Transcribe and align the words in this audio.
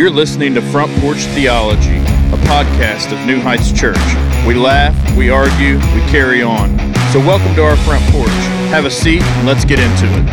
You're 0.00 0.08
listening 0.08 0.54
to 0.54 0.62
Front 0.62 0.90
Porch 1.02 1.18
Theology, 1.34 1.98
a 1.98 2.38
podcast 2.48 3.12
of 3.12 3.26
New 3.26 3.38
Heights 3.38 3.70
Church. 3.70 3.98
We 4.46 4.54
laugh, 4.54 4.96
we 5.14 5.28
argue, 5.28 5.74
we 5.74 6.00
carry 6.10 6.40
on. 6.42 6.78
So, 7.12 7.18
welcome 7.18 7.54
to 7.56 7.62
our 7.62 7.76
front 7.76 8.02
porch. 8.10 8.30
Have 8.70 8.86
a 8.86 8.90
seat 8.90 9.20
and 9.20 9.46
let's 9.46 9.66
get 9.66 9.78
into 9.78 10.06
it. 10.06 10.24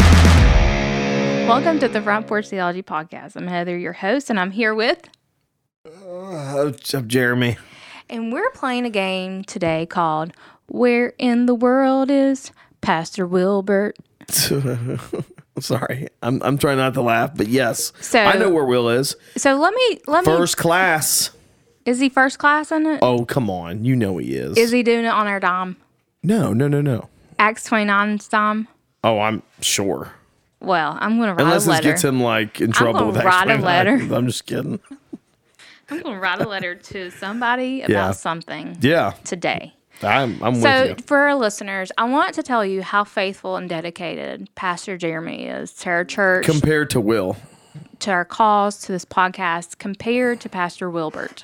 Welcome 1.49 1.79
to 1.79 1.89
the 1.89 2.01
Front 2.01 2.27
Porch 2.27 2.47
Theology 2.47 2.81
Podcast. 2.81 3.35
I'm 3.35 3.45
Heather, 3.45 3.77
your 3.77 3.91
host, 3.91 4.29
and 4.29 4.39
I'm 4.39 4.51
here 4.51 4.73
with, 4.73 5.09
Uh, 5.85 6.71
I'm 6.93 7.07
Jeremy. 7.09 7.57
and 8.09 8.31
we're 8.31 8.51
playing 8.51 8.85
a 8.85 8.89
game 8.89 9.43
today 9.43 9.85
called 9.85 10.31
Where 10.67 11.11
in 11.17 11.45
the 11.45 11.55
World 11.55 12.09
is 12.09 12.53
Pastor 12.79 13.27
Wilbert? 13.27 13.97
Sorry, 15.59 16.07
I'm 16.21 16.41
I'm 16.43 16.57
trying 16.57 16.77
not 16.77 16.93
to 16.95 17.01
laugh, 17.01 17.31
but 17.35 17.47
yes, 17.47 17.91
So- 17.99 18.19
I 18.19 18.37
know 18.37 18.49
where 18.49 18.65
Will 18.65 18.89
is. 18.89 19.15
So 19.35 19.55
let 19.57 19.73
me, 19.73 19.99
let 20.07 20.25
me 20.25 20.31
First 20.31 20.57
class. 20.57 21.31
is 21.85 21.99
he 21.99 22.09
first 22.09 22.37
class 22.39 22.71
in 22.71 22.85
it? 22.85 22.99
Oh 23.01 23.25
come 23.25 23.49
on, 23.49 23.83
you 23.85 23.95
know 23.95 24.17
he 24.17 24.35
is. 24.35 24.57
Is 24.57 24.71
he 24.71 24.83
doing 24.83 25.05
it 25.05 25.09
on 25.09 25.27
our 25.27 25.39
dime? 25.39 25.77
No, 26.23 26.53
no, 26.53 26.67
no, 26.67 26.81
no. 26.81 27.09
Acts 27.39 27.69
29's 27.69 28.27
dime? 28.27 28.67
Oh, 29.03 29.19
I'm 29.19 29.43
sure. 29.61 30.11
Well, 30.59 30.97
I'm 30.99 31.17
to 31.29 31.33
write 31.35 31.41
Unless 31.43 31.63
a 31.63 31.65
this 31.65 31.67
letter. 31.67 31.89
gets 31.89 32.03
him 32.03 32.21
like 32.21 32.59
in 32.61 32.71
trouble 32.71 32.99
gonna 33.01 33.11
with 33.13 33.23
write 33.23 33.49
a 33.49 33.57
letter. 33.57 33.93
I'm 34.13 34.25
just 34.25 34.45
kidding. 34.47 34.79
I'm 35.89 36.01
to 36.15 36.19
write 36.19 36.41
a 36.41 36.47
letter 36.49 36.75
to 36.75 37.11
somebody 37.11 37.81
about 37.81 37.89
Yeah. 37.91 38.11
something 38.11 38.77
Yeah, 38.81 39.13
today. 39.23 39.73
I'm 40.03 40.41
I'm 40.43 40.55
So, 40.55 40.81
with 40.89 40.99
you. 40.99 41.03
for 41.05 41.17
our 41.17 41.35
listeners, 41.35 41.91
I 41.97 42.05
want 42.05 42.35
to 42.35 42.43
tell 42.43 42.65
you 42.65 42.81
how 42.81 43.03
faithful 43.03 43.55
and 43.55 43.67
dedicated 43.69 44.49
Pastor 44.55 44.97
Jeremy 44.97 45.45
is 45.45 45.73
to 45.75 45.89
our 45.89 46.05
church, 46.05 46.45
Compared 46.45 46.89
to 46.91 47.01
Will, 47.01 47.37
to 47.99 48.11
our 48.11 48.25
cause, 48.25 48.79
to 48.81 48.91
this 48.91 49.05
podcast, 49.05 49.77
compared 49.77 50.39
to 50.41 50.49
Pastor 50.49 50.89
Wilbert. 50.89 51.43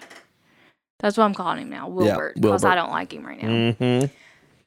That's 1.00 1.18
what 1.18 1.26
I'm 1.26 1.34
calling 1.34 1.60
him 1.64 1.70
now, 1.70 1.90
Wilbert, 1.90 2.36
because 2.36 2.64
I 2.64 2.76
don't 2.76 2.92
like 2.92 3.14
him 3.14 3.26
right 3.26 3.42
now. 3.44 4.10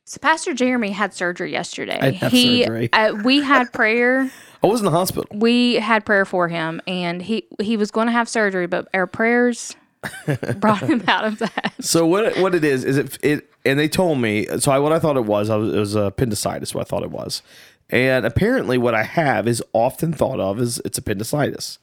So, 0.09 0.19
Pastor 0.21 0.55
Jeremy 0.55 0.91
had 0.91 1.13
surgery 1.15 1.51
yesterday. 1.51 1.99
I 2.01 2.11
have 2.13 2.31
he, 2.31 2.63
surgery. 2.63 2.89
Uh, 2.93 3.15
we 3.25 3.43
had 3.43 3.73
prayer. 3.73 4.31
I 4.63 4.67
was 4.69 4.81
in 4.81 4.85
the 4.85 4.91
hospital. 4.93 5.27
We 5.37 5.75
had 5.75 6.05
prayer 6.05 6.25
for 6.25 6.49
him, 6.49 6.81
and 6.87 7.21
he 7.23 7.47
he 7.61 7.77
was 7.77 7.91
going 7.91 8.07
to 8.07 8.13
have 8.13 8.29
surgery, 8.29 8.67
but 8.67 8.89
our 8.95 9.07
prayers 9.07 9.75
brought 10.59 10.81
him 10.83 11.03
out 11.07 11.25
of 11.25 11.39
that. 11.39 11.75
So 11.81 12.07
what 12.07 12.37
what 12.39 12.55
it 12.55 12.65
is 12.65 12.85
is 12.85 12.99
it 12.99 13.19
it 13.23 13.51
and 13.65 13.79
they 13.79 13.89
told 13.89 14.19
me 14.21 14.47
so 14.59 14.73
I 14.73 14.79
what 14.79 14.93
I 14.93 14.99
thought 14.99 15.17
it 15.17 15.25
was 15.25 15.51
I 15.51 15.57
was 15.57 15.75
it 15.75 15.79
was 15.79 15.95
appendicitis 15.95 16.75
what 16.75 16.83
I 16.83 16.85
thought 16.85 17.03
it 17.03 17.11
was, 17.11 17.43
and 17.91 18.25
apparently 18.27 18.79
what 18.79 18.95
I 18.95 19.03
have 19.03 19.47
is 19.47 19.63
often 19.73 20.13
thought 20.13 20.41
of 20.41 20.59
as 20.59 20.81
it's 20.85 20.99
appendicitis, 20.99 21.79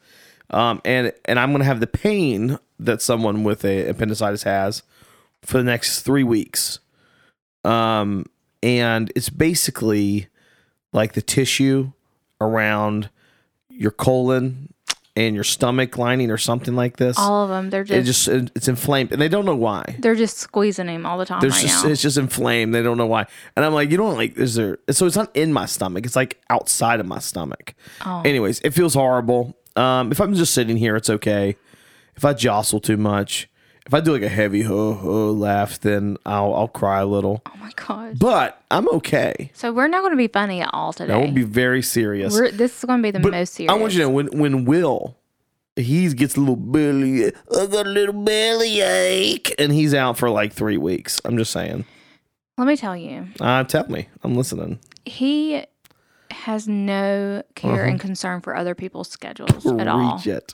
um 0.49 0.81
and 0.85 1.11
and 1.25 1.39
I'm 1.39 1.51
gonna 1.51 1.63
have 1.65 1.79
the 1.79 1.87
pain 1.87 2.57
that 2.79 3.01
someone 3.01 3.43
with 3.43 3.63
a 3.63 3.87
appendicitis 3.87 4.43
has 4.43 4.83
for 5.41 5.57
the 5.57 5.63
next 5.63 6.01
three 6.01 6.23
weeks, 6.23 6.79
um 7.63 8.25
and 8.61 9.11
it's 9.15 9.29
basically 9.29 10.27
like 10.93 11.13
the 11.13 11.21
tissue 11.21 11.91
around 12.39 13.09
your 13.69 13.91
colon 13.91 14.72
and 15.15 15.35
your 15.35 15.43
stomach 15.43 15.97
lining 15.97 16.31
or 16.31 16.37
something 16.37 16.75
like 16.75 16.97
this. 16.97 17.17
All 17.19 17.43
of 17.43 17.49
them, 17.49 17.69
they're 17.69 17.83
just, 17.83 17.99
it 17.99 18.03
just, 18.03 18.25
just 18.25 18.51
it's 18.55 18.67
inflamed 18.67 19.11
and 19.11 19.21
they 19.21 19.27
don't 19.27 19.45
know 19.45 19.55
why. 19.55 19.95
They're 19.99 20.15
just 20.15 20.37
squeezing 20.37 20.87
him 20.87 21.05
all 21.05 21.17
the 21.17 21.25
time 21.25 21.39
there's 21.39 21.53
right 21.53 21.63
just 21.63 21.85
now. 21.85 21.91
it's 21.91 22.01
just 22.01 22.17
inflamed. 22.17 22.73
They 22.73 22.81
don't 22.81 22.97
know 22.97 23.05
why. 23.05 23.27
And 23.55 23.63
i'm 23.63 23.73
like 23.73 23.91
you 23.91 23.97
don't 23.97 24.15
like 24.15 24.37
is 24.37 24.55
there 24.55 24.79
so 24.89 25.05
it's 25.05 25.15
not 25.15 25.35
in 25.35 25.53
my 25.53 25.65
stomach. 25.65 26.05
It's 26.05 26.15
like 26.15 26.41
outside 26.49 26.99
of 26.99 27.05
my 27.05 27.19
stomach. 27.19 27.75
Oh. 28.05 28.21
anyways 28.25 28.59
it 28.61 28.71
feels 28.71 28.93
horrible. 28.93 29.55
Um 29.75 30.11
if 30.11 30.19
i'm 30.19 30.33
just 30.33 30.53
sitting 30.53 30.77
here 30.77 30.95
it's 30.95 31.09
okay. 31.09 31.57
If 32.15 32.25
i 32.25 32.33
jostle 32.33 32.79
too 32.79 32.97
much 32.97 33.49
if 33.85 33.93
i 33.93 33.99
do 33.99 34.13
like 34.13 34.21
a 34.21 34.29
heavy 34.29 34.61
ho 34.61 34.93
ho 34.93 35.31
laugh 35.31 35.79
then 35.81 36.17
i'll 36.25 36.53
i'll 36.53 36.67
cry 36.67 36.99
a 37.01 37.05
little 37.05 37.41
oh 37.45 37.51
my 37.59 37.71
gosh. 37.75 38.15
but 38.17 38.61
i'm 38.71 38.87
okay 38.89 39.51
So 39.53 39.71
we're 39.73 39.87
not 39.87 40.01
going 40.01 40.11
to 40.13 40.17
be 40.17 40.27
funny 40.27 40.61
at 40.61 40.69
all 40.73 40.93
today. 40.93 41.13
i 41.13 41.17
will 41.17 41.31
be 41.31 41.43
very 41.43 41.81
serious 41.81 42.33
We're, 42.33 42.51
this 42.51 42.77
is 42.77 42.85
going 42.85 42.99
to 42.99 43.03
be 43.03 43.11
the 43.11 43.19
But 43.19 43.31
most 43.31 43.53
serious. 43.53 43.71
I 43.71 43.75
want 43.77 43.93
you 43.93 43.99
to 43.99 44.05
know 44.05 44.09
when 44.11 44.27
when 44.37 44.65
Will 44.65 45.15
he 45.75 46.07
gets 46.13 46.35
a 46.35 46.39
little 46.39 46.55
belly 46.55 47.25
I 47.27 47.65
got 47.67 47.87
a 47.87 47.89
little 47.89 48.13
belly 48.23 48.81
ache 48.81 49.55
and 49.57 49.71
he's 49.71 49.93
out 49.93 50.17
for 50.17 50.29
like 50.29 50.53
three 50.53 50.77
weeks. 50.77 51.19
I'm 51.25 51.35
just 51.37 51.51
saying. 51.51 51.85
Let 52.59 52.67
me 52.67 52.77
tell 52.77 52.95
you, 52.95 53.27
Uh 53.41 53.63
tell 53.63 53.87
me. 53.89 54.07
I'm 54.23 54.35
listening. 54.35 54.79
he 55.05 55.65
has 56.29 56.67
no 56.67 57.41
care 57.55 57.85
and 57.85 57.99
concern 57.99 58.41
for 58.41 58.55
other 58.55 58.75
people's 58.75 59.09
schedules 59.09 59.65
at 59.65 59.87
all. 59.87 59.99
Uh-huh. 60.01 60.15
Reach 60.17 60.27
it. 60.27 60.53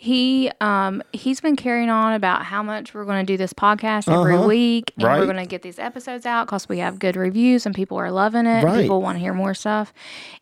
He 0.00 0.48
um 0.60 1.02
he's 1.12 1.40
been 1.40 1.56
carrying 1.56 1.90
on 1.90 2.12
about 2.12 2.44
how 2.44 2.62
much 2.62 2.94
we're 2.94 3.04
going 3.04 3.26
to 3.26 3.32
do 3.32 3.36
this 3.36 3.52
podcast 3.52 4.08
every 4.08 4.36
Uh-huh. 4.36 4.46
week 4.46 4.92
and 4.96 5.04
Right. 5.04 5.18
we're 5.18 5.24
going 5.26 5.38
to 5.38 5.44
get 5.44 5.62
these 5.62 5.80
episodes 5.80 6.24
out 6.24 6.46
because 6.46 6.68
we 6.68 6.78
have 6.78 7.00
good 7.00 7.16
reviews 7.16 7.66
and 7.66 7.74
people 7.74 7.96
are 7.96 8.12
loving 8.12 8.46
it. 8.46 8.62
and 8.62 8.64
Right. 8.64 8.82
People 8.82 9.02
want 9.02 9.16
to 9.16 9.20
hear 9.20 9.34
more 9.34 9.54
stuff. 9.54 9.92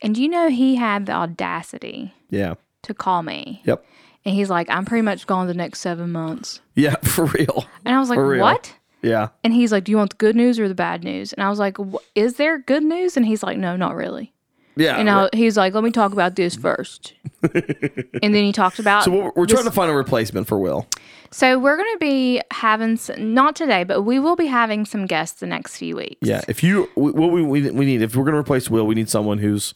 And 0.02 0.14
do 0.14 0.22
you 0.22 0.28
know 0.28 0.50
he 0.50 0.74
had 0.76 1.06
the 1.06 1.12
audacity 1.12 2.12
Yeah. 2.28 2.54
to 2.82 2.92
call 2.92 3.22
me 3.22 3.62
Yep. 3.64 3.82
and 4.26 4.34
he's 4.34 4.50
like, 4.50 4.68
"I'm 4.68 4.84
pretty 4.84 5.00
much 5.00 5.26
gone 5.26 5.46
the 5.46 5.54
next 5.54 5.80
seven 5.80 6.12
months." 6.12 6.60
Yeah, 6.74 6.96
for 7.02 7.24
real. 7.24 7.64
And 7.86 7.96
I 7.96 7.98
was 7.98 8.10
like, 8.10 8.18
"What?" 8.18 8.74
Yeah. 9.00 9.28
And 9.42 9.54
he's 9.54 9.72
like, 9.72 9.84
"Do 9.84 9.90
you 9.90 9.96
want 9.96 10.10
the 10.10 10.16
good 10.16 10.36
news 10.36 10.60
or 10.60 10.68
the 10.68 10.74
bad 10.74 11.02
news?" 11.02 11.32
And 11.32 11.42
I 11.42 11.48
was 11.48 11.58
like, 11.58 11.78
"Wh- 11.78 11.96
"Is 12.14 12.34
there 12.34 12.58
good 12.58 12.82
news?" 12.82 13.16
And 13.16 13.24
he's 13.24 13.42
like, 13.42 13.56
"No, 13.56 13.74
not 13.74 13.94
really." 13.96 14.34
Yeah. 14.76 14.96
And 14.96 15.08
I, 15.08 15.28
he's 15.32 15.56
like, 15.56 15.74
"Let 15.74 15.82
me 15.84 15.90
talk 15.90 16.12
about 16.12 16.36
this 16.36 16.54
first. 16.54 17.14
and 17.42 18.34
then 18.34 18.44
he 18.44 18.52
talked 18.52 18.78
about. 18.78 19.04
so 19.04 19.10
we're, 19.10 19.32
we're 19.34 19.46
trying 19.46 19.64
to 19.64 19.70
find 19.70 19.90
a 19.90 19.94
replacement 19.94 20.46
for 20.46 20.58
Will. 20.58 20.86
So 21.30 21.58
we're 21.58 21.76
going 21.76 21.92
to 21.94 21.98
be 21.98 22.40
having 22.52 22.92
s 22.92 23.10
not 23.18 23.56
today, 23.56 23.84
but 23.84 24.02
we 24.02 24.18
will 24.18 24.36
be 24.36 24.46
having 24.46 24.84
some 24.84 25.06
guests 25.06 25.40
the 25.40 25.46
next 25.46 25.76
few 25.76 25.96
weeks. 25.96 26.18
Yeah. 26.20 26.42
If 26.48 26.62
you 26.62 26.88
what 26.94 27.14
we 27.32 27.42
we 27.42 27.70
we 27.70 27.84
need 27.86 28.02
if 28.02 28.14
we're 28.14 28.24
gonna 28.24 28.36
replace 28.38 28.70
Will, 28.70 28.86
we 28.86 28.94
need 28.94 29.08
someone 29.08 29.38
who's 29.38 29.74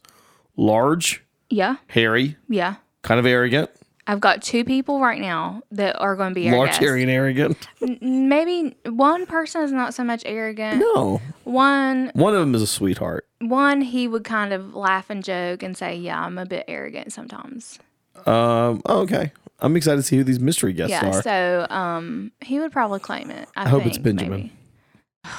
large, 0.56 1.22
Yeah. 1.48 1.76
hairy, 1.88 2.36
Yeah. 2.48 2.76
kind 3.02 3.18
of 3.18 3.26
arrogant. 3.26 3.70
I've 4.10 4.18
got 4.18 4.42
two 4.42 4.64
people 4.64 4.98
right 5.00 5.20
now 5.20 5.62
that 5.70 5.96
are 6.00 6.16
going 6.16 6.30
to 6.30 6.34
be 6.34 6.50
large, 6.50 6.70
guests. 6.70 6.80
hairy, 6.84 7.02
and 7.02 7.10
arrogant. 7.12 7.68
N- 7.80 8.28
Maybe 8.28 8.74
one 8.86 9.24
person 9.24 9.62
is 9.62 9.70
not 9.70 9.94
so 9.94 10.02
much 10.02 10.24
arrogant. 10.26 10.80
No. 10.80 11.20
One, 11.44 12.10
One 12.14 12.34
of 12.34 12.40
them 12.40 12.52
is 12.56 12.62
a 12.62 12.66
sweetheart. 12.66 13.28
one 13.38 13.82
he 13.82 14.08
would 14.08 14.24
kind 14.24 14.52
of 14.52 14.74
laugh 14.74 15.10
and 15.10 15.22
joke 15.22 15.62
and 15.62 15.76
say, 15.76 15.94
"Yeah, 15.94 16.20
I'm 16.24 16.38
a 16.38 16.44
bit 16.46 16.64
arrogant 16.66 17.12
sometimes." 17.12 17.78
Um, 18.26 18.82
oh, 18.86 19.02
okay. 19.02 19.30
I'm 19.60 19.76
excited 19.76 19.98
to 19.98 20.02
see 20.02 20.16
who 20.16 20.24
these 20.24 20.40
mystery 20.40 20.72
guests 20.72 20.96
are. 20.96 21.06
Yeah, 21.06 21.16
are. 21.18 21.22
so 21.22 21.66
um, 21.70 22.32
he 22.40 22.58
would 22.58 22.72
probably 22.72 22.98
claim 22.98 23.30
it. 23.30 23.48
I, 23.56 23.66
I 23.66 23.68
hope 23.68 23.86
it's 23.86 23.98
Benjamin. 23.98 24.30
maybe. 24.40 24.52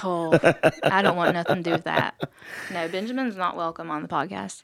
Oh, 0.04 0.32
I 0.84 1.02
don't 1.02 1.18
want 1.18 1.34
nothing 1.34 1.58
to 1.58 1.64
do 1.64 1.72
with 1.72 1.84
that. 1.86 2.14
No, 2.72 2.88
Benjamin's 2.88 3.36
not 3.36 3.58
welcome 3.58 3.92
on 3.92 4.02
the 4.04 4.08
podcast. 4.08 4.64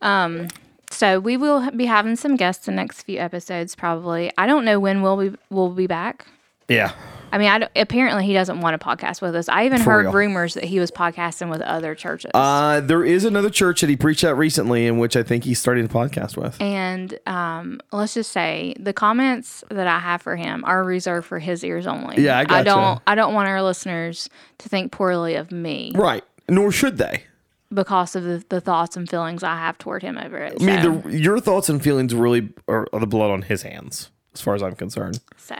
Um, 0.00 0.46
so 0.90 1.20
we 1.20 1.36
will 1.36 1.70
be 1.72 1.86
having 1.86 2.16
some 2.16 2.36
guests 2.36 2.66
the 2.66 2.72
next 2.72 3.02
few 3.02 3.18
episodes, 3.18 3.74
probably. 3.74 4.32
I 4.38 4.46
don't 4.46 4.64
know 4.64 4.80
when 4.80 5.02
we'll 5.02 5.16
be 5.30 5.36
we'll 5.50 5.70
be 5.70 5.86
back. 5.86 6.26
yeah. 6.68 6.92
I 7.30 7.36
mean, 7.36 7.48
I 7.48 7.58
don't, 7.58 7.70
apparently 7.76 8.24
he 8.24 8.32
doesn't 8.32 8.62
want 8.62 8.80
to 8.80 8.86
podcast 8.86 9.20
with 9.20 9.36
us. 9.36 9.50
I 9.50 9.66
even 9.66 9.80
For 9.82 9.90
heard 9.90 10.04
real. 10.06 10.12
rumors 10.14 10.54
that 10.54 10.64
he 10.64 10.80
was 10.80 10.90
podcasting 10.90 11.50
with 11.50 11.60
other 11.60 11.94
churches. 11.94 12.30
Uh, 12.32 12.80
there 12.80 13.04
is 13.04 13.26
another 13.26 13.50
church 13.50 13.82
that 13.82 13.90
he 13.90 13.96
preached 13.96 14.24
at 14.24 14.34
recently, 14.38 14.86
in 14.86 14.96
which 14.96 15.14
I 15.14 15.22
think 15.22 15.44
he's 15.44 15.58
starting 15.58 15.84
a 15.84 15.88
podcast 15.88 16.38
with. 16.38 16.58
and 16.58 17.18
um, 17.26 17.82
let's 17.92 18.14
just 18.14 18.32
say 18.32 18.74
the 18.80 18.94
comments 18.94 19.62
that 19.70 19.86
I 19.86 19.98
have 19.98 20.22
for 20.22 20.36
him 20.36 20.64
are 20.64 20.82
reserved 20.82 21.26
for 21.26 21.38
his 21.38 21.62
ears 21.62 21.86
only. 21.86 22.22
Yeah, 22.22 22.38
I 22.48 22.60
I 22.60 22.62
don't. 22.62 22.98
I 23.06 23.14
don't 23.14 23.34
want 23.34 23.46
our 23.50 23.62
listeners 23.62 24.30
to 24.56 24.70
think 24.70 24.90
poorly 24.90 25.34
of 25.34 25.52
me 25.52 25.92
Right. 25.94 26.24
Nor 26.48 26.72
should 26.72 26.96
they. 26.96 27.24
Because 27.72 28.16
of 28.16 28.24
the, 28.24 28.44
the 28.48 28.60
thoughts 28.60 28.96
and 28.96 29.08
feelings 29.08 29.42
I 29.42 29.56
have 29.56 29.78
toward 29.78 30.02
him 30.02 30.16
over 30.18 30.38
it. 30.38 30.54
I 30.60 30.64
mean, 30.64 30.82
so, 30.82 31.08
the, 31.08 31.18
your 31.18 31.40
thoughts 31.40 31.68
and 31.68 31.82
feelings 31.82 32.14
really 32.14 32.50
are, 32.66 32.86
are 32.92 33.00
the 33.00 33.06
blood 33.06 33.30
on 33.30 33.42
his 33.42 33.62
hands, 33.62 34.10
as 34.34 34.40
far 34.40 34.54
as 34.54 34.62
I'm 34.62 34.74
concerned. 34.74 35.20
so 35.36 35.54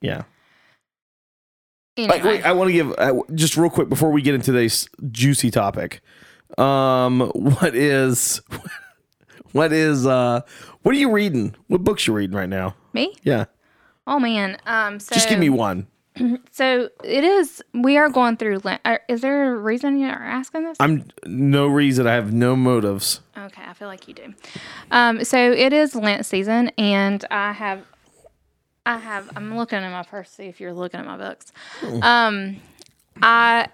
Yeah. 0.00 0.24
anyway, 1.96 2.16
Like, 2.16 2.24
wait, 2.24 2.44
I 2.44 2.52
want 2.52 2.68
to 2.68 2.72
give 2.72 2.92
uh, 2.98 3.14
just 3.34 3.56
real 3.56 3.70
quick 3.70 3.88
before 3.88 4.10
we 4.10 4.20
get 4.22 4.34
into 4.34 4.52
this 4.52 4.88
juicy 5.10 5.50
topic. 5.50 6.00
Um, 6.58 7.20
what 7.34 7.74
is, 7.74 8.42
what 9.52 9.72
is, 9.72 10.06
uh, 10.06 10.42
what 10.82 10.94
are 10.94 10.98
you 10.98 11.10
reading? 11.10 11.54
What 11.68 11.82
books 11.82 12.06
you 12.06 12.12
reading 12.12 12.36
right 12.36 12.48
now? 12.48 12.74
me. 12.92 13.14
Yeah. 13.22 13.46
Oh 14.06 14.20
man. 14.20 14.58
Um. 14.66 15.00
So 15.00 15.14
Just 15.14 15.30
give 15.30 15.38
me 15.38 15.48
one. 15.48 15.86
So 16.52 16.88
it 17.02 17.24
is. 17.24 17.62
We 17.72 17.96
are 17.96 18.08
going 18.08 18.36
through. 18.36 18.60
Lent. 18.62 18.80
uh, 18.84 18.98
Is 19.08 19.20
there 19.20 19.52
a 19.52 19.58
reason 19.58 19.98
you're 19.98 20.10
asking 20.10 20.62
this? 20.64 20.76
I'm 20.78 21.06
no 21.26 21.66
reason. 21.66 22.06
I 22.06 22.14
have 22.14 22.32
no 22.32 22.54
motives. 22.54 23.20
Okay, 23.36 23.62
I 23.66 23.72
feel 23.72 23.88
like 23.88 24.06
you 24.06 24.14
do. 24.14 24.34
Um, 24.92 25.24
so 25.24 25.36
it 25.50 25.72
is 25.72 25.96
Lent 25.96 26.24
season, 26.24 26.68
and 26.78 27.24
I 27.32 27.50
have, 27.52 27.82
I 28.86 28.98
have. 28.98 29.28
I'm 29.34 29.56
looking 29.56 29.78
at 29.78 29.90
my 29.90 30.04
purse 30.04 30.30
see 30.30 30.44
if 30.44 30.60
you're 30.60 30.72
looking 30.72 31.00
at 31.00 31.06
my 31.06 31.16
books. 31.16 31.52
Um, 32.02 32.58
I 33.20 33.66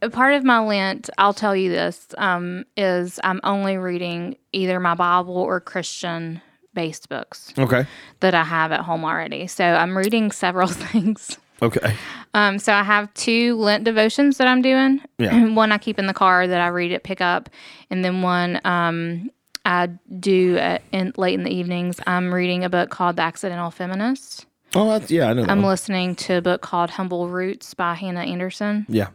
a 0.00 0.08
part 0.10 0.34
of 0.34 0.44
my 0.44 0.60
Lent, 0.60 1.10
I'll 1.18 1.34
tell 1.34 1.56
you 1.56 1.70
this, 1.70 2.06
um, 2.18 2.64
is 2.76 3.18
I'm 3.24 3.40
only 3.42 3.76
reading 3.76 4.36
either 4.52 4.78
my 4.78 4.94
Bible 4.94 5.36
or 5.36 5.58
Christian 5.60 6.40
based 6.74 7.08
books 7.08 7.52
Okay. 7.58 7.86
that 8.20 8.34
I 8.34 8.44
have 8.44 8.70
at 8.70 8.82
home 8.82 9.04
already. 9.04 9.48
So 9.48 9.64
I'm 9.64 9.98
reading 9.98 10.30
several 10.30 10.68
things. 10.68 11.36
Okay. 11.60 11.94
Um, 12.34 12.58
so 12.58 12.72
I 12.72 12.82
have 12.82 13.12
two 13.14 13.56
Lent 13.56 13.84
devotions 13.84 14.38
that 14.38 14.46
I'm 14.46 14.62
doing. 14.62 15.00
Yeah. 15.18 15.46
one 15.54 15.72
I 15.72 15.78
keep 15.78 15.98
in 15.98 16.06
the 16.06 16.14
car 16.14 16.46
that 16.46 16.60
I 16.60 16.68
read 16.68 16.92
at 16.92 17.02
pickup, 17.02 17.50
and 17.90 18.04
then 18.04 18.22
one 18.22 18.60
um, 18.64 19.30
I 19.64 19.88
do 20.18 20.56
at, 20.58 20.82
in, 20.92 21.12
late 21.16 21.34
in 21.34 21.44
the 21.44 21.50
evenings. 21.50 22.00
I'm 22.06 22.32
reading 22.32 22.64
a 22.64 22.70
book 22.70 22.90
called 22.90 23.16
The 23.16 23.22
Accidental 23.22 23.70
Feminist. 23.70 24.46
Oh, 24.74 24.88
that's, 24.90 25.10
yeah, 25.10 25.30
I 25.30 25.32
know. 25.32 25.42
That 25.42 25.50
I'm 25.50 25.62
one. 25.62 25.70
listening 25.70 26.14
to 26.16 26.34
a 26.34 26.42
book 26.42 26.60
called 26.60 26.90
Humble 26.90 27.28
Roots 27.28 27.74
by 27.74 27.94
Hannah 27.94 28.20
Anderson. 28.20 28.86
Yeah. 28.88 29.08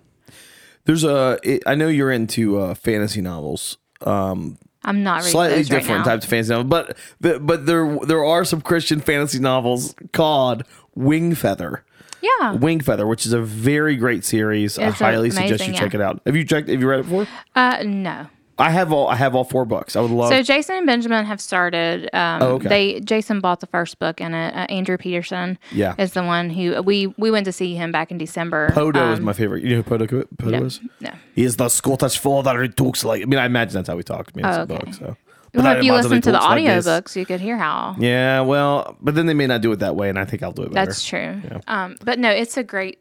There's 0.86 1.04
a. 1.04 1.40
It, 1.44 1.64
I 1.66 1.76
know 1.76 1.88
you're 1.88 2.12
into 2.12 2.60
uh, 2.60 2.74
fantasy 2.74 3.22
novels. 3.22 3.78
Um, 4.02 4.58
I'm 4.84 5.04
not 5.04 5.20
reading 5.20 5.32
slightly 5.32 5.58
right 5.58 5.66
different 5.66 6.00
now. 6.00 6.04
types 6.04 6.26
of 6.26 6.30
fantasy 6.30 6.52
novels, 6.52 6.70
but 6.70 6.98
the, 7.22 7.40
but 7.40 7.66
there 7.66 7.98
there 8.06 8.24
are 8.24 8.44
some 8.44 8.62
Christian 8.62 9.00
fantasy 9.00 9.40
novels 9.40 9.96
called 10.12 10.64
Wingfeather. 10.98 11.82
Yeah. 12.24 12.54
Wingfeather, 12.56 13.08
which 13.08 13.26
is 13.26 13.34
a 13.34 13.42
very 13.42 13.96
great 13.98 14.24
series. 14.26 14.80
I 14.80 14.88
It's 14.88 15.00
highly 15.00 15.30
suggest 15.30 15.50
amazing, 15.62 15.74
you 15.74 15.80
check 15.80 15.94
it 15.94 16.02
out. 16.02 16.22
Have 16.26 16.36
you 16.36 16.46
checked? 16.46 16.70
Have 16.70 16.80
you 16.82 16.88
read 16.90 17.02
it 17.02 17.04
before? 17.04 17.28
Uh, 17.56 17.84
no. 17.86 18.28
I 18.60 18.70
have 18.70 18.94
all. 18.94 19.08
I 19.08 19.16
have 19.16 19.34
all 19.34 19.44
four 19.44 19.66
books. 19.66 19.96
I 19.96 20.00
would 20.02 20.12
love. 20.12 20.30
So 20.30 20.44
Jason 20.44 20.76
and 20.76 20.86
Benjamin 20.86 21.26
have 21.26 21.42
started. 21.42 22.08
Um, 22.14 22.42
Oh, 22.44 22.48
okay. 22.54 22.70
They 22.70 23.00
Jason 23.02 23.40
bought 23.42 23.62
the 23.62 23.68
first 23.68 23.98
book 23.98 24.22
in 24.22 24.34
it. 24.36 24.54
Uh, 24.56 24.68
Andrew 24.70 24.96
Peterson. 24.96 25.58
Yeah. 25.72 25.96
Is 25.98 26.14
the 26.14 26.22
one 26.24 26.52
who 26.52 26.80
we 26.84 27.08
we 27.18 27.32
went 27.32 27.46
to 27.46 27.52
see 27.52 27.74
him 27.76 27.92
back 27.92 28.12
in 28.12 28.20
December. 28.20 28.70
Podo 28.70 29.12
is 29.14 29.18
Um, 29.20 29.26
my 29.26 29.34
favorite. 29.34 29.64
You 29.64 29.70
know 29.78 29.82
who 29.82 29.98
Podo, 29.98 30.08
Podo 30.38 30.52
no, 30.52 30.66
is? 30.66 30.80
no. 31.02 31.10
He 31.36 31.44
is 31.44 31.58
the 31.58 31.68
Scottish 31.68 32.20
father 32.20 32.62
who 32.62 32.68
talks 32.68 33.04
like. 33.04 33.24
I 33.24 33.26
mean, 33.26 33.40
I 33.40 33.46
imagine 33.48 33.74
that's 33.74 33.90
how 33.90 33.98
he 33.98 34.04
talks. 34.04 34.32
I 34.34 34.38
mean, 34.38 34.46
it's 34.46 34.58
Oh, 34.58 34.62
a 34.62 34.64
okay. 34.66 34.86
book, 34.86 34.94
so. 34.94 35.18
Well, 35.54 35.78
if 35.78 35.84
you 35.84 35.94
listen 35.94 36.22
to 36.22 36.32
the 36.32 36.38
like 36.40 36.60
audiobooks, 36.64 37.16
you 37.16 37.26
could 37.26 37.40
hear 37.40 37.58
how. 37.58 37.96
Yeah, 38.00 38.42
well, 38.42 38.98
but 39.02 39.16
then 39.16 39.26
they 39.28 39.34
may 39.34 39.48
not 39.48 39.62
do 39.62 39.72
it 39.72 39.80
that 39.80 39.96
way, 39.96 40.10
and 40.10 40.18
I 40.18 40.26
think 40.26 40.42
I'll 40.44 40.52
do 40.52 40.64
it 40.64 40.72
better. 40.74 40.88
That's 40.88 41.06
true. 41.06 41.42
Um, 41.68 41.98
but 42.04 42.18
no, 42.20 42.30
it's 42.32 42.58
a 42.58 42.64
great, 42.64 43.00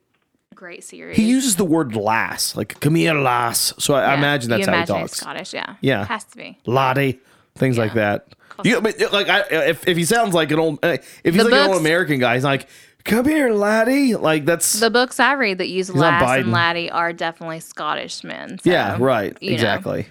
great 0.55 0.85
series. 0.85 1.17
He 1.17 1.25
uses 1.29 1.57
the 1.57 1.65
word 1.65 1.97
lass, 1.97 2.55
like 2.55 2.79
"come 2.81 2.95
here, 2.95 3.15
lass." 3.15 3.73
So 3.79 3.95
I, 3.95 4.13
I 4.13 4.15
imagine 4.15 4.51
that's 4.51 4.61
you 4.61 4.67
how 4.67 4.73
imagine 4.77 4.97
he 4.97 5.03
talks. 5.03 5.17
Scottish, 5.19 5.55
yeah. 5.55 5.77
Yeah. 5.81 6.05
has 6.05 6.25
to 6.25 6.37
be. 6.37 6.59
Laddie, 6.67 7.21
things 7.55 7.79
like 7.79 7.95
that. 7.95 8.27
You, 8.65 8.81
but, 8.83 9.01
like, 9.13 9.29
I, 9.31 9.41
if 9.69 9.89
if 9.89 9.97
he 9.97 10.05
sounds 10.05 10.35
like 10.35 10.51
an 10.51 10.59
old, 10.59 10.79
uh, 10.85 10.99
if 11.25 11.35
he's 11.35 11.43
The 11.43 11.49
like 11.49 11.65
an 11.65 11.71
old 11.71 11.81
American 11.81 12.21
guy, 12.21 12.35
he's 12.35 12.45
like, 12.45 12.69
"Come 13.05 13.25
here, 13.27 13.51
laddie." 13.51 14.15
Like 14.15 14.45
that's 14.45 14.79
The 14.79 14.91
books 14.91 15.19
I 15.19 15.33
read 15.33 15.57
that 15.59 15.69
use 15.69 15.93
lass 15.93 16.39
and 16.39 16.53
laddie 16.53 16.91
are 16.91 17.15
definitely 17.15 17.61
Scottish 17.61 18.23
men. 18.23 18.59
so, 18.63 18.71
yeah, 18.71 18.99
right, 19.01 19.37
Exactly. 19.41 20.03
know. 20.03 20.09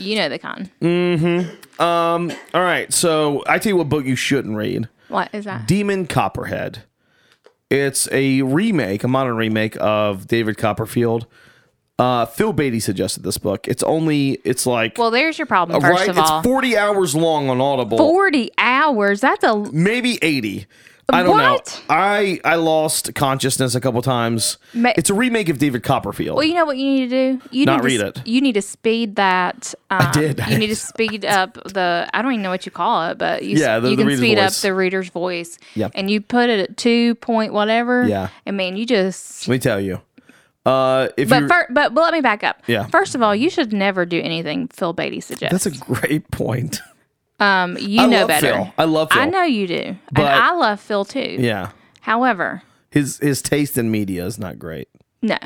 You 0.00 0.16
know 0.16 0.28
the 0.28 0.38
con. 0.38 0.70
Mm-hmm. 0.80 1.82
Um. 1.82 2.32
All 2.54 2.62
right, 2.62 2.92
so 2.92 3.42
I 3.46 3.58
tell 3.58 3.70
you 3.70 3.76
what 3.76 3.88
book 3.88 4.04
you 4.04 4.16
shouldn't 4.16 4.56
read: 4.56 4.88
What 5.08 5.28
is 5.32 5.44
that? 5.44 5.66
Demon 5.66 6.06
Copperhead. 6.06 6.84
It's 7.70 8.08
a 8.10 8.42
remake, 8.42 9.04
a 9.04 9.08
modern 9.08 9.36
remake 9.36 9.76
of 9.80 10.26
David 10.26 10.56
Copperfield. 10.58 11.26
Uh, 12.00 12.24
Phil 12.24 12.52
Beatty 12.52 12.80
suggested 12.80 13.22
this 13.22 13.36
book. 13.36 13.68
It's 13.68 13.82
only, 13.82 14.40
it's 14.42 14.64
like, 14.64 14.96
well, 14.96 15.10
there's 15.10 15.38
your 15.38 15.46
problem. 15.46 15.80
First 15.82 16.00
right? 16.00 16.08
of 16.08 16.18
all, 16.18 16.38
it's 16.38 16.46
40 16.46 16.76
hours 16.78 17.14
long 17.14 17.50
on 17.50 17.60
Audible. 17.60 17.98
forty 17.98 18.50
hours. 18.56 19.20
That's 19.20 19.44
a 19.44 19.70
maybe 19.70 20.18
80 20.22 20.66
i 21.12 21.22
don't 21.22 21.30
What? 21.36 21.82
know 21.88 21.94
i 21.94 22.40
i 22.44 22.54
lost 22.56 23.14
consciousness 23.14 23.74
a 23.74 23.80
couple 23.80 24.00
times 24.02 24.58
Ma- 24.74 24.92
it's 24.96 25.10
a 25.10 25.14
remake 25.14 25.48
of 25.48 25.58
david 25.58 25.82
copperfield 25.82 26.36
Well, 26.36 26.46
you 26.46 26.54
know 26.54 26.64
what 26.64 26.76
you 26.78 26.84
need 26.84 27.10
to 27.10 27.38
do? 27.38 27.42
You 27.50 27.66
Not 27.66 27.82
need 27.84 27.98
to, 27.98 28.04
read 28.04 28.16
s- 28.16 28.20
it. 28.22 28.26
You 28.28 28.40
need 28.40 28.52
to 28.54 28.62
speed 28.62 29.16
that. 29.16 29.74
Um, 29.90 30.10
did. 30.12 30.40
You 30.48 30.58
need 30.58 30.68
to 30.68 30.76
speed 30.76 31.24
up 31.40 31.54
the. 31.64 32.08
I 32.14 32.22
don't 32.22 32.32
even 32.32 32.42
know 32.42 32.50
what 32.50 32.64
you 32.66 32.72
call 32.72 33.10
it, 33.10 33.18
but 33.18 33.42
you, 33.44 33.56
Yeah, 33.58 33.78
the- 33.80 33.90
you 33.90 33.96
the 33.96 34.04
can 34.04 34.16
speed 34.16 34.38
voice. 34.38 34.58
up 34.58 34.62
the 34.62 34.74
reader's 34.74 35.08
voice. 35.10 35.58
Yep. 35.74 35.92
And 35.94 36.10
you 36.10 36.20
put 36.20 36.48
it 36.50 36.60
at 36.70 36.76
two 36.76 37.14
point 37.16 37.52
whatever. 37.52 38.06
Yeah. 38.06 38.28
And 38.46 38.56
man, 38.56 38.76
you 38.76 38.86
just. 38.86 39.48
let 39.48 39.54
me 39.54 39.58
tell 39.58 39.80
you 39.80 40.00
uh 40.66 41.08
if 41.16 41.28
But 41.30 41.48
fir- 41.48 41.66
but 41.70 41.94
but 41.94 42.02
let 42.02 42.12
me 42.12 42.20
back 42.20 42.44
up. 42.44 42.62
Yeah. 42.66 42.86
First 42.88 43.14
of 43.14 43.22
all, 43.22 43.34
you 43.34 43.48
should 43.50 43.72
never 43.72 44.04
do 44.06 44.20
anything 44.20 44.68
Phil 44.68 44.92
Beatty 44.92 45.20
suggests. 45.20 45.64
that's 45.64 45.76
a 45.76 45.78
great 45.84 46.30
point 46.30 46.80
um. 47.40 47.76
You 47.78 48.02
I 48.02 48.06
know 48.06 48.26
better. 48.26 48.52
Phil. 48.52 48.74
I 48.78 48.84
love 48.84 49.10
Phil. 49.12 49.22
I 49.22 49.26
know 49.26 49.42
you 49.42 49.66
do, 49.66 49.96
and 50.16 50.26
I 50.26 50.52
love 50.52 50.80
Phil 50.80 51.04
too. 51.04 51.36
yeah 51.38 51.70
However, 52.02 52.62
his 52.90 53.18
his 53.18 53.42
taste 53.42 53.76
in 53.78 53.90
media 53.90 54.24
is 54.26 54.38
not 54.38 54.58
great 54.58 54.88
no. 55.22 55.36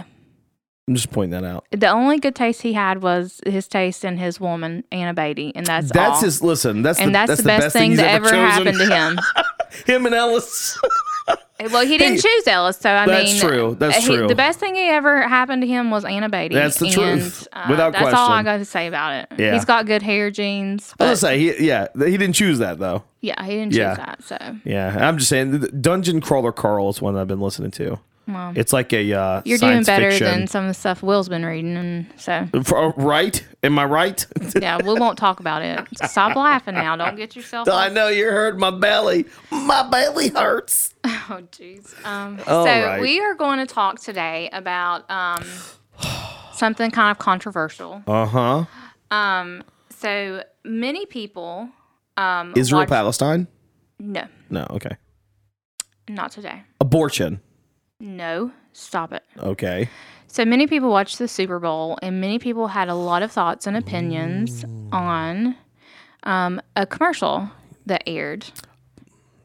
i'm 0.89 0.95
just 0.95 1.11
pointing 1.11 1.31
that 1.31 1.45
out 1.45 1.67
The 1.73 1.89
only 1.89 2.19
good 2.19 2.35
taste 2.35 2.63
he 2.63 2.73
had 2.73 3.03
was 3.03 3.41
his 3.47 3.67
taste 3.69 4.05
in 4.05 4.17
his 4.19 4.39
woman 4.41 4.85
Anna 4.93 5.13
Beatty, 5.15 5.53
and 5.55 5.67
that's 5.67 5.91
that's 5.91 6.17
all. 6.19 6.23
his 6.23 6.43
listen 6.43 6.83
that's 6.83 6.99
the, 6.99 7.05
and 7.05 7.15
that's, 7.15 7.37
the 7.37 7.43
best, 7.43 7.73
thing 7.75 7.97
that 7.97 8.09
ever 8.09 8.29
ever 8.29 8.37
happened 8.37 8.79
to 8.79 8.87
him. 8.87 9.19
him 9.87 10.07
and 10.07 10.15
ellis 10.15 10.79
Well, 11.71 11.87
he 11.87 11.97
didn't 11.99 12.17
Hey, 12.17 12.21
choose 12.23 12.47
Ellis, 12.49 12.79
so 12.79 12.91
I 12.91 13.07
that's 13.07 13.33
mean, 13.33 13.41
true. 13.41 13.77
That's 13.79 13.99
he- 13.99 14.17
true. 14.17 14.27
The 14.27 14.35
best 14.35 14.59
thing 14.59 14.75
that 14.75 14.81
ever 14.89 15.23
happened 15.29 15.63
to 15.63 15.69
him 15.69 15.91
was 15.91 16.05
Anna 16.05 16.29
Beatty. 16.29 16.55
That's 16.55 16.79
the 16.79 16.87
and, 16.87 16.95
truth. 17.21 17.47
uh, 17.53 17.67
Without 17.71 17.93
that's 17.93 18.13
all 18.13 18.29
I 18.29 18.43
got 18.43 18.57
to 18.59 18.65
say 18.65 18.89
about 18.89 19.13
it. 19.15 19.39
Yeah. 19.39 19.55
He's 19.55 19.65
got 19.65 19.87
good 19.87 20.03
hair 20.03 20.31
genes. 20.33 20.93
i 20.99 21.05
was 21.11 21.23
gonna 21.23 21.33
say 21.35 21.39
he, 21.39 21.67
yeah 21.67 21.87
he 21.97 22.17
didn't 22.17 22.33
choose 22.33 22.59
that 22.59 22.79
though 22.81 23.05
yeah, 23.21 23.43
he 23.45 23.53
didn't 23.53 23.71
choose 23.71 23.79
Yeah. 23.79 23.95
that. 23.95 24.23
So 24.25 24.37
yeah 24.65 25.09
i'm 25.09 25.17
just 25.19 25.31
saying 25.31 25.61
dungeon 25.81 26.21
crawler 26.21 26.53
carl 26.53 26.89
is 26.91 27.01
one 27.01 27.17
i've 27.17 27.29
been 27.29 27.41
listening 27.41 27.71
to 27.73 27.99
it's 28.27 28.73
like 28.73 28.93
a 28.93 29.13
uh 29.13 29.43
you're 29.45 29.59
doing 29.59 29.83
better 29.83 30.11
fiction. 30.11 30.27
than 30.27 30.47
some 30.47 30.65
of 30.65 30.69
the 30.69 30.75
stuff 30.75 31.03
Will's 31.03 31.29
been 31.29 31.45
reading, 31.45 31.77
and 31.77 32.07
so 32.17 32.49
For- 32.65 32.91
right? 32.97 33.45
Am 33.63 33.79
I 33.79 33.85
right? 33.85 34.27
yeah, 34.61 34.79
we 34.83 34.95
won't 34.99 35.19
talk 35.19 35.41
about 35.41 35.63
it. 35.63 35.87
Stop 36.09 36.37
laughing 36.37 36.75
now. 36.75 36.97
Don't 36.97 37.17
get 37.17 37.35
yourself. 37.37 37.69
I 37.69 37.89
know 37.89 38.09
you're 38.09 38.33
hurting 38.33 38.61
my 38.61 38.71
belly. 38.71 39.27
My 39.51 39.89
belly 39.89 40.29
hurts. 40.29 40.95
Oh, 41.31 41.41
jeez. 41.53 41.95
Um, 42.05 42.39
so 42.45 42.65
right. 42.65 43.01
we 43.01 43.19
are 43.21 43.35
going 43.35 43.59
to 43.59 43.67
talk 43.67 43.99
today 43.99 44.51
about 44.53 45.11
um, 45.11 45.43
something 46.53 46.91
kind 46.91 47.11
of 47.11 47.19
controversial. 47.19 48.03
Uh 48.07 48.27
huh. 48.27 48.65
Um. 49.11 49.65
So 49.91 50.43
many 50.65 51.07
people. 51.07 51.69
Um, 52.17 52.53
Israel, 52.57 52.83
watch- 52.83 52.89
Palestine? 52.91 53.49
No, 53.99 54.25
No. 54.51 54.67
Okay. 54.71 54.97
not 56.09 56.31
today. 56.33 56.63
Abortion. 56.81 57.41
No, 58.01 58.51
stop 58.73 59.13
it. 59.13 59.23
Okay. 59.39 59.89
So 60.27 60.45
many 60.45 60.67
people 60.67 60.91
watched 60.91 61.19
the 61.19 61.29
Super 61.29 61.59
Bowl, 61.61 61.99
and 62.03 62.21
many 62.21 62.39
people 62.39 62.67
had 62.69 62.89
a 62.89 62.95
lot 62.95 63.23
of 63.23 63.31
thoughts 63.31 63.67
and 63.67 63.77
opinions 63.77 64.65
on 64.93 65.55
um, 66.25 66.61
a 66.75 66.87
commercial 66.87 67.49
that 67.87 68.03
aired, 68.07 68.45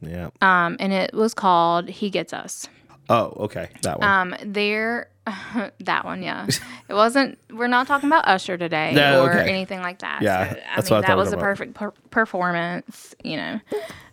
Yeah. 0.02 0.30
um, 0.42 0.78
and 0.80 0.92
it 0.92 1.14
was 1.14 1.34
called 1.34 1.90
"He 1.90 2.10
Gets 2.10 2.34
Us." 2.34 2.68
Oh, 3.10 3.34
okay. 3.46 3.70
That 3.82 4.00
one. 4.00 4.08
Um, 4.08 4.36
there, 4.46 5.10
that 5.80 6.06
one, 6.06 6.22
yeah. 6.24 6.48
It 6.88 6.94
wasn't. 6.94 7.38
We're 7.52 7.68
not 7.68 7.88
talking 7.88 8.08
about 8.08 8.28
Usher 8.28 8.58
today 8.58 8.94
No, 8.94 9.24
or 9.26 9.32
okay. 9.32 9.50
anything 9.50 9.82
like 9.82 10.00
that. 10.00 10.22
Yeah, 10.22 10.54
so, 10.54 10.60
I 10.60 10.76
that's 10.76 10.90
mean 10.92 10.98
what 10.98 11.06
I 11.06 11.08
that 11.10 11.18
was 11.18 11.34
a 11.34 11.38
perfect 11.38 11.74
per- 11.74 11.92
performance. 12.12 13.16
You 13.24 13.38
know, 13.38 13.60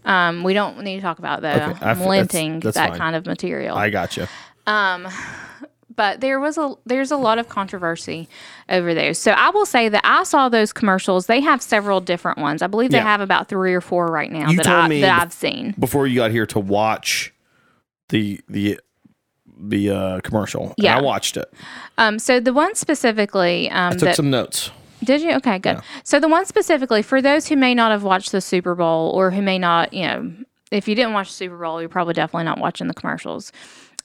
um, 0.04 0.42
we 0.44 0.54
don't 0.54 0.82
need 0.82 0.96
to 0.96 1.02
talk 1.02 1.18
about 1.18 1.42
though. 1.42 1.48
I 1.48 1.52
f- 1.70 1.82
I'm 1.82 1.98
that's- 1.98 2.06
linting 2.32 2.62
that's 2.62 2.76
that 2.76 2.90
fine. 2.90 2.98
kind 2.98 3.16
of 3.16 3.26
material. 3.26 3.76
I 3.76 3.90
got 3.90 4.16
you. 4.16 4.26
Um, 4.66 5.06
but 5.94 6.20
there 6.20 6.38
was 6.40 6.58
a 6.58 6.74
there's 6.84 7.10
a 7.10 7.16
lot 7.16 7.38
of 7.38 7.48
controversy 7.48 8.28
over 8.68 8.92
those. 8.94 9.18
So 9.18 9.30
I 9.32 9.50
will 9.50 9.64
say 9.66 9.88
that 9.88 10.02
I 10.04 10.24
saw 10.24 10.48
those 10.48 10.72
commercials. 10.72 11.26
They 11.26 11.40
have 11.40 11.62
several 11.62 12.00
different 12.00 12.38
ones. 12.38 12.60
I 12.62 12.66
believe 12.66 12.90
they 12.90 12.98
Yeah. 12.98 13.04
have 13.04 13.20
about 13.20 13.48
three 13.48 13.74
or 13.74 13.80
four 13.80 14.06
right 14.06 14.30
now 14.30 14.50
You 14.50 14.56
that 14.58 14.66
I 14.66 14.88
that 15.00 15.22
I've 15.22 15.32
seen. 15.32 15.74
Before 15.78 16.06
you 16.06 16.16
got 16.16 16.30
here 16.30 16.46
to 16.46 16.60
watch 16.60 17.32
the 18.08 18.40
the 18.48 18.80
the 19.58 19.90
uh, 19.90 20.20
commercial, 20.20 20.64
and 20.64 20.75
Yeah. 20.78 20.98
I 20.98 21.00
watched 21.00 21.36
it. 21.36 21.52
Um, 21.98 22.18
so 22.18 22.40
the 22.40 22.52
one 22.52 22.75
specifically 22.75 23.70
um, 23.70 23.92
Took 23.92 24.00
that 24.00 24.16
some 24.16 24.30
notes. 24.30 24.70
Did 25.04 25.22
you? 25.22 25.32
Okay, 25.34 25.58
good. 25.58 25.80
So 26.04 26.18
the 26.20 26.28
one 26.28 26.46
specifically 26.46 27.02
for 27.02 27.22
those 27.22 27.46
who 27.48 27.56
may 27.56 27.75
not 27.75 27.90
have 27.90 28.02
watched 28.02 28.32
the 28.32 28.40
Super 28.40 28.75
Bowl 28.75 29.10
or 29.14 29.30
who 29.30 29.42
may 29.42 29.58
not, 29.58 29.92
you 29.92 30.06
know, 30.06 30.32
if 30.70 30.88
you 30.88 30.94
didn't 30.94 31.12
watch 31.12 31.28
the 31.28 31.34
Super 31.34 31.56
Bowl, 31.56 31.80
you're 31.80 31.88
probably 31.88 32.14
definitely 32.14 32.44
not 32.44 32.58
watching 32.58 32.88
the 32.88 32.94
commercials. 32.94 33.52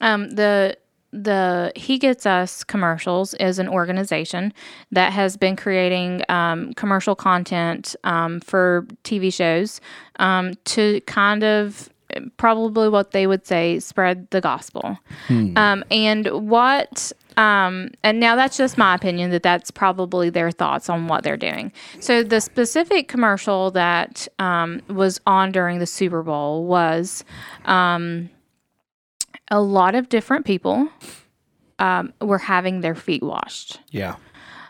Um, 0.00 0.30
the 0.30 0.76
the 1.12 1.72
He 1.76 1.98
Gets 1.98 2.24
Us 2.24 2.64
commercials 2.64 3.34
is 3.34 3.58
an 3.58 3.68
organization 3.68 4.52
that 4.92 5.12
has 5.12 5.36
been 5.36 5.56
creating 5.56 6.22
um, 6.30 6.72
commercial 6.74 7.14
content 7.14 7.94
um, 8.04 8.40
for 8.40 8.86
TV 9.04 9.32
shows 9.32 9.80
um, 10.18 10.54
to 10.64 11.00
kind 11.02 11.44
of 11.44 11.90
probably 12.36 12.88
what 12.88 13.12
they 13.12 13.26
would 13.26 13.46
say 13.46 13.78
spread 13.80 14.28
the 14.30 14.40
gospel. 14.40 14.98
Um, 15.56 15.84
and 15.90 16.26
what, 16.48 17.12
um, 17.36 17.90
and 18.02 18.20
now 18.20 18.36
that's 18.36 18.56
just 18.56 18.76
my 18.76 18.94
opinion 18.94 19.30
that 19.30 19.42
that's 19.42 19.70
probably 19.70 20.30
their 20.30 20.50
thoughts 20.50 20.88
on 20.88 21.08
what 21.08 21.24
they're 21.24 21.36
doing. 21.36 21.72
So 22.00 22.22
the 22.22 22.40
specific 22.40 23.08
commercial 23.08 23.70
that 23.72 24.28
um, 24.38 24.80
was 24.88 25.20
on 25.26 25.52
during 25.52 25.78
the 25.78 25.86
Super 25.86 26.22
Bowl 26.22 26.66
was 26.66 27.24
um, 27.64 28.30
a 29.50 29.60
lot 29.60 29.94
of 29.94 30.08
different 30.08 30.44
people 30.44 30.88
um, 31.78 32.12
were 32.20 32.38
having 32.38 32.80
their 32.80 32.94
feet 32.94 33.22
washed. 33.22 33.80
Yeah. 33.90 34.16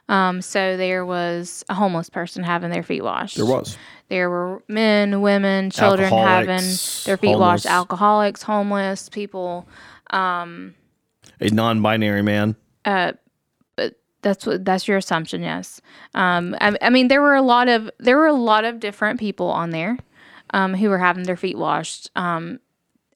Um, 0.09 0.43
so 0.43 0.77
there 0.77 1.07
was 1.07 1.65
a 1.69 1.75
homeless 1.75 2.11
person 2.11 2.43
having 2.43 2.71
their 2.71 2.83
feet 2.83 3.03
washed. 3.03 3.37
There 3.37 3.47
was. 3.47 3.79
There 4.09 4.29
were 4.29 4.63
men, 4.69 5.23
women, 5.23 5.71
children 5.71 6.13
having 6.13 6.63
their 7.05 7.17
feet 7.17 7.37
washed. 7.37 7.67
Alcoholics, 7.67 8.43
homeless 8.43 9.09
people. 9.09 9.67
A 11.41 11.49
non-binary 11.51 12.23
man. 12.23 12.57
That's 14.23 14.47
what 14.47 14.65
that's 14.65 14.87
your 14.87 14.97
assumption, 14.97 15.43
yes. 15.43 15.81
Um, 16.15 16.57
I, 16.61 16.77
I 16.81 16.91
mean, 16.91 17.09
there 17.09 17.21
were 17.21 17.35
a 17.35 17.43
lot 17.43 17.69
of 17.69 17.91
there 17.99 18.17
were 18.17 18.29
a 18.29 18.33
lot 18.33 18.65
of 18.65 18.79
different 18.79 19.19
people 19.19 19.49
on 19.49 19.71
there 19.71 19.99
um, 20.51 20.75
who 20.75 20.89
were 20.89 20.99
having 20.99 21.25
their 21.25 21.37
feet 21.37 21.59
washed, 21.59 22.09
um, 22.15 22.61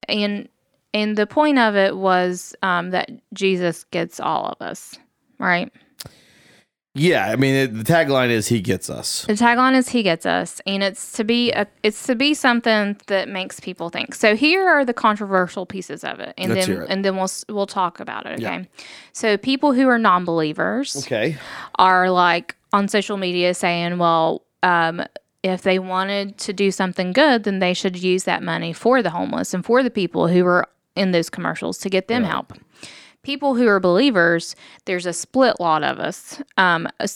and 0.09 0.49
and 0.93 1.17
the 1.17 1.27
point 1.27 1.59
of 1.59 1.77
it 1.77 1.97
was 1.97 2.57
um, 2.63 2.91
that 2.91 3.09
Jesus 3.33 3.85
gets 3.85 4.19
all 4.19 4.47
of 4.47 4.61
us, 4.61 4.99
right? 5.39 5.73
Yeah, 6.99 7.27
I 7.31 7.37
mean 7.37 7.55
it, 7.55 7.75
the 7.75 7.85
tagline 7.85 8.31
is 8.31 8.49
"He 8.49 8.61
gets 8.61 8.89
us." 8.89 9.27
The 9.27 9.35
tagline 9.35 9.77
is 9.77 9.89
"He 9.91 10.03
gets 10.03 10.25
us," 10.25 10.61
and 10.67 10.83
it's 10.83 11.13
to 11.13 11.25
be 11.25 11.53
a 11.53 11.67
it's 11.83 12.07
to 12.07 12.15
be 12.15 12.33
something 12.35 12.97
that 13.09 13.29
makes 13.29 13.61
people 13.61 13.91
think. 13.91 14.15
So 14.15 14.35
here 14.35 14.67
are 14.67 14.85
the 14.85 14.95
controversial 14.95 15.67
pieces 15.67 16.05
of 16.05 16.21
it, 16.21 16.33
and 16.39 16.55
Let's 16.55 16.67
then 16.67 16.83
it. 16.83 16.87
and 16.89 17.05
then 17.05 17.17
we'll 17.17 17.31
we'll 17.49 17.67
talk 17.67 18.01
about 18.01 18.25
it. 18.27 18.35
Okay. 18.41 18.43
Yeah. 18.43 18.65
So 19.13 19.37
people 19.37 19.73
who 19.75 19.89
are 19.89 19.99
non-believers 19.99 20.97
Okay. 21.05 21.37
are 21.79 22.11
like 22.11 22.57
on 22.73 22.89
social 22.89 23.17
media 23.17 23.53
saying, 23.55 23.99
well, 23.99 24.43
um, 24.63 25.03
if 25.43 25.63
they 25.63 25.79
wanted 25.79 26.39
to 26.39 26.53
do 26.53 26.71
something 26.71 27.13
good, 27.13 27.45
then 27.45 27.59
they 27.61 27.75
should 27.75 27.97
use 28.03 28.25
that 28.25 28.43
money 28.43 28.73
for 28.73 29.03
the 29.03 29.11
homeless 29.11 29.55
and 29.55 29.65
for 29.65 29.83
the 29.83 29.91
people 29.91 30.29
who 30.29 30.45
are 30.47 30.67
in 30.95 31.13
those 31.13 31.29
commercials 31.31 31.79
to 31.79 31.89
get 31.91 32.09
them 32.09 32.25
help. 32.25 32.53
People 33.27 33.57
who 33.57 33.67
are 33.67 33.81
believers, 33.81 34.55
there's 34.85 35.05
a 35.05 35.13
split 35.13 35.59
lot 35.59 35.83
of 35.83 35.99
us. 35.99 36.41
Um, 36.57 36.87
a, 37.01 37.09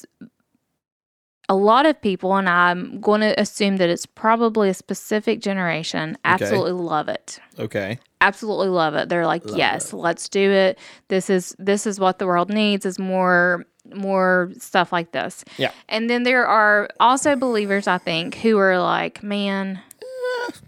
a 1.48 1.54
lot 1.54 1.86
of 1.86 2.00
people, 2.00 2.34
and 2.36 2.48
I'm 2.48 3.00
going 3.00 3.20
to 3.22 3.38
assume 3.40 3.76
that 3.76 3.88
it's 3.88 4.06
probably 4.06 4.68
a 4.68 4.74
specific 4.74 5.40
generation, 5.40 6.16
absolutely 6.24 6.72
love 6.72 7.08
it 7.08 7.38
Okay. 7.58 7.98
absolutely 8.20 8.68
love 8.68 8.94
it. 8.94 9.08
They're 9.08 9.26
like, 9.26 9.42
yes, 9.54 9.92
let's 9.92 10.28
do 10.28 10.50
it. 10.50 10.78
This 11.08 11.30
is 11.30 11.54
this 11.58 11.86
is 11.86 11.98
what 12.00 12.18
the 12.18 12.26
world 12.26 12.50
needs 12.50 12.84
is 12.86 12.98
more 12.98 13.64
more 13.94 14.50
stuff 14.58 14.92
like 14.92 15.12
this. 15.12 15.44
Yeah. 15.58 15.72
And 15.88 16.08
then 16.10 16.22
there 16.24 16.46
are 16.46 16.88
also 17.00 17.34
believers, 17.36 17.86
I 17.88 17.98
think, 17.98 18.34
who 18.36 18.58
are 18.58 18.78
like, 18.80 19.22
man, 19.22 19.80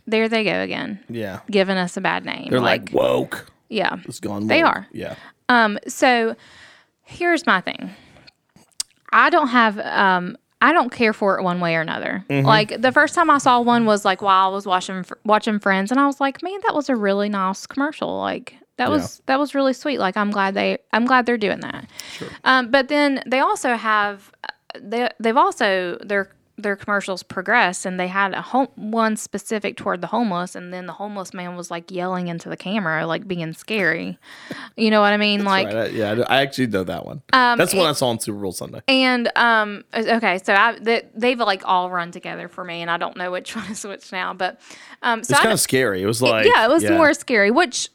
there 0.06 0.28
they 0.28 0.42
go 0.44 0.62
again, 0.62 0.98
Yeah. 1.08 1.40
giving 1.50 1.76
us 1.76 1.96
a 1.96 2.00
bad 2.00 2.24
name. 2.24 2.48
They're 2.50 2.58
like, 2.60 2.90
woke. 2.92 3.46
yeah. 3.68 3.96
It's 4.04 4.18
gone. 4.18 4.46
They 4.48 4.62
are. 4.62 4.86
Yeah. 4.92 5.14
Um, 5.48 5.78
so 5.86 6.36
here's 7.02 7.46
my 7.46 7.60
thing. 7.60 7.90
I 9.12 9.30
don't 9.30 9.48
have 9.48 9.78
um 9.78 10.36
I 10.62 10.72
don't 10.72 10.92
care 10.92 11.12
for 11.12 11.38
it 11.38 11.42
one 11.42 11.58
way 11.58 11.74
or 11.74 11.80
another. 11.80 12.24
Mm-hmm. 12.30 12.46
Like 12.46 12.80
the 12.80 12.92
first 12.92 13.16
time 13.16 13.28
I 13.30 13.38
saw 13.38 13.60
one 13.60 13.84
was 13.84 14.04
like 14.04 14.22
while 14.22 14.48
I 14.48 14.52
was 14.54 14.64
watching 14.64 15.04
watching 15.24 15.58
Friends, 15.58 15.90
and 15.90 15.98
I 15.98 16.06
was 16.06 16.20
like, 16.20 16.42
man, 16.42 16.58
that 16.62 16.74
was 16.74 16.88
a 16.88 16.94
really 16.94 17.28
nice 17.28 17.66
commercial. 17.66 18.18
Like 18.18 18.54
that 18.76 18.88
was 18.88 19.20
that 19.26 19.38
was 19.38 19.54
really 19.54 19.72
sweet. 19.72 19.98
Like 19.98 20.16
I'm 20.16 20.30
glad 20.30 20.54
they 20.54 20.78
I'm 20.92 21.04
glad 21.04 21.26
they're 21.26 21.36
doing 21.36 21.60
that. 21.60 21.88
Um, 22.44 22.70
but 22.70 22.88
then 22.88 23.22
they 23.26 23.40
also 23.40 23.74
have 23.74 24.30
they 24.80 25.08
they've 25.18 25.36
also 25.36 25.98
their 26.04 26.30
their 26.58 26.76
commercials 26.76 27.22
progress 27.22 27.86
and 27.86 27.98
they 27.98 28.08
had 28.08 28.34
a 28.34 28.42
home 28.42 28.68
one 28.76 29.16
specific 29.16 29.76
toward 29.76 30.00
the 30.00 30.06
homeless 30.06 30.54
and 30.54 30.72
then 30.72 30.86
the 30.86 30.92
homeless 30.92 31.32
man 31.32 31.56
was 31.56 31.70
like 31.70 31.90
yelling 31.90 32.28
into 32.28 32.48
the 32.48 32.56
camera 32.56 33.06
like 33.06 33.26
being 33.26 33.52
scary 33.54 34.18
you 34.76 34.90
know 34.90 35.00
what 35.00 35.12
i 35.12 35.16
mean 35.16 35.44
like 35.44 35.66
Right, 35.66 35.76
I- 35.76 35.86
yeah, 35.86 36.24
I 36.28 36.42
actually 36.42 36.66
know 36.68 36.84
that 36.84 37.06
one. 37.06 37.22
Um, 37.32 37.56
That's 37.58 37.72
one 37.74 37.86
I 37.86 37.92
saw 37.92 38.08
on 38.08 38.20
Super 38.20 38.38
Bowl 38.38 38.52
Sunday. 38.52 38.80
and 38.88 39.30
um, 39.36 39.84
okay, 39.94 40.38
so 40.44 40.52
I 40.54 40.78
they, 40.80 41.08
they've 41.14 41.38
like 41.38 41.62
all 41.66 41.90
run 41.90 42.10
together 42.12 42.48
for 42.48 42.64
me, 42.64 42.82
and 42.82 42.90
I 42.90 42.96
don't 42.98 43.16
know 43.16 43.30
which 43.30 43.54
one 43.56 43.70
is 43.70 43.84
which 43.84 44.12
now. 44.12 44.34
But 44.34 44.60
um, 45.02 45.24
so 45.24 45.32
It's 45.32 45.40
kind 45.40 45.52
of 45.52 45.60
scary. 45.60 46.02
It 46.02 46.06
was 46.06 46.20
like 46.20 46.46
yeah, 46.46 46.64
it 46.66 46.68
was 46.68 46.84
more 46.90 47.14
scary. 47.14 47.50
Which 47.50 47.88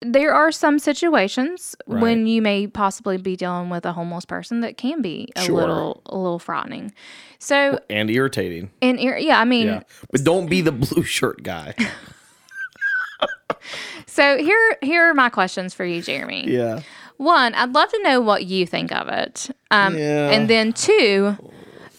there 0.00 0.32
are 0.32 0.52
some 0.52 0.78
situations 0.78 1.74
Right. 1.86 2.00
when 2.00 2.26
you 2.26 2.40
may 2.40 2.66
possibly 2.68 3.16
be 3.16 3.36
dealing 3.36 3.68
with 3.68 3.84
a 3.84 3.92
homeless 3.92 4.24
person 4.24 4.60
that 4.60 4.76
can 4.76 5.02
be 5.02 5.28
a 5.36 5.42
Sure. 5.42 5.56
little 5.56 6.02
a 6.06 6.16
little 6.16 6.38
frightening. 6.38 6.92
So 7.40 7.80
and 7.90 8.08
irritating. 8.10 8.70
And 8.80 8.98
ir- 9.00 9.18
yeah, 9.18 9.40
I 9.40 9.44
mean, 9.44 9.66
Yeah, 9.66 9.82
but 10.10 10.24
don't 10.24 10.48
be 10.48 10.60
the 10.60 10.72
blue 10.72 11.02
shirt 11.02 11.42
guy. 11.42 11.74
so 14.06 14.38
here 14.38 14.76
here 14.82 15.10
are 15.10 15.14
my 15.14 15.28
questions 15.28 15.74
for 15.74 15.84
you, 15.84 16.00
Jeremy. 16.02 16.44
yeah. 16.48 16.80
One, 17.16 17.52
I'd 17.54 17.72
love 17.74 17.90
to 17.90 18.00
know 18.04 18.20
what 18.20 18.44
you 18.44 18.64
think 18.64 18.92
of 18.92 19.08
it. 19.08 19.50
Um, 19.72 19.98
Yeah. 19.98 20.30
And 20.30 20.48
then 20.48 20.72
two, 20.72 21.36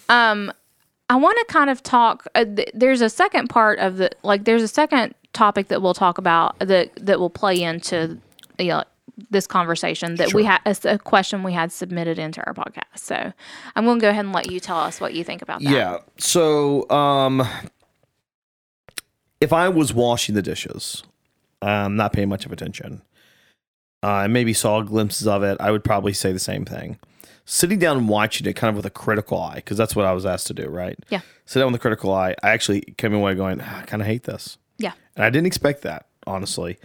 um, 0.08 0.50
I 1.10 1.18
want 1.18 1.38
to 1.46 1.52
kind 1.52 1.70
of 1.70 1.84
talk. 1.84 2.26
Uh, 2.36 2.46
th- 2.46 2.70
there's 2.74 3.02
a 3.02 3.10
second 3.10 3.50
part 3.50 3.80
of 3.80 3.98
the 3.98 4.12
like. 4.24 4.46
There's 4.46 4.64
a 4.64 4.68
second 4.68 5.16
topic 5.34 5.68
that 5.68 5.82
we'll 5.82 5.94
talk 5.94 6.18
about 6.18 6.58
that 6.60 6.92
that 6.96 7.20
will 7.20 7.30
play 7.30 7.62
into 7.62 8.20
you 8.58 8.70
know, 8.70 8.84
this 9.30 9.48
conversation 9.48 10.16
that 10.16 10.34
we 10.34 10.44
had 10.44 10.60
a, 10.66 10.76
a 10.94 10.98
question 10.98 11.44
we 11.44 11.54
had 11.54 11.72
submitted 11.72 12.20
into 12.20 12.46
our 12.46 12.54
podcast. 12.54 13.00
So 13.00 13.34
I'm 13.76 13.86
going 13.86 14.00
to 14.00 14.02
go 14.02 14.10
ahead 14.10 14.26
and 14.26 14.34
let 14.34 14.52
you 14.52 14.60
tell 14.60 14.80
us 14.80 15.02
what 15.02 15.14
you 15.14 15.24
think 15.24 15.42
about 15.42 15.62
that. 15.62 15.70
Yeah. 15.70 15.98
So, 16.18 16.90
um, 16.90 17.48
if 19.42 19.54
I 19.54 19.70
was 19.70 19.94
washing 19.94 20.36
the 20.36 20.42
dishes, 20.42 21.04
um, 21.62 21.96
not 21.96 22.14
paying 22.14 22.30
much 22.30 22.46
of 22.46 22.52
attention, 22.52 23.02
uh, 24.04 24.28
maybe 24.28 24.54
saw 24.54 24.82
glimpses 24.82 25.28
of 25.28 25.44
it, 25.44 25.58
I 25.60 25.72
would 25.72 25.84
probably 25.84 26.14
say 26.14 26.32
the 26.32 26.40
same 26.40 26.66
thing. 26.66 27.00
Sitting 27.46 27.80
down 27.80 27.98
and 27.98 28.10
watching 28.10 28.46
it 28.48 28.56
kind 28.56 28.70
of 28.70 28.76
with 28.76 28.86
a 28.86 28.92
critical 28.92 29.42
eye, 29.42 29.56
because 29.56 29.78
that's 29.78 29.96
what 29.96 30.06
I 30.06 30.12
was 30.12 30.26
asked 30.26 30.48
to 30.48 30.54
do, 30.54 30.68
right? 30.68 30.98
Yeah. 31.10 31.22
Sit 31.46 31.60
down 31.60 31.72
with 31.72 31.80
a 31.80 31.82
critical 31.82 32.14
eye. 32.14 32.36
I 32.44 32.50
actually 32.50 32.82
came 32.98 33.14
away 33.14 33.34
going, 33.34 33.60
"Ah, 33.62 33.80
I 33.82 33.86
kind 33.86 34.02
of 34.02 34.08
hate 34.08 34.24
this. 34.24 34.58
Yeah. 34.80 34.94
And 35.16 35.26
I 35.26 35.30
didn't 35.30 35.48
expect 35.48 35.84
that, 35.84 36.08
honestly. 36.26 36.80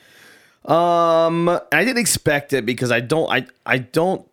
Um, 0.67 1.49
I 1.49 1.85
didn't 1.85 1.99
expect 1.99 2.53
it 2.53 2.67
because 2.67 2.91
I 2.91 3.01
don't, 3.01 3.31
I, 3.31 3.47
I 3.65 3.79
don't, 3.79 4.27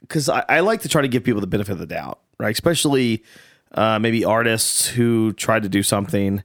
because 0.00 0.28
I, 0.28 0.44
I 0.48 0.60
like 0.60 0.82
to 0.82 0.88
try 0.88 1.02
to 1.02 1.08
give 1.08 1.24
people 1.24 1.40
the 1.40 1.46
benefit 1.46 1.72
of 1.72 1.78
the 1.78 1.86
doubt, 1.86 2.20
right? 2.38 2.52
Especially 2.52 3.24
uh, 3.72 3.98
maybe 3.98 4.24
artists 4.24 4.86
who 4.86 5.32
tried 5.32 5.62
to 5.62 5.68
do 5.68 5.82
something. 5.82 6.42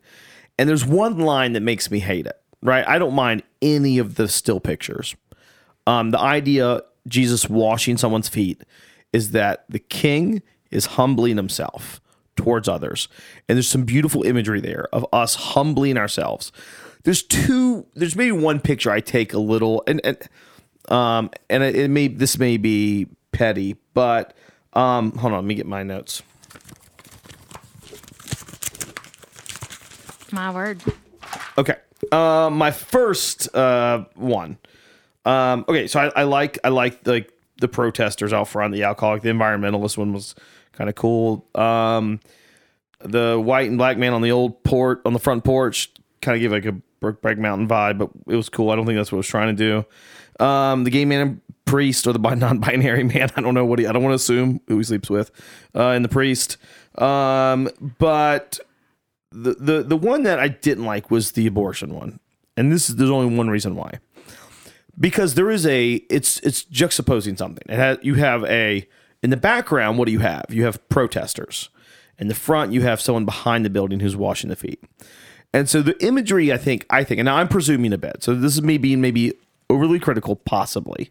And 0.58 0.70
there's 0.70 0.86
one 0.86 1.20
line 1.20 1.54
that 1.54 1.62
makes 1.62 1.90
me 1.90 2.00
hate 2.00 2.28
it, 2.28 2.40
right? 2.62 2.88
I 2.88 3.00
don't 3.00 3.14
mind 3.14 3.44
any 3.62 3.98
of 3.98 4.16
the 4.16 4.28
still 4.28 4.60
pictures. 4.60 5.16
Um, 5.88 6.12
the 6.12 6.20
idea 6.20 6.82
Jesus 7.08 7.50
washing 7.50 7.98
someone's 7.98 8.30
feet 8.30 8.62
is 9.14 9.32
that 9.32 9.66
the 9.70 9.80
king 9.80 10.42
is 10.72 10.86
humbling 10.86 11.38
himself 11.38 12.02
towards 12.40 12.70
others. 12.70 13.10
And 13.48 13.58
there's 13.58 13.68
some 13.68 13.84
beautiful 13.84 14.24
imagery 14.24 14.62
there 14.62 14.88
of 14.94 15.06
us 15.12 15.36
humbling 15.36 15.98
ourselves. 15.98 16.54
There's 17.04 17.22
two, 17.22 17.86
there's 17.96 18.16
maybe 18.16 18.32
one 18.32 18.62
picture 18.62 18.92
I 18.92 19.02
take 19.02 19.34
a 19.34 19.40
little, 19.40 19.84
and, 19.88 20.00
and 20.04 20.18
um, 20.88 21.30
and 21.50 21.64
it, 21.64 21.76
it 21.76 21.90
may 21.90 22.08
this 22.08 22.40
may 22.40 22.58
be 22.58 23.08
petty, 23.32 23.76
but 23.94 24.34
um, 24.74 25.12
hold 25.12 25.34
on, 25.34 25.40
let 25.40 25.46
me 25.46 25.56
get 25.56 25.66
my 25.66 25.84
notes. 25.84 26.24
My 30.32 30.52
word. 30.52 30.82
Okay, 31.58 31.76
uh, 32.12 32.50
my 32.52 32.72
first 32.72 33.54
uh, 33.56 34.06
one. 34.16 34.58
Um, 35.26 35.66
okay, 35.68 35.88
so 35.88 36.00
I, 36.00 36.22
I 36.22 36.24
like 36.24 36.58
I 36.64 36.70
like 36.70 37.04
the 37.04 37.26
the 37.60 37.68
protesters 37.68 38.32
out 38.32 38.48
front, 38.48 38.74
the 38.74 38.84
alcoholic, 38.84 39.24
the 39.24 39.30
environmentalist 39.30 39.98
one 39.98 40.14
was 40.14 40.36
kind 40.80 40.90
of 40.90 40.96
cool. 40.96 41.46
Um, 41.56 42.22
the 43.02 43.40
white 43.40 43.68
and 43.68 43.78
black 43.78 43.98
man 43.98 44.14
on 44.14 44.22
the 44.22 44.32
old 44.32 44.64
port 44.64 45.02
on 45.06 45.14
the 45.14 45.20
front 45.20 45.44
porch 45.44 45.92
kind 46.22 46.36
of 46.36 46.42
gave 46.42 46.52
like 46.52 46.66
a 46.66 46.82
Brokeback 47.02 47.38
Mountain 47.38 47.68
vibe, 47.68 47.98
but 47.98 48.10
it 48.28 48.36
was 48.36 48.50
cool. 48.50 48.72
I 48.72 48.76
don't 48.76 48.86
think 48.86 48.98
that's 48.98 49.12
what 49.12 49.18
it 49.18 49.20
was 49.20 49.28
trying 49.28 49.56
to 49.56 49.86
do. 50.40 50.44
Um, 50.44 50.86
the 50.86 50.90
gay 50.90 51.04
man 51.06 51.22
and 51.22 51.42
priest 51.66 52.08
or 52.08 52.14
the 52.14 52.20
non-binary 52.36 53.04
man. 53.04 53.30
I 53.36 53.42
don't 53.42 53.54
know 53.54 53.66
what 53.66 53.80
he. 53.80 53.88
I 53.88 53.92
don't 53.92 54.02
want 54.02 54.12
to 54.12 54.16
assume 54.16 54.62
who 54.68 54.78
he 54.78 54.84
sleeps 54.84 55.10
with. 55.10 55.32
Uh, 55.76 55.90
and 55.90 56.04
the 56.04 56.10
priest. 56.10 56.58
Um, 56.98 57.70
but 58.00 58.60
the 59.32 59.54
the 59.56 59.84
the 59.84 59.98
one 59.98 60.24
that 60.24 60.40
I 60.40 60.48
didn't 60.48 60.86
like 60.86 61.12
was 61.12 61.34
the 61.34 61.46
abortion 61.46 61.94
one, 61.94 62.22
and 62.56 62.72
this 62.72 62.90
is 62.90 62.96
there's 62.96 63.12
only 63.12 63.36
one 63.36 63.50
reason 63.50 63.76
why. 63.76 64.00
Because 64.98 65.36
there 65.36 65.52
is 65.52 65.66
a 65.66 65.94
it's 66.10 66.40
it's 66.40 66.64
juxtaposing 66.66 67.38
something. 67.38 67.64
It 67.68 67.78
has 67.78 67.98
you 68.02 68.16
have 68.16 68.46
a 68.46 68.88
in 69.22 69.30
the 69.30 69.38
background. 69.38 69.98
What 69.98 70.06
do 70.06 70.12
you 70.12 70.20
have? 70.20 70.46
You 70.50 70.66
have 70.66 70.88
protesters. 70.90 71.70
In 72.18 72.28
the 72.28 72.36
front, 72.36 72.74
you 72.74 72.82
have 72.82 73.00
someone 73.00 73.26
behind 73.26 73.66
the 73.66 73.70
building 73.70 74.02
who's 74.02 74.16
washing 74.16 74.50
the 74.50 74.56
feet. 74.56 74.84
And 75.54 75.70
so 75.70 75.82
the 75.82 76.02
imagery, 76.06 76.52
I 76.54 76.58
think, 76.58 76.86
I 76.90 77.04
think, 77.04 77.20
and 77.20 77.26
now 77.26 77.38
I'm 77.38 77.48
presuming 77.48 77.94
a 77.94 77.98
bit. 77.98 78.24
So 78.24 78.36
this 78.36 78.54
is 78.54 78.62
me 78.62 78.78
being 78.78 79.02
maybe 79.02 79.34
overly 79.70 80.00
critical, 80.00 80.36
possibly, 80.36 81.10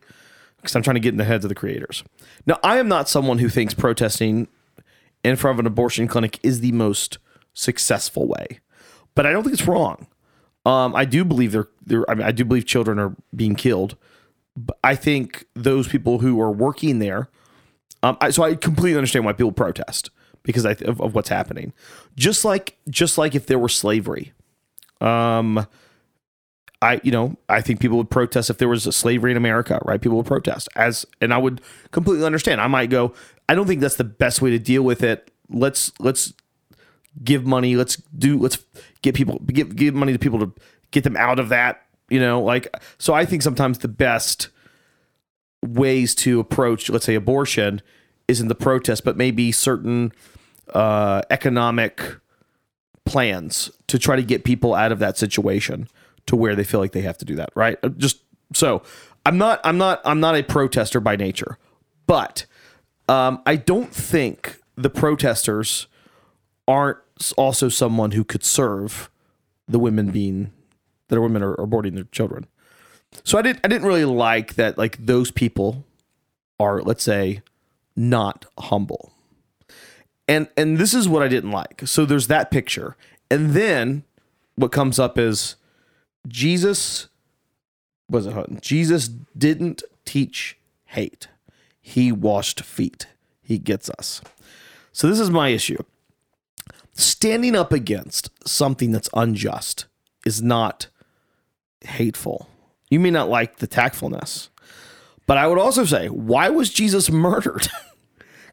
because 0.59 0.77
I'm 0.77 0.83
trying 0.83 0.95
to 0.95 1.01
get 1.01 1.15
in 1.15 1.19
the 1.19 1.25
heads 1.25 1.45
of 1.45 1.49
the 1.49 1.55
creators. 1.55 2.05
Now, 2.47 2.59
I 2.63 2.79
am 2.79 2.89
not 2.89 3.09
someone 3.09 3.39
who 3.39 3.49
thinks 3.49 3.75
protesting 3.75 4.49
in 5.25 5.37
front 5.37 5.57
of 5.57 5.61
an 5.61 5.67
abortion 5.67 6.07
clinic 6.07 6.39
is 6.43 6.61
the 6.61 6.73
most 6.73 7.19
successful 7.55 8.29
way, 8.29 8.61
but 9.15 9.27
I 9.27 9.33
don't 9.33 9.43
think 9.43 9.55
it's 9.55 9.67
wrong. 9.67 10.07
Um, 10.65 10.95
I 10.95 11.05
do 11.05 11.25
believe 11.25 11.53
they're, 11.53 11.69
they're, 11.85 12.09
I 12.11 12.15
mean, 12.15 12.27
I 12.27 12.33
do 12.33 12.45
believe 12.45 12.67
children 12.67 12.99
are 12.99 13.17
being 13.35 13.55
killed. 13.55 13.97
But 14.57 14.79
I 14.85 14.95
think 14.95 15.47
those 15.55 15.89
people 15.89 16.19
who 16.19 16.41
are 16.41 16.51
working 16.51 16.99
there 16.99 17.29
Um, 18.03 18.17
I, 18.21 18.31
so 18.31 18.43
I 18.43 18.55
completely 18.55 18.97
understand 18.97 19.25
why 19.25 19.33
people 19.33 19.53
protest 19.53 20.11
because 20.43 20.65
I, 20.65 20.73
of, 20.85 21.01
of 21.01 21.15
what's 21.15 21.29
happening. 21.29 21.73
Just 22.17 22.45
like 22.45 22.77
just 22.89 23.19
like 23.19 23.35
if 23.35 23.47
there 23.47 23.59
were 23.59 23.69
slavery, 23.69 24.33
um, 25.01 25.67
I 26.81 27.01
you 27.03 27.11
know 27.11 27.37
I 27.49 27.61
think 27.61 27.81
people 27.81 27.99
would 27.99 28.11
protest 28.11 28.51
if 28.51 28.59
there 28.59 28.69
was 28.69 28.85
slavery 28.95 29.33
in 29.33 29.37
America, 29.37 29.81
right? 29.85 30.01
People 30.01 30.17
would 30.19 30.27
protest 30.27 30.69
as, 30.77 31.05
and 31.21 31.35
I 31.35 31.39
would 31.39 31.61
completely 31.91 32.25
understand. 32.25 32.61
I 32.61 32.67
might 32.67 32.91
go. 32.91 33.13
I 33.49 33.55
don't 33.55 33.67
think 33.67 33.81
that's 33.81 33.97
the 33.97 34.05
best 34.05 34.43
way 34.43 34.51
to 34.51 34.59
deal 34.59 34.83
with 34.83 35.03
it. 35.03 35.31
Let's 35.51 35.93
let's 35.99 36.33
give 37.25 37.45
money. 37.45 37.77
Let's 37.77 37.97
do. 37.97 38.39
Let's 38.39 38.59
get 39.03 39.15
people 39.15 39.41
give 39.47 39.75
give 39.75 39.95
money 39.95 40.13
to 40.13 40.19
people 40.19 40.39
to 40.39 40.53
get 40.91 41.05
them 41.05 41.17
out 41.17 41.39
of 41.39 41.49
that. 41.49 41.83
You 42.11 42.21
know, 42.21 42.41
like 42.41 42.75
so. 42.99 43.13
I 43.13 43.25
think 43.25 43.43
sometimes 43.43 43.79
the 43.79 43.89
best 43.89 44.49
ways 45.65 46.15
to 46.17 46.41
approach, 46.41 46.89
let's 46.89 47.07
say, 47.07 47.15
abortion 47.15 47.83
isn't 48.27 48.49
the 48.49 48.55
protest, 48.55 49.05
but 49.05 49.17
maybe 49.17 49.51
certain 49.53 50.13
uh, 50.75 51.23
economic 51.31 52.17
plans 53.05 53.71
to 53.87 53.99
try 53.99 54.17
to 54.17 54.23
get 54.23 54.45
people 54.45 54.75
out 54.75 54.93
of 54.93 54.99
that 54.99 55.17
situation 55.17 55.89
to 56.27 56.37
where 56.37 56.55
they 56.55 56.65
feel 56.65 56.79
like 56.81 56.93
they 56.93 57.01
have 57.01 57.19
to 57.19 57.25
do 57.25 57.35
that, 57.35 57.51
right? 57.55 57.79
Uh, 57.83 57.89
Just 57.89 58.21
so 58.53 58.83
I'm 59.25 59.39
not, 59.39 59.61
I'm 59.65 59.79
not, 59.79 60.01
I'm 60.05 60.21
not 60.21 60.37
a 60.37 60.43
protester 60.43 61.01
by 61.01 61.17
nature, 61.17 61.59
but 62.07 62.45
um, 63.09 63.43
I 63.47 63.57
don't 63.57 63.93
think 63.93 64.61
the 64.77 64.91
protesters 64.91 65.87
aren't 66.67 66.99
also 67.37 67.69
someone 67.69 68.13
who 68.13 68.25
could 68.25 68.45
serve 68.45 69.11
the 69.67 69.79
women 69.79 70.11
being 70.11 70.53
that 71.09 71.17
are 71.17 71.23
women 71.23 71.43
are 71.43 71.57
aborting 71.57 71.95
their 71.95 72.05
children. 72.05 72.47
So 73.25 73.39
I 73.39 73.43
didn't 73.43 73.61
I 73.65 73.69
didn't 73.69 73.87
really 73.87 74.05
like 74.05 74.55
that 74.55 74.79
like 74.79 75.05
those 75.05 75.31
people 75.31 75.85
are 76.59 76.83
let's 76.83 77.05
say 77.05 77.43
not 77.97 78.47
humble. 78.59 79.13
And 80.27 80.49
and 80.57 80.79
this 80.79 80.95
is 80.95 81.09
what 81.09 81.23
I 81.23 81.29
didn't 81.29 81.51
like. 81.51 81.83
So 81.87 82.05
there's 82.05 82.29
that 82.29 82.51
picture. 82.51 82.97
And 83.31 83.51
then 83.51 84.05
what 84.57 84.73
comes 84.73 84.99
up 84.99 85.19
is 85.19 85.57
Jesus 86.27 87.09
was 88.11 88.27
it? 88.27 88.63
Jesus 88.63 89.09
didn't 89.09 89.83
teach 90.05 90.57
hate. 90.87 91.29
He 91.81 92.13
washed 92.13 92.63
feet. 92.63 93.07
He 93.43 93.59
gets 93.59 93.89
us. 93.91 94.21
So 94.93 95.09
this 95.09 95.21
is 95.21 95.31
my 95.31 95.49
issue. 95.51 95.79
Standing 96.95 97.55
up 97.55 97.73
against 97.73 98.31
something 98.47 98.91
that's 98.91 99.09
unjust 99.15 99.87
is 100.27 100.43
not 100.43 100.89
hateful. 101.83 102.49
You 102.91 103.01
may 103.01 103.11
not 103.11 103.29
like 103.29 103.57
the 103.59 103.67
tactfulness. 103.67 104.49
But 105.27 105.37
I 105.39 105.47
would 105.47 105.59
also 105.59 105.85
say, 105.85 106.09
why 106.09 106.49
was 106.49 106.71
Jesus 106.71 107.11
murdered? 107.11 107.69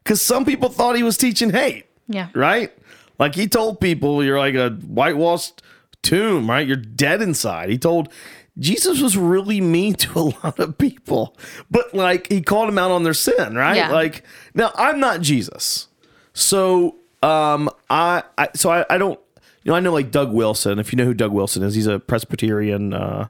Because 0.02 0.22
some 0.22 0.44
people 0.44 0.68
thought 0.68 0.94
he 0.94 1.02
was 1.02 1.18
teaching 1.18 1.50
hate, 1.50 1.86
Yeah. 2.06 2.28
right? 2.32 2.70
Like 3.18 3.34
he 3.34 3.48
told 3.48 3.80
people, 3.80 4.22
you're 4.22 4.38
like 4.38 4.54
a 4.54 4.70
whitewashed 4.70 5.62
tomb, 6.04 6.48
right? 6.48 6.64
You're 6.64 6.76
dead 6.76 7.20
inside. 7.22 7.70
He 7.70 7.76
told 7.76 8.08
Jesus 8.56 9.00
was 9.02 9.16
really 9.16 9.60
mean 9.60 9.94
to 9.94 10.18
a 10.20 10.20
lot 10.44 10.60
of 10.60 10.78
people, 10.78 11.36
but 11.72 11.92
like 11.92 12.28
he 12.28 12.40
called 12.40 12.68
them 12.68 12.78
out 12.78 12.92
on 12.92 13.02
their 13.02 13.14
sin, 13.14 13.56
right? 13.56 13.74
Yeah. 13.78 13.90
Like 13.90 14.22
now 14.54 14.70
I'm 14.76 15.00
not 15.00 15.22
Jesus. 15.22 15.88
So 16.32 16.94
um 17.20 17.68
I, 17.90 18.22
I 18.38 18.50
so 18.54 18.70
I, 18.70 18.86
I 18.88 18.96
don't 18.96 19.18
you 19.64 19.70
know 19.72 19.74
I 19.74 19.80
know 19.80 19.92
like 19.92 20.12
Doug 20.12 20.32
Wilson, 20.32 20.78
if 20.78 20.92
you 20.92 20.96
know 20.96 21.04
who 21.04 21.14
Doug 21.14 21.32
Wilson 21.32 21.64
is, 21.64 21.74
he's 21.74 21.88
a 21.88 21.98
Presbyterian 21.98 22.94
uh 22.94 23.26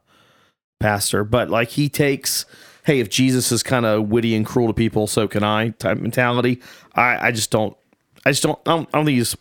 pastor, 0.78 1.25
but 1.25 1.50
like 1.50 1.71
he 1.71 1.88
takes, 1.88 2.45
hey, 2.85 3.00
if 3.00 3.09
Jesus 3.09 3.50
is 3.52 3.62
kind 3.62 3.87
of 3.87 4.09
witty 4.09 4.35
and 4.35 4.45
cruel 4.45 4.68
to 4.68 4.75
people, 4.75 5.06
so 5.06 5.26
can 5.28 5.42
I 5.42 5.71
type 5.71 5.99
mentality. 5.99 6.61
I, 6.95 7.28
I 7.28 7.30
just 7.33 7.50
don't, 7.50 7.76
I 8.25 8.30
just 8.30 8.42
don't, 8.42 8.59
I 8.66 8.71
don't, 8.71 8.88
I 8.92 8.99
don't 8.99 9.06
think 9.06 9.18
he's 9.18 9.37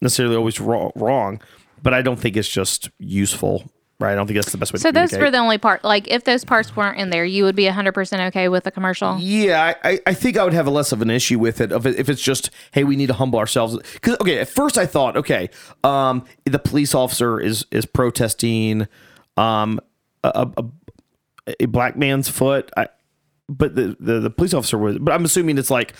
necessarily 0.00 0.36
always 0.36 0.60
wrong, 0.60 0.92
wrong, 0.96 1.40
but 1.82 1.94
I 1.94 2.02
don't 2.02 2.16
think 2.18 2.36
it's 2.36 2.48
just 2.48 2.90
useful, 2.98 3.64
right? 3.98 4.12
I 4.12 4.14
don't 4.14 4.26
think 4.26 4.36
that's 4.36 4.52
the 4.52 4.58
best 4.58 4.72
way. 4.72 4.78
So 4.78 4.92
those 4.92 5.12
were 5.12 5.30
the 5.30 5.38
only 5.38 5.58
part. 5.58 5.84
Like, 5.84 6.08
if 6.08 6.24
those 6.24 6.44
parts 6.44 6.74
weren't 6.76 6.98
in 6.98 7.10
there, 7.10 7.24
you 7.24 7.44
would 7.44 7.56
be 7.56 7.64
100% 7.64 8.26
okay 8.28 8.48
with 8.48 8.64
the 8.64 8.70
commercial. 8.70 9.16
Yeah, 9.18 9.74
I- 9.84 10.00
I, 10.06 10.14
think 10.14 10.36
I 10.36 10.44
would 10.44 10.52
have 10.52 10.66
a 10.66 10.70
less 10.70 10.92
of 10.92 11.00
an 11.02 11.10
issue 11.10 11.38
with 11.38 11.60
it 11.60 11.72
if 11.72 12.08
it's 12.08 12.22
just, 12.22 12.50
hey, 12.72 12.84
we 12.84 12.96
need 12.96 13.06
to 13.06 13.14
humble 13.14 13.38
ourselves. 13.38 13.76
Because 13.94 14.16
okay, 14.20 14.38
at 14.38 14.48
first 14.48 14.76
I 14.78 14.86
thought, 14.86 15.16
okay, 15.16 15.48
um, 15.84 16.24
the 16.44 16.58
police 16.58 16.94
officer 16.94 17.40
is 17.40 17.64
is 17.70 17.86
protesting, 17.86 18.86
um, 19.36 19.80
a, 20.34 20.50
a, 20.56 21.54
a 21.60 21.66
black 21.66 21.96
man's 21.96 22.28
foot. 22.28 22.70
I, 22.76 22.88
but 23.48 23.74
the, 23.76 23.96
the 24.00 24.20
the 24.20 24.30
police 24.30 24.54
officer 24.54 24.78
was, 24.78 24.98
but 24.98 25.12
I'm 25.12 25.24
assuming 25.24 25.58
it's 25.58 25.70
like 25.70 25.94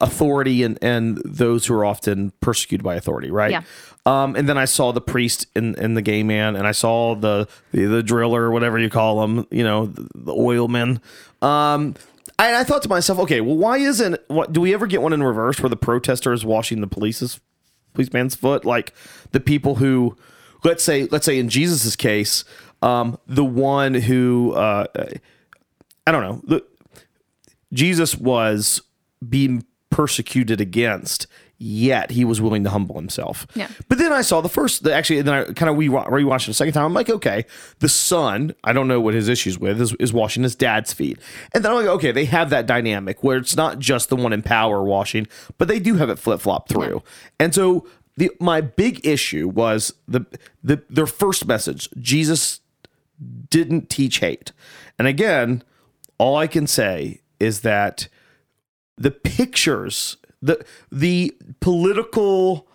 authority 0.00 0.62
and 0.62 0.78
and 0.82 1.20
those 1.24 1.66
who 1.66 1.74
are 1.74 1.84
often 1.84 2.32
persecuted 2.40 2.84
by 2.84 2.94
authority, 2.94 3.30
right? 3.30 3.50
Yeah. 3.50 3.62
Um, 4.04 4.36
and 4.36 4.48
then 4.48 4.56
I 4.56 4.66
saw 4.66 4.92
the 4.92 5.00
priest 5.00 5.46
and, 5.56 5.76
and 5.78 5.96
the 5.96 6.02
gay 6.02 6.22
man, 6.22 6.56
and 6.56 6.66
I 6.66 6.72
saw 6.72 7.14
the 7.14 7.48
the, 7.72 7.86
the 7.86 8.02
driller, 8.02 8.50
whatever 8.50 8.78
you 8.78 8.88
call 8.88 9.20
them, 9.20 9.46
you 9.50 9.64
know, 9.64 9.86
the, 9.86 10.08
the 10.14 10.32
oilman. 10.32 11.00
Um, 11.42 11.94
I, 12.38 12.60
I 12.60 12.64
thought 12.64 12.82
to 12.82 12.88
myself, 12.88 13.18
okay, 13.20 13.40
well, 13.40 13.56
why 13.56 13.78
isn't 13.78 14.20
what 14.28 14.52
do 14.52 14.60
we 14.60 14.74
ever 14.74 14.86
get 14.86 15.02
one 15.02 15.12
in 15.12 15.22
reverse 15.22 15.60
where 15.60 15.70
the 15.70 15.76
protester 15.76 16.32
is 16.32 16.44
washing 16.44 16.80
the 16.80 16.86
police's 16.86 17.40
policeman's 17.94 18.34
foot, 18.34 18.64
like 18.64 18.94
the 19.32 19.40
people 19.40 19.76
who, 19.76 20.16
let's 20.64 20.84
say, 20.84 21.08
let's 21.10 21.24
say 21.24 21.38
in 21.38 21.48
Jesus's 21.48 21.96
case, 21.96 22.44
um, 22.86 23.18
the 23.26 23.44
one 23.44 23.94
who, 23.94 24.52
uh, 24.52 24.86
I 26.06 26.12
don't 26.12 26.22
know, 26.22 26.40
the, 26.44 26.64
Jesus 27.72 28.16
was 28.16 28.80
being 29.28 29.64
persecuted 29.90 30.60
against, 30.60 31.26
yet 31.58 32.10
he 32.10 32.24
was 32.24 32.40
willing 32.40 32.62
to 32.64 32.70
humble 32.70 32.94
himself. 32.94 33.46
Yeah. 33.54 33.68
But 33.88 33.98
then 33.98 34.12
I 34.12 34.22
saw 34.22 34.40
the 34.40 34.48
first, 34.48 34.84
the, 34.84 34.94
actually, 34.94 35.22
then 35.22 35.34
I 35.34 35.44
kind 35.52 35.68
of 35.68 35.76
re- 35.76 35.88
rewatched 35.88 36.48
it 36.48 36.50
a 36.50 36.54
second 36.54 36.74
time. 36.74 36.84
I'm 36.84 36.94
like, 36.94 37.10
okay, 37.10 37.44
the 37.80 37.88
son, 37.88 38.54
I 38.62 38.72
don't 38.72 38.86
know 38.88 39.00
what 39.00 39.14
his 39.14 39.28
issues 39.28 39.58
with, 39.58 39.80
is, 39.80 39.94
is 39.94 40.12
washing 40.12 40.44
his 40.44 40.54
dad's 40.54 40.92
feet. 40.92 41.18
And 41.52 41.64
then 41.64 41.72
I'm 41.72 41.78
like, 41.78 41.86
okay, 41.86 42.12
they 42.12 42.26
have 42.26 42.50
that 42.50 42.66
dynamic 42.66 43.24
where 43.24 43.38
it's 43.38 43.56
not 43.56 43.78
just 43.78 44.10
the 44.10 44.16
one 44.16 44.32
in 44.32 44.42
power 44.42 44.84
washing, 44.84 45.26
but 45.58 45.66
they 45.66 45.80
do 45.80 45.94
have 45.94 46.10
it 46.10 46.18
flip 46.18 46.40
flop 46.40 46.68
through. 46.68 47.02
And 47.40 47.52
so 47.52 47.86
the 48.16 48.30
my 48.40 48.60
big 48.60 49.04
issue 49.06 49.48
was 49.48 49.92
the 50.06 50.24
the 50.62 50.82
their 50.88 51.06
first 51.06 51.46
message. 51.46 51.88
Jesus 52.00 52.60
didn't 53.50 53.90
teach 53.90 54.18
hate. 54.18 54.52
And 54.98 55.08
again, 55.08 55.62
all 56.18 56.36
I 56.36 56.46
can 56.46 56.66
say 56.66 57.20
is 57.38 57.60
that 57.60 58.08
the 58.96 59.10
pictures, 59.10 60.16
the 60.40 60.64
the 60.90 61.36
political 61.60 62.68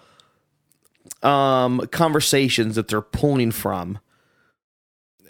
um 1.23 1.81
conversations 1.91 2.75
that 2.75 2.87
they're 2.87 3.01
pulling 3.01 3.51
from, 3.51 3.99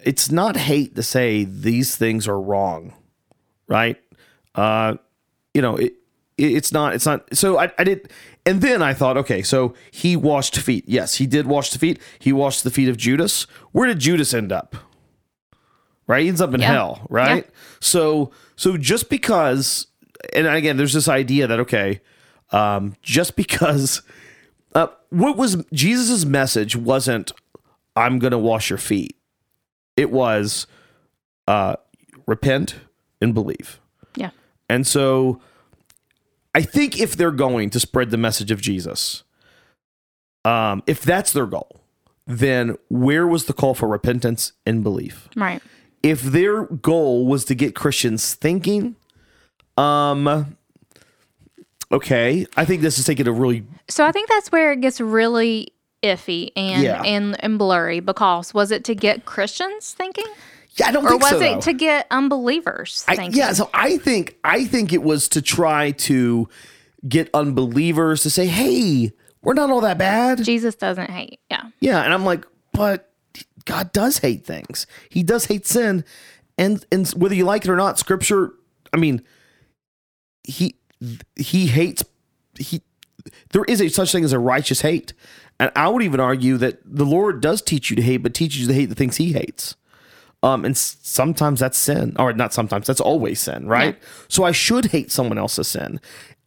it's 0.04 0.30
not 0.30 0.56
hate 0.56 0.94
to 0.96 1.02
say 1.02 1.44
these 1.44 1.96
things 1.96 2.28
are 2.28 2.40
wrong, 2.40 2.94
right? 3.66 3.98
Uh 4.54 4.96
you 5.54 5.62
know, 5.62 5.76
it, 5.76 5.94
it 6.38 6.52
it's 6.52 6.72
not 6.72 6.94
it's 6.94 7.06
not 7.06 7.34
so 7.36 7.58
I, 7.58 7.72
I 7.78 7.84
did 7.84 8.10
and 8.44 8.60
then 8.60 8.82
I 8.82 8.92
thought, 8.92 9.16
okay, 9.16 9.42
so 9.42 9.74
he 9.90 10.16
washed 10.16 10.58
feet. 10.58 10.84
Yes, 10.86 11.14
he 11.16 11.26
did 11.26 11.46
wash 11.46 11.70
the 11.70 11.78
feet. 11.78 12.00
He 12.18 12.32
washed 12.32 12.64
the 12.64 12.70
feet 12.70 12.88
of 12.88 12.96
Judas. 12.96 13.44
Where 13.70 13.86
did 13.86 14.00
Judas 14.00 14.34
end 14.34 14.50
up? 14.52 14.76
Right? 16.06 16.22
He 16.22 16.28
ends 16.28 16.40
up 16.40 16.52
in 16.54 16.60
Yeah. 16.60 16.72
hell, 16.72 17.06
right? 17.10 17.48
So 17.80 18.30
so 18.56 18.76
just 18.76 19.08
because 19.10 19.86
and 20.34 20.46
again, 20.46 20.76
there's 20.76 20.92
this 20.92 21.08
idea 21.08 21.46
that 21.46 21.60
okay, 21.60 22.00
um, 22.50 22.94
just 23.02 23.34
because 23.36 24.02
uh, 24.74 24.88
what 25.10 25.36
was 25.36 25.64
Jesus's 25.72 26.24
message 26.26 26.76
wasn't 26.76 27.32
I'm 27.96 28.18
gonna 28.18 28.38
wash 28.38 28.70
your 28.70 28.78
feet. 28.78 29.16
It 29.96 30.10
was 30.10 30.66
uh, 31.48 31.76
repent 32.26 32.76
and 33.20 33.34
believe. 33.34 33.80
Yeah. 34.16 34.30
And 34.68 34.86
so 34.86 35.40
I 36.54 36.62
think 36.62 36.98
if 37.00 37.16
they're 37.16 37.30
going 37.30 37.68
to 37.70 37.80
spread 37.80 38.10
the 38.10 38.16
message 38.16 38.50
of 38.50 38.60
Jesus, 38.60 39.22
um, 40.44 40.82
if 40.86 41.02
that's 41.02 41.32
their 41.32 41.46
goal, 41.46 41.80
then 42.26 42.76
where 42.88 43.26
was 43.26 43.44
the 43.46 43.52
call 43.52 43.74
for 43.74 43.88
repentance 43.88 44.52
and 44.66 44.82
belief? 44.82 45.28
Right. 45.36 45.62
If 46.02 46.22
their 46.22 46.64
goal 46.66 47.26
was 47.26 47.44
to 47.46 47.54
get 47.54 47.74
Christians 47.74 48.34
thinking, 48.34 48.96
um, 49.76 50.56
okay, 51.90 52.46
I 52.56 52.64
think 52.64 52.82
this 52.82 52.98
is 52.98 53.04
taking 53.04 53.26
a 53.28 53.32
really 53.32 53.64
So 53.88 54.04
I 54.04 54.12
think 54.12 54.28
that's 54.28 54.50
where 54.50 54.72
it 54.72 54.80
gets 54.80 55.00
really 55.00 55.68
iffy 56.02 56.50
and 56.56 56.82
Yeah. 56.82 57.02
and, 57.02 57.36
and 57.44 57.58
blurry 57.58 58.00
because 58.00 58.52
was 58.52 58.70
it 58.70 58.84
to 58.84 58.94
get 58.94 59.24
Christians 59.24 59.92
thinking? 59.92 60.26
yeah. 60.76 60.88
I 60.88 60.92
don't 60.92 61.04
Or 61.04 61.10
think 61.10 61.22
was 61.22 61.30
so. 61.30 61.36
it 61.40 61.54
though. 61.54 61.60
to 61.60 61.72
get 61.74 62.06
unbelievers 62.10 63.04
I, 63.06 63.28
yeah, 63.30 63.52
so 63.52 63.70
I 63.74 63.98
think 63.98 64.36
I 64.42 64.64
think 64.64 64.92
it 64.92 65.02
was 65.02 65.28
to 65.28 65.42
try 65.42 65.92
to 65.92 66.48
get 67.08 67.28
unbelievers 67.34 68.22
to 68.22 68.30
say, 68.30 68.46
"Hey, 68.46 69.12
we're 69.42 69.54
not 69.54 69.70
all 69.70 69.80
that 69.82 69.98
bad." 69.98 70.42
Jesus 70.42 70.74
doesn't 70.76 71.10
hate. 71.10 71.40
Yeah. 71.50 71.64
Yeah, 71.80 72.02
and 72.02 72.12
I'm 72.14 72.24
like, 72.24 72.46
but 72.72 73.11
God 73.64 73.92
does 73.92 74.18
hate 74.18 74.44
things. 74.44 74.86
He 75.08 75.22
does 75.22 75.46
hate 75.46 75.66
sin, 75.66 76.04
and 76.58 76.84
and 76.92 77.08
whether 77.10 77.34
you 77.34 77.44
like 77.44 77.64
it 77.64 77.70
or 77.70 77.76
not, 77.76 77.98
Scripture. 77.98 78.52
I 78.92 78.96
mean, 78.98 79.22
he 80.44 80.76
he 81.36 81.66
hates 81.66 82.04
he 82.58 82.82
there 83.52 83.64
is 83.64 83.80
a 83.80 83.88
such 83.88 84.12
thing 84.12 84.24
as 84.24 84.32
a 84.32 84.38
righteous 84.38 84.80
hate. 84.80 85.12
And 85.60 85.70
I 85.76 85.88
would 85.88 86.02
even 86.02 86.18
argue 86.20 86.56
that 86.56 86.80
the 86.84 87.04
Lord 87.04 87.40
does 87.40 87.62
teach 87.62 87.90
you 87.90 87.96
to 87.96 88.02
hate, 88.02 88.18
but 88.18 88.34
teaches 88.34 88.62
you 88.62 88.66
to 88.68 88.74
hate 88.74 88.86
the 88.86 88.94
things 88.94 89.18
he 89.18 89.32
hates. 89.32 89.76
Um, 90.42 90.64
and 90.64 90.76
sometimes 90.76 91.60
that's 91.60 91.78
sin, 91.78 92.16
or 92.18 92.32
not 92.32 92.52
sometimes, 92.52 92.88
that's 92.88 93.00
always 93.00 93.38
sin, 93.40 93.68
right? 93.68 93.96
So 94.26 94.42
I 94.42 94.50
should 94.50 94.86
hate 94.86 95.12
someone 95.12 95.38
else's 95.38 95.68
sin. 95.68 96.00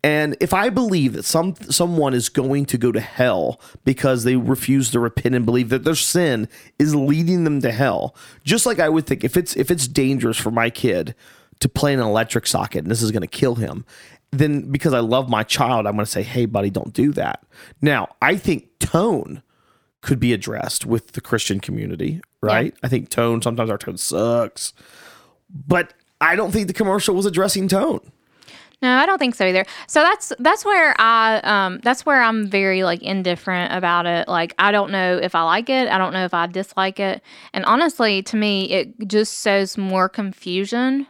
And 0.05 0.37
if 0.39 0.53
I 0.53 0.69
believe 0.69 1.13
that 1.13 1.25
some 1.25 1.55
someone 1.71 2.13
is 2.13 2.29
going 2.29 2.67
to 2.67 2.77
go 2.77 2.91
to 2.91 2.99
hell 2.99 3.59
because 3.85 4.23
they 4.23 4.35
refuse 4.35 4.91
to 4.91 4.99
repent 4.99 5.33
and 5.33 5.47
believe 5.47 5.69
that 5.69 5.83
their 5.83 5.95
sin 5.95 6.47
is 6.77 6.93
leading 6.93 7.43
them 7.43 7.59
to 7.61 7.71
hell, 7.71 8.15
just 8.43 8.67
like 8.67 8.79
I 8.79 8.87
would 8.87 9.07
think 9.07 9.23
if 9.23 9.35
it's 9.35 9.55
if 9.55 9.71
it's 9.71 9.87
dangerous 9.87 10.37
for 10.37 10.51
my 10.51 10.69
kid 10.69 11.15
to 11.59 11.67
play 11.67 11.91
in 11.91 11.99
an 11.99 12.05
electric 12.05 12.45
socket 12.45 12.83
and 12.83 12.91
this 12.91 13.01
is 13.01 13.09
going 13.09 13.23
to 13.23 13.27
kill 13.27 13.55
him, 13.55 13.83
then 14.29 14.69
because 14.71 14.93
I 14.93 14.99
love 14.99 15.27
my 15.27 15.41
child, 15.41 15.87
I'm 15.87 15.95
going 15.95 16.05
to 16.05 16.11
say, 16.11 16.21
"Hey, 16.21 16.45
buddy, 16.45 16.69
don't 16.69 16.93
do 16.93 17.11
that." 17.13 17.43
Now, 17.81 18.09
I 18.21 18.37
think 18.37 18.77
tone 18.77 19.41
could 20.01 20.19
be 20.19 20.33
addressed 20.33 20.85
with 20.85 21.13
the 21.13 21.21
Christian 21.21 21.59
community, 21.59 22.21
right? 22.41 22.75
I 22.83 22.89
think 22.89 23.09
tone 23.09 23.41
sometimes 23.41 23.71
our 23.71 23.79
tone 23.79 23.97
sucks, 23.97 24.71
but 25.49 25.95
I 26.21 26.35
don't 26.35 26.51
think 26.51 26.67
the 26.67 26.73
commercial 26.73 27.15
was 27.15 27.25
addressing 27.25 27.67
tone. 27.67 28.11
No, 28.85 28.97
I 28.97 29.07
don't 29.07 29.17
think 29.17 29.33
so 29.33 29.45
either. 29.45 29.65
So 29.87 30.01
that's 30.01 30.31
that's 30.37 30.63
where 30.63 30.93
I 31.01 31.39
um 31.39 31.79
that's 31.81 32.05
where 32.05 32.21
I'm 32.21 32.47
very 32.47 32.83
like 32.83 33.01
indifferent 33.01 33.73
about 33.73 34.05
it. 34.05 34.27
Like 34.27 34.53
I 34.59 34.71
don't 34.71 34.91
know 34.91 35.17
if 35.17 35.33
I 35.33 35.41
like 35.41 35.71
it, 35.71 35.89
I 35.89 35.97
don't 35.97 36.13
know 36.13 36.23
if 36.23 36.35
I 36.35 36.45
dislike 36.45 36.99
it. 36.99 37.23
And 37.51 37.65
honestly, 37.65 38.21
to 38.21 38.37
me, 38.37 38.69
it 38.69 39.07
just 39.07 39.39
sows 39.39 39.75
more 39.75 40.07
confusion 40.07 41.07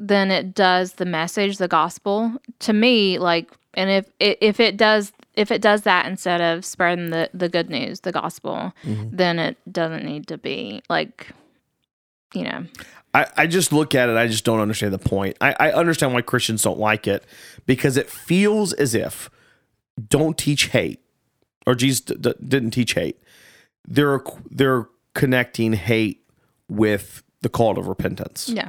than 0.00 0.32
it 0.32 0.54
does 0.54 0.94
the 0.94 1.04
message, 1.04 1.58
the 1.58 1.68
gospel. 1.68 2.32
To 2.60 2.72
me, 2.72 3.20
like 3.20 3.52
and 3.74 3.88
if 3.88 4.10
if 4.18 4.58
it 4.58 4.76
does 4.76 5.12
if 5.34 5.52
it 5.52 5.62
does 5.62 5.82
that 5.82 6.06
instead 6.06 6.40
of 6.40 6.64
spreading 6.64 7.10
the 7.10 7.30
the 7.32 7.48
good 7.48 7.70
news, 7.70 8.00
the 8.00 8.10
gospel, 8.10 8.72
then 9.12 9.38
it 9.38 9.56
doesn't 9.70 10.04
need 10.04 10.26
to 10.26 10.36
be 10.36 10.82
like 10.88 11.28
you 12.34 12.42
know. 12.42 12.64
I, 13.14 13.26
I 13.36 13.46
just 13.46 13.72
look 13.72 13.94
at 13.94 14.08
it, 14.08 14.16
I 14.16 14.26
just 14.26 14.44
don't 14.44 14.60
understand 14.60 14.92
the 14.92 14.98
point. 14.98 15.36
I, 15.40 15.54
I 15.58 15.72
understand 15.72 16.12
why 16.14 16.20
Christians 16.22 16.62
don't 16.62 16.78
like 16.78 17.06
it 17.06 17.24
because 17.66 17.96
it 17.96 18.08
feels 18.10 18.72
as 18.74 18.94
if 18.94 19.30
don't 20.08 20.36
teach 20.38 20.66
hate 20.66 21.00
or 21.66 21.74
Jesus 21.74 22.00
d- 22.02 22.14
d- 22.20 22.34
didn't 22.46 22.70
teach 22.72 22.94
hate. 22.94 23.20
They're 23.86 24.22
they're 24.50 24.86
connecting 25.14 25.72
hate 25.72 26.22
with 26.68 27.22
the 27.40 27.48
call 27.48 27.74
to 27.74 27.82
repentance. 27.82 28.48
Yeah. 28.48 28.68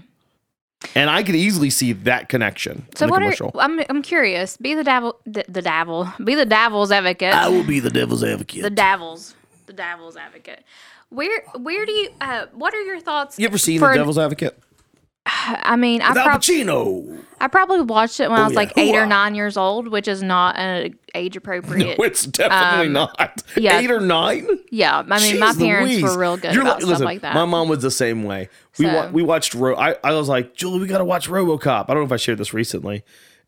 And 0.96 1.10
I 1.10 1.24
could 1.24 1.36
easily 1.36 1.70
see 1.70 1.92
that 1.92 2.30
connection 2.30 2.88
So 2.96 3.04
in 3.04 3.10
the 3.10 3.12
what 3.12 3.20
commercial. 3.22 3.52
are 3.56 3.62
I'm 3.62 3.82
I'm 3.90 4.02
curious. 4.02 4.56
Be 4.56 4.74
the 4.74 4.84
devil 4.86 5.20
the, 5.26 5.44
the 5.50 5.62
devil. 5.62 6.08
Be 6.24 6.36
the 6.36 6.46
devil's 6.46 6.92
advocate. 6.92 7.34
I 7.34 7.50
will 7.50 7.66
be 7.66 7.82
the 7.82 7.90
devil's 7.90 8.24
advocate. 8.24 8.64
the 8.64 8.70
devil's 8.70 9.36
the 9.66 9.74
devil's 9.74 10.16
advocate. 10.16 10.64
Where 11.10 11.42
where 11.58 11.86
do 11.86 11.92
you 11.92 12.10
uh 12.22 12.46
what 12.54 12.74
are 12.74 12.82
your 12.82 13.00
thoughts? 13.00 13.40
you 13.40 13.48
ever 13.48 13.58
seen 13.58 13.80
the 13.82 13.94
devil's 13.94 14.18
advocate? 14.18 14.58
I 15.26 15.76
mean, 15.76 16.02
I, 16.02 16.08
Al 16.10 16.14
prob- 16.14 16.42
Pacino. 16.42 17.24
I 17.42 17.48
probably 17.48 17.82
watched 17.82 18.20
it 18.20 18.30
when 18.30 18.40
I 18.40 18.44
was 18.44 18.54
yeah. 18.54 18.60
like 18.60 18.74
eight 18.78 18.96
or 18.96 19.04
Hooah. 19.06 19.10
nine 19.10 19.36
years 19.36 19.58
old, 19.58 19.88
which 19.88 20.08
is 20.08 20.22
not 20.22 20.58
an 20.58 20.96
age 21.16 21.36
appropriate. 21.38 21.98
No, 21.98 22.04
It's 22.06 22.26
definitely 22.26 22.88
Um, 22.88 22.94
not. 22.94 23.44
yeah. 23.56 23.80
Eight 23.80 23.92
or 23.92 24.00
nine? 24.02 24.48
yeah, 24.72 25.00
I 25.10 25.20
mean, 25.20 25.40
my 25.40 25.52
Jeez 25.54 25.58
parents 25.60 25.92
Louise. 25.94 26.04
were 26.04 26.18
real 26.20 26.38
good 26.38 26.54
You're 26.54 26.64
about 26.64 26.74
like- 26.74 26.82
stuff 26.82 26.90
listen, 26.90 27.06
like 27.06 27.22
that. 27.22 27.34
My 27.36 27.46
mom 27.46 27.70
was 27.70 27.82
the 27.82 27.92
same 27.92 28.24
way. 28.24 28.50
We 28.78 28.86
wa- 28.88 29.10
we 29.10 29.24
watched. 29.24 29.54
Ro- 29.56 29.76
I 29.78 29.96
I 30.04 30.14
was 30.14 30.28
like, 30.30 30.56
Julie, 30.56 30.80
we 30.80 30.88
got 30.88 30.98
to 31.00 31.06
watch 31.06 31.30
RoboCop. 31.30 31.86
I 31.90 31.94
don't 31.94 31.98
know 31.98 32.06
if 32.06 32.12
I 32.12 32.18
shared 32.18 32.38
this 32.38 32.54
recently, 32.54 33.04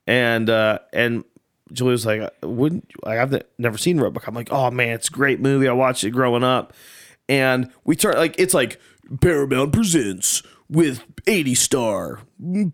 and 0.07 0.49
uh 0.49 0.79
and 0.93 1.23
Julie 1.73 1.91
was 1.91 2.05
like, 2.05 2.21
wouldn't 2.43 2.89
like 3.05 3.17
I've 3.19 3.31
ne- 3.31 3.43
never 3.57 3.77
seen 3.77 3.97
RoboCop. 3.97 4.27
I'm 4.27 4.35
like, 4.35 4.51
oh 4.51 4.71
man, 4.71 4.89
it's 4.89 5.07
a 5.09 5.11
great 5.11 5.39
movie. 5.39 5.67
I 5.67 5.73
watched 5.73 6.03
it 6.03 6.11
growing 6.11 6.43
up, 6.43 6.73
and 7.31 7.71
we 7.85 7.95
turn 7.95 8.15
like 8.15 8.35
it's 8.37 8.53
like 8.53 8.79
Paramount 9.21 9.71
presents 9.71 10.43
with 10.69 11.03
80 11.27 11.55
star 11.55 12.19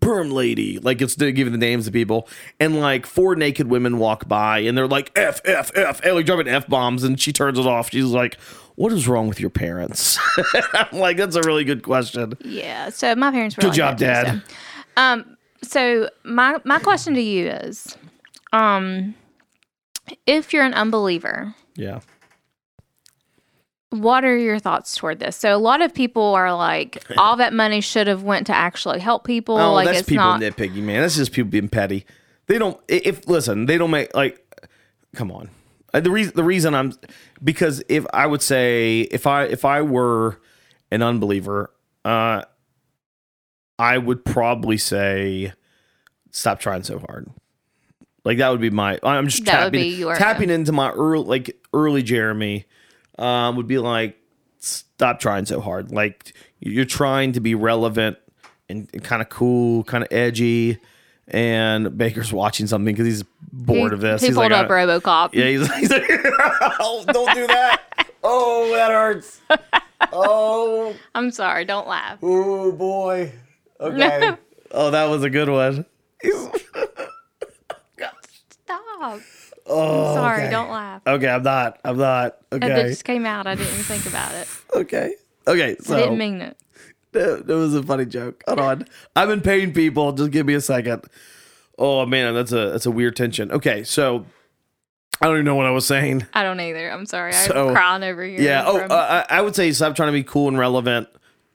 perm 0.00 0.30
lady. 0.30 0.78
Like 0.80 1.00
it's 1.00 1.14
giving 1.14 1.52
the 1.52 1.58
names 1.58 1.86
of 1.86 1.92
people. 1.92 2.28
And 2.58 2.80
like 2.80 3.06
four 3.06 3.36
naked 3.36 3.68
women 3.68 3.98
walk 3.98 4.26
by 4.26 4.58
and 4.60 4.76
they're 4.76 4.88
like 4.88 5.12
f 5.16 5.40
f 5.44 5.70
f 5.76 6.00
and 6.04 6.16
like 6.16 6.26
dropping 6.26 6.48
f 6.48 6.66
bombs 6.66 7.04
and 7.04 7.20
she 7.20 7.32
turns 7.32 7.58
it 7.58 7.66
off. 7.66 7.90
She's 7.90 8.04
like 8.06 8.38
what 8.74 8.92
is 8.92 9.08
wrong 9.08 9.28
with 9.28 9.40
your 9.40 9.50
parents? 9.50 10.18
I'm 10.74 10.98
like 10.98 11.16
that's 11.16 11.36
a 11.36 11.42
really 11.42 11.64
good 11.64 11.84
question. 11.84 12.34
Yeah, 12.44 12.90
so 12.90 13.14
my 13.14 13.30
parents 13.30 13.56
were 13.56 13.62
good 13.62 13.68
like 13.68 13.76
job 13.76 13.98
that 13.98 14.24
dad. 14.26 14.42
so. 14.46 15.02
Um, 15.02 15.36
so 15.62 16.10
my 16.24 16.58
my 16.64 16.80
question 16.80 17.14
to 17.14 17.20
you 17.20 17.48
is, 17.48 17.96
um, 18.52 19.14
if 20.26 20.52
you're 20.52 20.64
an 20.64 20.74
unbeliever, 20.74 21.54
yeah 21.76 22.00
what 23.90 24.24
are 24.24 24.36
your 24.36 24.58
thoughts 24.58 24.94
toward 24.96 25.18
this? 25.18 25.36
So 25.36 25.54
a 25.54 25.58
lot 25.58 25.80
of 25.80 25.94
people 25.94 26.34
are 26.34 26.54
like, 26.54 27.02
all 27.16 27.36
that 27.36 27.52
money 27.54 27.80
should 27.80 28.06
have 28.06 28.22
went 28.22 28.46
to 28.48 28.54
actually 28.54 29.00
help 29.00 29.24
people. 29.24 29.56
oh 29.58 29.72
like 29.72 29.86
that's 29.86 30.00
it's 30.00 30.08
people 30.08 30.24
not. 30.24 30.40
nitpicking 30.40 30.82
man 30.82 31.00
that's 31.02 31.16
just 31.16 31.32
people 31.32 31.50
being 31.50 31.68
petty 31.68 32.04
they 32.46 32.58
don't 32.58 32.78
if 32.88 33.26
listen 33.28 33.66
they 33.66 33.76
don't 33.78 33.90
make 33.90 34.14
like 34.14 34.44
come 35.14 35.30
on 35.32 35.48
Uh, 35.94 36.00
the 36.00 36.10
reason 36.10 36.32
the 36.36 36.44
reason 36.44 36.74
i'm 36.74 36.92
because 37.42 37.82
if 37.88 38.06
i 38.12 38.26
would 38.26 38.42
say 38.42 39.00
if 39.10 39.26
i 39.26 39.44
if 39.44 39.64
i 39.64 39.80
were 39.82 40.38
an 40.90 41.02
unbeliever 41.02 41.70
uh 42.04 42.42
i 43.78 43.96
would 43.98 44.24
probably 44.24 44.76
say 44.78 45.52
stop 46.30 46.58
trying 46.60 46.82
so 46.82 46.98
hard 46.98 47.28
like 48.24 48.38
that 48.38 48.48
would 48.50 48.60
be 48.60 48.70
my 48.70 48.98
i'm 49.02 49.28
just 49.28 49.44
That 49.46 49.64
would 49.64 49.72
tapping, 49.72 49.80
be 49.80 49.96
your- 49.96 50.14
tapping 50.16 50.50
into 50.50 50.72
my 50.72 50.90
early 50.90 51.24
like 51.24 51.56
early 51.72 52.02
jeremy 52.02 52.64
um 53.18 53.56
would 53.56 53.66
be 53.66 53.78
like 53.78 54.16
stop 54.58 55.20
trying 55.20 55.44
so 55.44 55.60
hard 55.60 55.90
like 55.92 56.32
you're 56.60 56.84
trying 56.84 57.32
to 57.32 57.40
be 57.40 57.54
relevant 57.54 58.16
and, 58.68 58.88
and 58.92 59.02
kind 59.04 59.22
of 59.22 59.28
cool 59.28 59.84
kind 59.84 60.02
of 60.04 60.08
edgy 60.12 60.78
and 61.28 61.96
baker's 61.98 62.32
watching 62.32 62.66
something 62.66 62.94
because 62.94 63.06
he's 63.06 63.24
bored 63.52 63.92
of 63.92 64.00
this 64.00 64.20
He 64.20 64.28
he's 64.28 64.36
pulled 64.36 64.50
like 64.50 64.64
up 64.64 64.70
"I- 64.70 64.72
RoboCop. 64.86 65.30
yeah, 65.34 65.46
he's, 65.46 65.74
he's 65.76 65.90
like, 65.90 66.04
oh, 66.80 67.04
don't 67.06 67.34
do 67.34 67.46
that. 67.46 67.82
Oh, 68.24 68.72
that 68.72 68.90
hurts. 68.90 69.40
Oh, 70.12 70.94
I'm 71.14 71.30
sorry, 71.30 71.64
don't 71.66 71.86
laugh. 71.86 72.18
oh 72.22 72.72
boy. 72.72 73.32
Okay. 73.80 74.32
oh, 74.72 74.90
that 74.90 75.04
was 75.10 75.22
a 75.22 75.30
good 75.30 75.48
one. 75.48 75.84
Stop. 78.64 79.20
Oh, 79.70 80.08
I'm 80.08 80.14
Sorry, 80.14 80.42
okay. 80.44 80.50
don't 80.50 80.70
laugh. 80.70 80.97
Okay, 81.14 81.28
I'm 81.28 81.42
not. 81.42 81.80
I'm 81.84 81.96
not. 81.98 82.36
Okay. 82.52 82.66
It 82.82 82.88
just 82.88 83.04
came 83.04 83.24
out. 83.26 83.46
I 83.46 83.54
didn't 83.54 83.72
even 83.72 83.84
think 83.84 84.06
about 84.06 84.34
it. 84.34 84.48
Okay. 84.74 85.14
Okay. 85.46 85.76
So 85.80 85.96
I 85.96 86.00
didn't 86.02 86.18
mean 86.18 86.40
it. 86.42 86.56
that, 87.12 87.46
that 87.46 87.54
was 87.54 87.74
a 87.74 87.82
funny 87.82 88.04
joke. 88.04 88.42
Hold 88.46 88.60
on. 88.60 88.86
I've 89.16 89.28
been 89.28 89.40
paying 89.40 89.72
people. 89.72 90.12
Just 90.12 90.30
give 90.30 90.44
me 90.46 90.54
a 90.54 90.60
second. 90.60 91.04
Oh 91.78 92.04
man, 92.06 92.34
that's 92.34 92.52
a 92.52 92.70
that's 92.70 92.84
a 92.86 92.90
weird 92.90 93.16
tension. 93.16 93.50
Okay, 93.50 93.82
so 93.84 94.26
I 95.22 95.26
don't 95.26 95.36
even 95.36 95.44
know 95.46 95.54
what 95.54 95.66
I 95.66 95.70
was 95.70 95.86
saying. 95.86 96.26
I 96.34 96.42
don't 96.42 96.60
either. 96.60 96.90
I'm 96.90 97.06
sorry. 97.06 97.32
I'm 97.34 97.46
So, 97.48 97.70
crying 97.72 98.02
over 98.04 98.22
here. 98.24 98.40
Yeah. 98.40 98.64
Oh, 98.66 98.78
from- 98.78 98.90
uh, 98.92 99.24
I 99.30 99.38
I 99.38 99.40
would 99.40 99.56
say 99.56 99.72
stop 99.72 99.96
trying 99.96 100.08
to 100.08 100.12
be 100.12 100.22
cool 100.22 100.48
and 100.48 100.58
relevant 100.58 101.08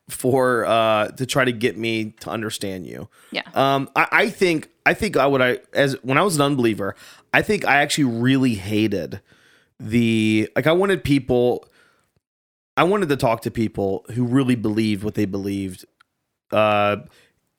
for 0.10 0.66
uh 0.66 1.10
to 1.10 1.26
try 1.26 1.46
to 1.46 1.52
get 1.52 1.78
me 1.78 2.12
to 2.22 2.30
understand 2.30 2.88
you. 2.88 3.08
yeah. 3.32 3.44
Um, 3.54 3.90
I, 3.96 4.08
I 4.12 4.30
think 4.30 4.70
I 4.86 4.94
think 4.96 5.18
I 5.18 5.28
would 5.28 5.42
I 5.42 5.60
as 5.74 5.94
when 6.04 6.18
I 6.18 6.24
was 6.24 6.36
an 6.36 6.42
unbeliever, 6.42 6.96
I 7.34 7.42
think 7.44 7.64
I 7.66 7.76
actually 7.82 8.06
really 8.06 8.56
hated 8.56 9.22
the 9.84 10.50
like 10.56 10.66
I 10.68 10.72
wanted 10.72 11.04
people 11.04 11.68
I 12.76 12.84
wanted 12.84 13.10
to 13.10 13.18
talk 13.18 13.42
to 13.42 13.52
people 13.52 14.06
who 14.14 14.24
really 14.24 14.56
believed 14.56 15.04
what 15.04 15.16
they 15.16 15.26
believed. 15.26 15.86
Uh 16.52 16.98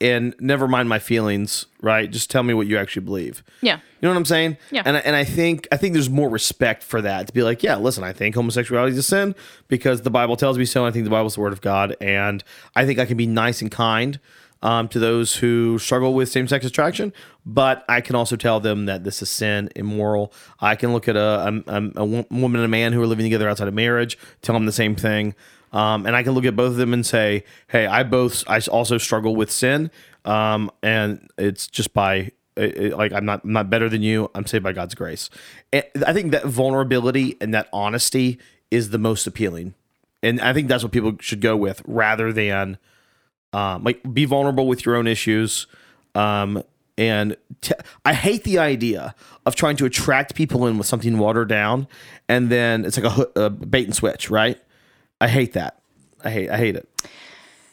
and 0.01 0.35
never 0.41 0.67
mind 0.67 0.89
my 0.89 0.99
feelings, 0.99 1.67
right? 1.81 2.11
Just 2.11 2.29
tell 2.29 2.43
me 2.43 2.53
what 2.53 2.67
you 2.67 2.77
actually 2.77 3.05
believe. 3.05 3.45
yeah. 3.63 3.77
You 3.77 4.09
know 4.09 4.11
what 4.11 4.19
I'm 4.19 4.25
saying? 4.27 4.59
Yeah. 4.71 4.83
And 4.85 4.97
I, 4.99 5.01
and 5.01 5.17
I 5.17 5.25
think 5.25 5.67
I 5.73 5.77
think 5.77 5.95
there's 5.95 6.11
more 6.11 6.29
respect 6.29 6.83
for 6.83 7.01
that 7.01 7.29
to 7.29 7.33
be 7.33 7.43
like, 7.43 7.63
yeah, 7.63 7.77
listen, 7.77 8.05
I 8.05 8.13
think 8.13 8.35
homosexuality 8.35 8.93
is 8.93 8.99
a 8.99 9.03
sin 9.03 9.35
because 9.69 10.03
the 10.03 10.11
Bible 10.11 10.37
tells 10.37 10.59
me 10.59 10.65
so. 10.67 10.85
I 10.85 10.91
think 10.91 11.05
the 11.05 11.11
Bible's 11.11 11.37
the 11.37 11.41
word 11.41 11.55
of 11.55 11.63
God, 11.63 11.97
and 12.01 12.45
I 12.77 12.85
think 12.85 12.99
I 12.99 13.07
can 13.07 13.17
be 13.17 13.27
nice 13.27 13.63
and 13.63 13.71
kind 13.71 14.19
um, 14.63 14.89
to 14.89 14.99
those 14.99 15.37
who 15.37 15.79
struggle 15.79 16.15
with 16.15 16.29
same 16.29 16.49
sex 16.49 16.65
attraction. 16.65 17.13
But 17.47 17.85
I 17.89 18.01
can 18.01 18.17
also 18.17 18.37
tell 18.37 18.61
them 18.61 18.87
that 18.87 19.05
this 19.05 19.21
is 19.21 19.29
sin, 19.29 19.69
immoral. 19.77 20.33
I 20.61 20.77
can 20.77 20.93
look 20.93 21.09
at 21.09 21.17
a, 21.17 21.63
a, 21.67 21.91
a, 21.97 22.05
woman 22.05 22.57
and 22.57 22.65
a 22.65 22.69
man 22.69 22.93
who 22.93 23.03
are 23.03 23.07
living 23.07 23.25
together 23.25 23.49
outside 23.49 23.69
of 23.69 23.75
marriage, 23.75 24.19
tell 24.41 24.55
them 24.55 24.67
the 24.67 24.73
same 24.73 24.97
thing. 24.97 25.35
Um, 25.73 26.07
and 26.07 26.15
I 26.15 26.23
can 26.23 26.33
look 26.33 26.45
at 26.45 26.55
both 26.55 26.71
of 26.71 26.77
them 26.77 26.93
and 26.95 27.05
say, 27.05 27.43
"Hey, 27.67 27.87
I 27.87 28.05
both 28.05 28.45
I 28.49 28.61
also 28.71 28.97
struggle 28.97 29.35
with 29.35 29.51
sin, 29.51 29.91
um, 30.25 30.71
and 30.85 31.29
it's 31.37 31.67
just 31.67 31.93
by 31.93 32.31
it- 32.57 32.77
it- 32.79 32.97
like 32.97 33.13
I'm 33.13 33.25
not 33.25 33.43
I'm 33.43 33.53
not 33.53 33.71
better 33.71 33.89
than 33.89 34.01
you. 34.01 34.31
I'm 34.37 34.47
saved 34.47 34.63
by 34.63 34.73
God's 34.73 34.95
grace. 34.95 35.31
And 35.73 35.85
I 36.07 36.13
think 36.13 36.31
that 36.31 36.47
vulnerability 36.47 37.37
and 37.41 37.53
that 37.55 37.69
honesty 37.73 38.39
is 38.71 38.91
the 38.91 38.99
most 38.99 39.27
appealing, 39.27 39.75
and 40.23 40.41
I 40.41 40.53
think 40.53 40.69
that's 40.69 40.85
what 40.85 40.93
people 40.93 41.17
should 41.21 41.41
go 41.41 41.57
with 41.57 41.83
rather 41.87 42.33
than 42.33 42.79
um, 43.55 43.85
like 43.85 44.03
be 44.13 44.25
vulnerable 44.25 44.67
with 44.67 44.85
your 44.85 44.97
own 44.97 45.07
issues, 45.07 45.67
um, 46.15 46.63
and 46.99 47.37
t- 47.61 47.75
I 48.05 48.13
hate 48.13 48.45
the 48.45 48.59
idea 48.59 49.15
of 49.47 49.55
trying 49.55 49.77
to 49.77 49.85
attract 49.85 50.35
people 50.35 50.67
in 50.67 50.77
with 50.77 50.87
something 50.87 51.19
watered 51.19 51.49
down, 51.49 51.87
and 52.29 52.51
then 52.51 52.85
it's 52.85 52.99
like 52.99 53.17
a, 53.37 53.41
a 53.43 53.51
bait 53.51 53.85
and 53.85 53.95
switch, 53.95 54.29
right? 54.31 54.61
I 55.21 55.29
hate 55.29 55.53
that. 55.53 55.81
I 56.25 56.31
hate 56.31 56.51
I 56.51 56.57
hate 56.57 56.77
it. 56.77 56.89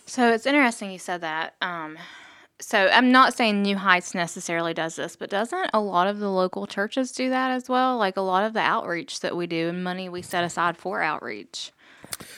So 0.05 0.31
it's 0.31 0.45
interesting 0.45 0.91
you 0.91 0.99
said 0.99 1.21
that. 1.21 1.55
Um, 1.61 1.97
so 2.59 2.89
I'm 2.93 3.11
not 3.11 3.33
saying 3.33 3.63
New 3.63 3.75
Heights 3.75 4.13
necessarily 4.13 4.73
does 4.73 4.95
this, 4.95 5.15
but 5.15 5.29
doesn't 5.29 5.71
a 5.73 5.79
lot 5.79 6.07
of 6.07 6.19
the 6.19 6.29
local 6.29 6.67
churches 6.67 7.11
do 7.11 7.29
that 7.29 7.51
as 7.51 7.67
well? 7.67 7.97
Like 7.97 8.17
a 8.17 8.21
lot 8.21 8.43
of 8.43 8.53
the 8.53 8.59
outreach 8.59 9.21
that 9.21 9.35
we 9.35 9.47
do 9.47 9.69
and 9.69 9.83
money 9.83 10.09
we 10.09 10.21
set 10.21 10.43
aside 10.43 10.77
for 10.77 11.01
outreach. 11.01 11.71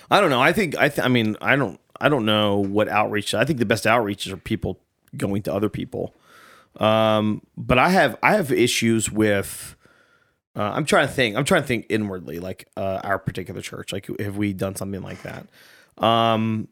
I 0.10 0.22
don't 0.22 0.30
know. 0.30 0.42
I 0.42 0.54
think 0.54 0.78
I. 0.78 0.90
Th- 0.90 1.04
I 1.04 1.10
mean, 1.10 1.36
I 1.42 1.56
don't. 1.56 1.80
I 2.04 2.10
don't 2.10 2.26
know 2.26 2.58
what 2.58 2.90
outreach. 2.90 3.34
I 3.34 3.46
think 3.46 3.60
the 3.60 3.66
best 3.66 3.88
outreach 3.88 4.28
is 4.28 4.34
are 4.34 4.38
people 4.38 4.78
going 5.16 5.42
to 5.44 5.54
other 5.54 5.70
people. 5.70 6.14
Um, 6.78 7.42
but 7.56 7.80
I 7.80 7.90
have 7.90 8.18
I 8.22 8.34
have 8.34 8.52
issues 8.52 9.10
with. 9.10 9.78
Uh, 10.56 10.72
I'm 10.74 10.86
trying 10.86 11.08
to 11.08 11.14
think. 11.14 11.38
I'm 11.38 11.46
trying 11.46 11.62
to 11.62 11.68
think 11.68 11.86
inwardly, 11.90 12.40
like 12.40 12.68
uh, 12.76 13.00
our 13.06 13.18
particular 13.18 13.62
church. 13.62 13.94
Like, 13.94 14.08
have 14.20 14.36
we 14.36 14.52
done 14.52 14.76
something 14.76 15.02
like 15.02 15.22
that? 15.24 15.48
Um, 15.98 16.68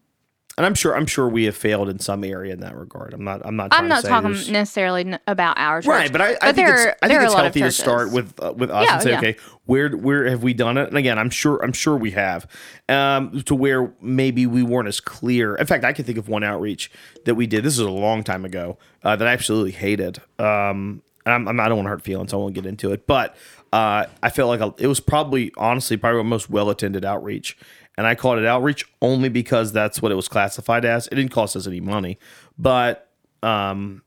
and 0.61 0.65
I'm 0.67 0.75
sure 0.75 0.95
I'm 0.95 1.07
sure 1.07 1.27
we 1.27 1.45
have 1.45 1.57
failed 1.57 1.89
in 1.89 1.97
some 1.97 2.23
area 2.23 2.53
in 2.53 2.59
that 2.59 2.75
regard. 2.77 3.15
I'm 3.15 3.23
not. 3.23 3.43
I'm 3.43 3.55
not. 3.55 3.69
I'm 3.71 3.87
not 3.87 4.03
talking 4.05 4.33
there's- 4.33 4.47
necessarily 4.47 5.17
about 5.25 5.57
our 5.57 5.81
church, 5.81 5.87
Right, 5.89 6.11
but 6.11 6.21
I, 6.21 6.37
I 6.39 6.51
think 6.53 6.67
there 6.67 6.75
it's, 6.75 6.85
are- 6.85 6.95
I 7.01 7.07
think 7.07 7.21
it's 7.23 7.33
a 7.33 7.35
lot 7.35 7.45
of 7.47 7.53
healthy 7.55 7.61
to 7.61 7.71
start 7.71 8.11
with 8.11 8.39
uh, 8.39 8.53
with 8.55 8.69
us 8.69 8.85
Yeah, 8.85 8.93
and 8.93 9.01
say, 9.01 9.09
yeah. 9.09 9.17
okay, 9.17 9.37
where 9.65 9.89
where 9.89 10.29
have 10.29 10.43
we 10.43 10.53
done 10.53 10.77
it? 10.77 10.87
And 10.89 10.97
again, 10.99 11.17
I'm 11.17 11.31
sure 11.31 11.57
I'm 11.63 11.73
sure 11.73 11.97
we 11.97 12.11
have, 12.11 12.45
um, 12.89 13.41
to 13.41 13.55
where 13.55 13.91
maybe 14.01 14.45
we 14.45 14.61
weren't 14.61 14.87
as 14.87 14.99
clear. 14.99 15.55
In 15.55 15.65
fact, 15.65 15.83
I 15.83 15.93
can 15.93 16.05
think 16.05 16.19
of 16.19 16.29
one 16.29 16.43
outreach 16.43 16.91
that 17.25 17.33
we 17.33 17.47
did. 17.47 17.63
This 17.63 17.73
is 17.73 17.79
a 17.79 17.89
long 17.89 18.23
time 18.23 18.45
ago 18.45 18.77
uh, 19.03 19.15
that 19.15 19.27
I 19.27 19.31
absolutely 19.33 19.71
hated. 19.71 20.19
Um, 20.37 21.01
and 21.25 21.33
I'm, 21.35 21.47
I'm, 21.47 21.59
I 21.59 21.67
don't 21.69 21.77
want 21.77 21.85
to 21.87 21.89
hurt 21.91 22.01
feelings. 22.03 22.33
I 22.33 22.37
won't 22.37 22.53
get 22.55 22.65
into 22.65 22.91
it, 22.91 23.05
but 23.07 23.35
uh, 23.73 24.05
I 24.23 24.29
felt 24.29 24.49
like 24.49 24.59
a, 24.59 24.73
it 24.83 24.87
was 24.87 24.99
probably 24.99 25.51
honestly 25.57 25.95
probably 25.97 26.17
our 26.19 26.23
most 26.23 26.49
well 26.49 26.69
attended 26.69 27.05
outreach. 27.05 27.57
And 27.97 28.07
I 28.07 28.15
called 28.15 28.39
it 28.39 28.45
outreach 28.45 28.85
only 29.01 29.29
because 29.29 29.73
that's 29.73 30.01
what 30.01 30.11
it 30.11 30.15
was 30.15 30.27
classified 30.27 30.85
as. 30.85 31.07
It 31.07 31.15
didn't 31.15 31.31
cost 31.31 31.55
us 31.55 31.67
any 31.67 31.81
money, 31.81 32.17
but 32.57 33.09
um, 33.43 34.01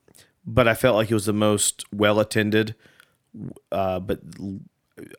but 0.45 0.67
I 0.67 0.73
felt 0.73 0.95
like 0.95 1.09
it 1.11 1.13
was 1.13 1.25
the 1.25 1.33
most 1.33 1.85
well 1.93 2.19
attended. 2.19 2.75
Uh, 3.71 3.99
but 3.99 4.19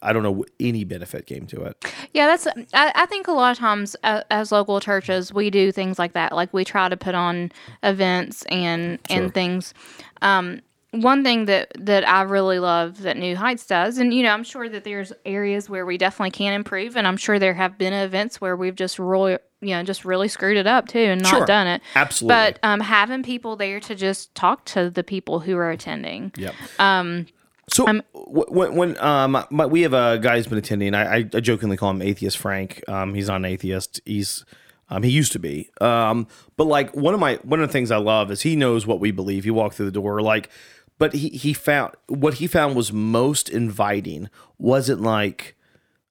I 0.00 0.12
don't 0.12 0.22
know 0.22 0.44
any 0.58 0.84
benefit 0.84 1.26
came 1.26 1.46
to 1.48 1.62
it. 1.64 1.84
Yeah, 2.14 2.26
that's. 2.26 2.46
I, 2.72 2.92
I 2.94 3.06
think 3.06 3.28
a 3.28 3.32
lot 3.32 3.52
of 3.52 3.58
times 3.58 3.94
uh, 4.02 4.22
as 4.30 4.50
local 4.50 4.80
churches, 4.80 5.32
we 5.34 5.50
do 5.50 5.70
things 5.70 5.98
like 5.98 6.14
that. 6.14 6.32
Like 6.32 6.52
we 6.54 6.64
try 6.64 6.88
to 6.88 6.96
put 6.96 7.14
on 7.14 7.52
events 7.82 8.42
and 8.46 8.98
Sure. 9.08 9.22
and 9.22 9.34
things. 9.34 9.74
Um, 10.22 10.60
one 10.92 11.22
thing 11.24 11.44
that 11.46 11.72
that 11.78 12.08
I 12.08 12.22
really 12.22 12.58
love 12.58 13.02
that 13.02 13.16
New 13.16 13.36
Heights 13.36 13.66
does, 13.66 13.98
and 13.98 14.14
you 14.14 14.22
know, 14.22 14.30
I'm 14.30 14.44
sure 14.44 14.68
that 14.68 14.84
there's 14.84 15.12
areas 15.24 15.68
where 15.68 15.84
we 15.84 15.98
definitely 15.98 16.30
can 16.30 16.52
improve, 16.54 16.96
and 16.96 17.06
I'm 17.06 17.16
sure 17.16 17.38
there 17.38 17.54
have 17.54 17.76
been 17.76 17.92
events 17.92 18.40
where 18.40 18.56
we've 18.56 18.74
just 18.76 18.98
really, 18.98 19.32
you 19.60 19.70
know, 19.74 19.82
just 19.82 20.04
really 20.04 20.28
screwed 20.28 20.56
it 20.56 20.66
up 20.66 20.88
too 20.88 20.98
and 20.98 21.22
not 21.22 21.30
Sure. 21.30 21.46
done 21.46 21.66
it. 21.66 21.82
Absolutely. 21.94 22.34
But 22.34 22.58
um, 22.62 22.80
having 22.80 23.22
people 23.22 23.56
there 23.56 23.80
to 23.80 23.94
just 23.94 24.34
talk 24.34 24.64
to 24.66 24.88
the 24.88 25.02
people 25.04 25.40
who 25.40 25.56
are 25.56 25.70
attending. 25.70 26.32
Yep. 26.36 26.54
Um. 26.78 27.26
So 27.68 27.84
wh- 28.12 28.50
when 28.52 28.76
when 28.76 28.98
um 28.98 29.44
my, 29.50 29.66
we 29.66 29.82
have 29.82 29.92
a 29.92 30.18
guy 30.18 30.36
who's 30.36 30.46
been 30.46 30.56
attending, 30.58 30.94
I, 30.94 31.02
I, 31.04 31.16
I 31.16 31.40
jokingly 31.40 31.76
call 31.76 31.90
him 31.90 32.00
Atheist 32.00 32.38
Frank. 32.38 32.88
Um, 32.88 33.12
he's 33.12 33.26
not 33.26 33.36
an 33.36 33.44
atheist. 33.44 34.00
He's 34.04 34.44
um, 34.88 35.02
he 35.02 35.10
used 35.10 35.32
to 35.32 35.40
be. 35.40 35.68
Um, 35.80 36.28
but 36.56 36.68
like 36.68 36.94
one 36.94 37.12
of 37.12 37.18
my 37.18 37.40
one 37.42 37.60
of 37.60 37.68
the 37.68 37.72
things 37.72 37.90
I 37.90 37.96
love 37.96 38.30
is 38.30 38.42
he 38.42 38.54
knows 38.54 38.86
what 38.86 39.00
we 39.00 39.10
believe. 39.10 39.42
He 39.42 39.50
walked 39.50 39.74
through 39.74 39.86
the 39.86 39.90
door 39.92 40.22
like, 40.22 40.48
but 40.98 41.14
he 41.14 41.28
he 41.30 41.52
found 41.52 41.92
what 42.08 42.34
he 42.34 42.46
found 42.46 42.74
was 42.76 42.92
most 42.92 43.48
inviting 43.48 44.28
wasn't 44.58 45.00
like 45.00 45.56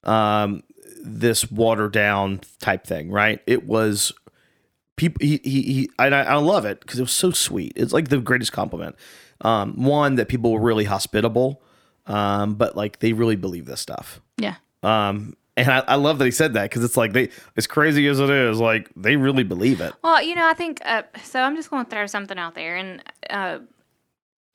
um 0.04 0.64
this 1.04 1.52
watered 1.52 1.92
down 1.94 2.42
type 2.60 2.86
thing, 2.86 3.12
right? 3.12 3.42
It 3.46 3.66
was 3.66 4.12
people 4.96 5.26
he 5.26 5.40
he, 5.44 5.62
he 5.62 5.90
and 6.00 6.16
I, 6.16 6.22
I 6.22 6.36
love 6.36 6.66
it 6.66 6.80
because 6.80 7.00
it 7.00 7.02
was 7.04 7.12
so 7.12 7.32
sweet 7.32 7.74
it's 7.76 7.92
like 7.92 8.08
the 8.08 8.18
greatest 8.20 8.54
compliment 8.54 8.96
um 9.42 9.74
one 9.84 10.16
that 10.16 10.30
people 10.30 10.54
were 10.54 10.62
really 10.62 10.86
hospitable 10.86 11.62
um 12.08 12.56
but 12.56 12.78
like 12.78 13.00
they 13.00 13.12
really 13.12 13.36
believe 13.36 13.66
this 13.66 13.82
stuff 13.82 14.22
Yeah. 14.38 14.56
um 14.84 15.36
and 15.58 15.70
I, 15.70 15.80
I 15.80 15.96
love 15.96 16.18
that 16.20 16.26
he 16.26 16.32
said 16.32 16.54
that 16.54 16.70
because 16.70 16.82
it's 16.86 16.96
like 16.96 17.12
they 17.12 17.30
as 17.58 17.68
crazy 17.68 18.08
as 18.08 18.22
it 18.22 18.30
is 18.30 18.58
like 18.62 18.90
they 18.96 19.18
really 19.18 19.44
believe 19.44 19.82
it 19.82 19.94
Well, 20.02 20.22
you 20.24 20.34
know, 20.36 20.48
I 20.48 20.54
think 20.54 20.82
uh, 20.86 21.04
so. 21.24 21.42
I'm 21.42 21.58
just 21.58 21.70
going 21.70 21.84
to 21.84 21.92
throw 21.92 22.06
something 22.08 22.38
out 22.38 22.56
there, 22.56 22.76
and 22.78 23.04
uh, 23.30 23.60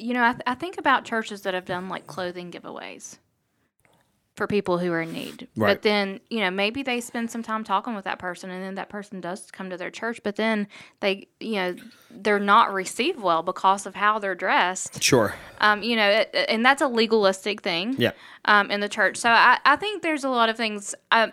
you 0.00 0.14
know, 0.14 0.24
I, 0.24 0.32
th- 0.32 0.42
I 0.46 0.54
think 0.54 0.78
about 0.78 1.04
churches 1.04 1.42
that 1.42 1.54
have 1.54 1.64
done 1.64 1.88
like 1.88 2.06
clothing 2.06 2.50
giveaways 2.50 3.18
for 4.36 4.46
people 4.46 4.78
who 4.78 4.90
are 4.90 5.02
in 5.02 5.12
need. 5.12 5.48
Right. 5.54 5.74
But 5.74 5.82
then, 5.82 6.20
you 6.30 6.40
know, 6.40 6.50
maybe 6.50 6.82
they 6.82 7.00
spend 7.00 7.30
some 7.30 7.42
time 7.42 7.62
talking 7.62 7.94
with 7.94 8.04
that 8.04 8.18
person, 8.18 8.48
and 8.48 8.62
then 8.64 8.74
that 8.76 8.88
person 8.88 9.20
does 9.20 9.50
come 9.50 9.68
to 9.68 9.76
their 9.76 9.90
church, 9.90 10.20
but 10.22 10.36
then 10.36 10.66
they, 11.00 11.28
you 11.40 11.56
know, 11.56 11.74
they're 12.10 12.38
not 12.38 12.72
received 12.72 13.20
well 13.20 13.42
because 13.42 13.84
of 13.84 13.94
how 13.94 14.18
they're 14.18 14.34
dressed. 14.34 15.02
sure 15.02 15.34
Um, 15.60 15.82
you 15.82 15.94
know, 15.94 16.08
it, 16.08 16.34
and 16.48 16.64
that's 16.64 16.80
a 16.80 16.88
legalistic 16.88 17.60
thing 17.60 17.96
yeah 17.98 18.12
um, 18.46 18.70
in 18.70 18.80
the 18.80 18.88
church. 18.88 19.18
So 19.18 19.28
I, 19.28 19.58
I 19.64 19.76
think 19.76 20.02
there's 20.02 20.24
a 20.24 20.30
lot 20.30 20.48
of 20.48 20.56
things. 20.56 20.94
I, 21.12 21.32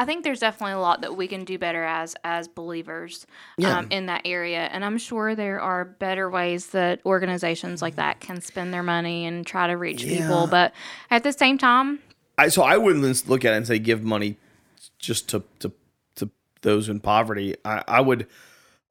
I- 0.00 0.02
I 0.02 0.06
think 0.06 0.24
there's 0.24 0.40
definitely 0.40 0.72
a 0.72 0.78
lot 0.78 1.02
that 1.02 1.16
we 1.16 1.28
can 1.28 1.44
do 1.44 1.58
better 1.58 1.84
as 1.84 2.16
as 2.24 2.48
believers 2.48 3.26
Yeah. 3.58 3.78
um, 3.78 3.86
in 3.90 4.06
that 4.06 4.22
area, 4.24 4.60
and 4.72 4.84
I'm 4.84 4.98
sure 4.98 5.34
there 5.34 5.60
are 5.60 5.84
better 5.84 6.30
ways 6.30 6.68
that 6.68 7.00
organizations 7.04 7.82
like 7.82 7.96
that 7.96 8.20
can 8.20 8.40
spend 8.40 8.72
their 8.72 8.82
money 8.82 9.26
and 9.26 9.46
try 9.46 9.66
to 9.66 9.74
reach 9.76 10.02
Yeah. 10.02 10.22
people. 10.22 10.46
But 10.46 10.72
at 11.10 11.22
the 11.22 11.32
same 11.32 11.58
time, 11.58 11.98
I 12.38 12.48
so 12.48 12.62
I 12.62 12.76
wouldn't 12.78 13.28
look 13.28 13.44
at 13.44 13.52
it 13.52 13.56
and 13.58 13.66
say 13.66 13.78
give 13.78 14.02
money 14.02 14.36
just 14.98 15.28
to 15.30 15.44
to 15.60 15.72
to 16.16 16.30
those 16.62 16.88
in 16.88 17.00
poverty. 17.00 17.56
I, 17.64 17.82
I 17.86 18.00
would 18.00 18.26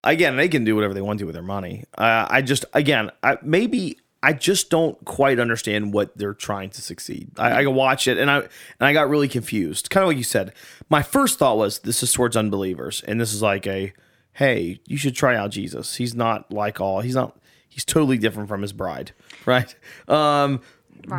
again 0.03 0.37
they 0.37 0.47
can 0.47 0.63
do 0.63 0.75
whatever 0.75 0.93
they 0.93 1.01
want 1.01 1.19
to 1.19 1.25
with 1.25 1.33
their 1.35 1.43
money. 1.43 1.85
Uh, 1.97 2.27
I 2.29 2.41
just 2.41 2.65
again 2.73 3.09
I, 3.23 3.37
maybe 3.41 3.97
I 4.21 4.33
just 4.33 4.69
don't 4.69 5.03
quite 5.05 5.39
understand 5.39 5.93
what 5.93 6.17
they're 6.17 6.33
trying 6.33 6.71
to 6.71 6.81
succeed. 6.81 7.31
I, 7.37 7.59
I 7.59 7.63
can 7.63 7.73
watch 7.73 8.07
it 8.07 8.17
and 8.17 8.29
I 8.29 8.39
and 8.39 8.49
I 8.81 8.91
got 8.93 9.07
really 9.09 9.27
confused. 9.29 9.89
Kind 9.89 10.03
of 10.03 10.09
like 10.09 10.17
you 10.17 10.23
said. 10.23 10.53
My 10.89 11.01
first 11.01 11.39
thought 11.39 11.57
was 11.57 11.79
this 11.79 12.03
is 12.03 12.11
towards 12.11 12.35
unbelievers, 12.35 13.01
and 13.07 13.19
this 13.21 13.33
is 13.33 13.41
like 13.41 13.65
a 13.65 13.93
hey 14.33 14.79
you 14.85 14.97
should 14.97 15.15
try 15.15 15.35
out 15.35 15.51
Jesus. 15.51 15.95
He's 15.95 16.13
not 16.15 16.51
like 16.51 16.81
all. 16.81 17.01
He's 17.01 17.15
not. 17.15 17.37
He's 17.69 17.85
totally 17.85 18.17
different 18.17 18.49
from 18.49 18.61
his 18.61 18.73
bride, 18.73 19.11
right? 19.45 19.73
Um, 20.09 20.61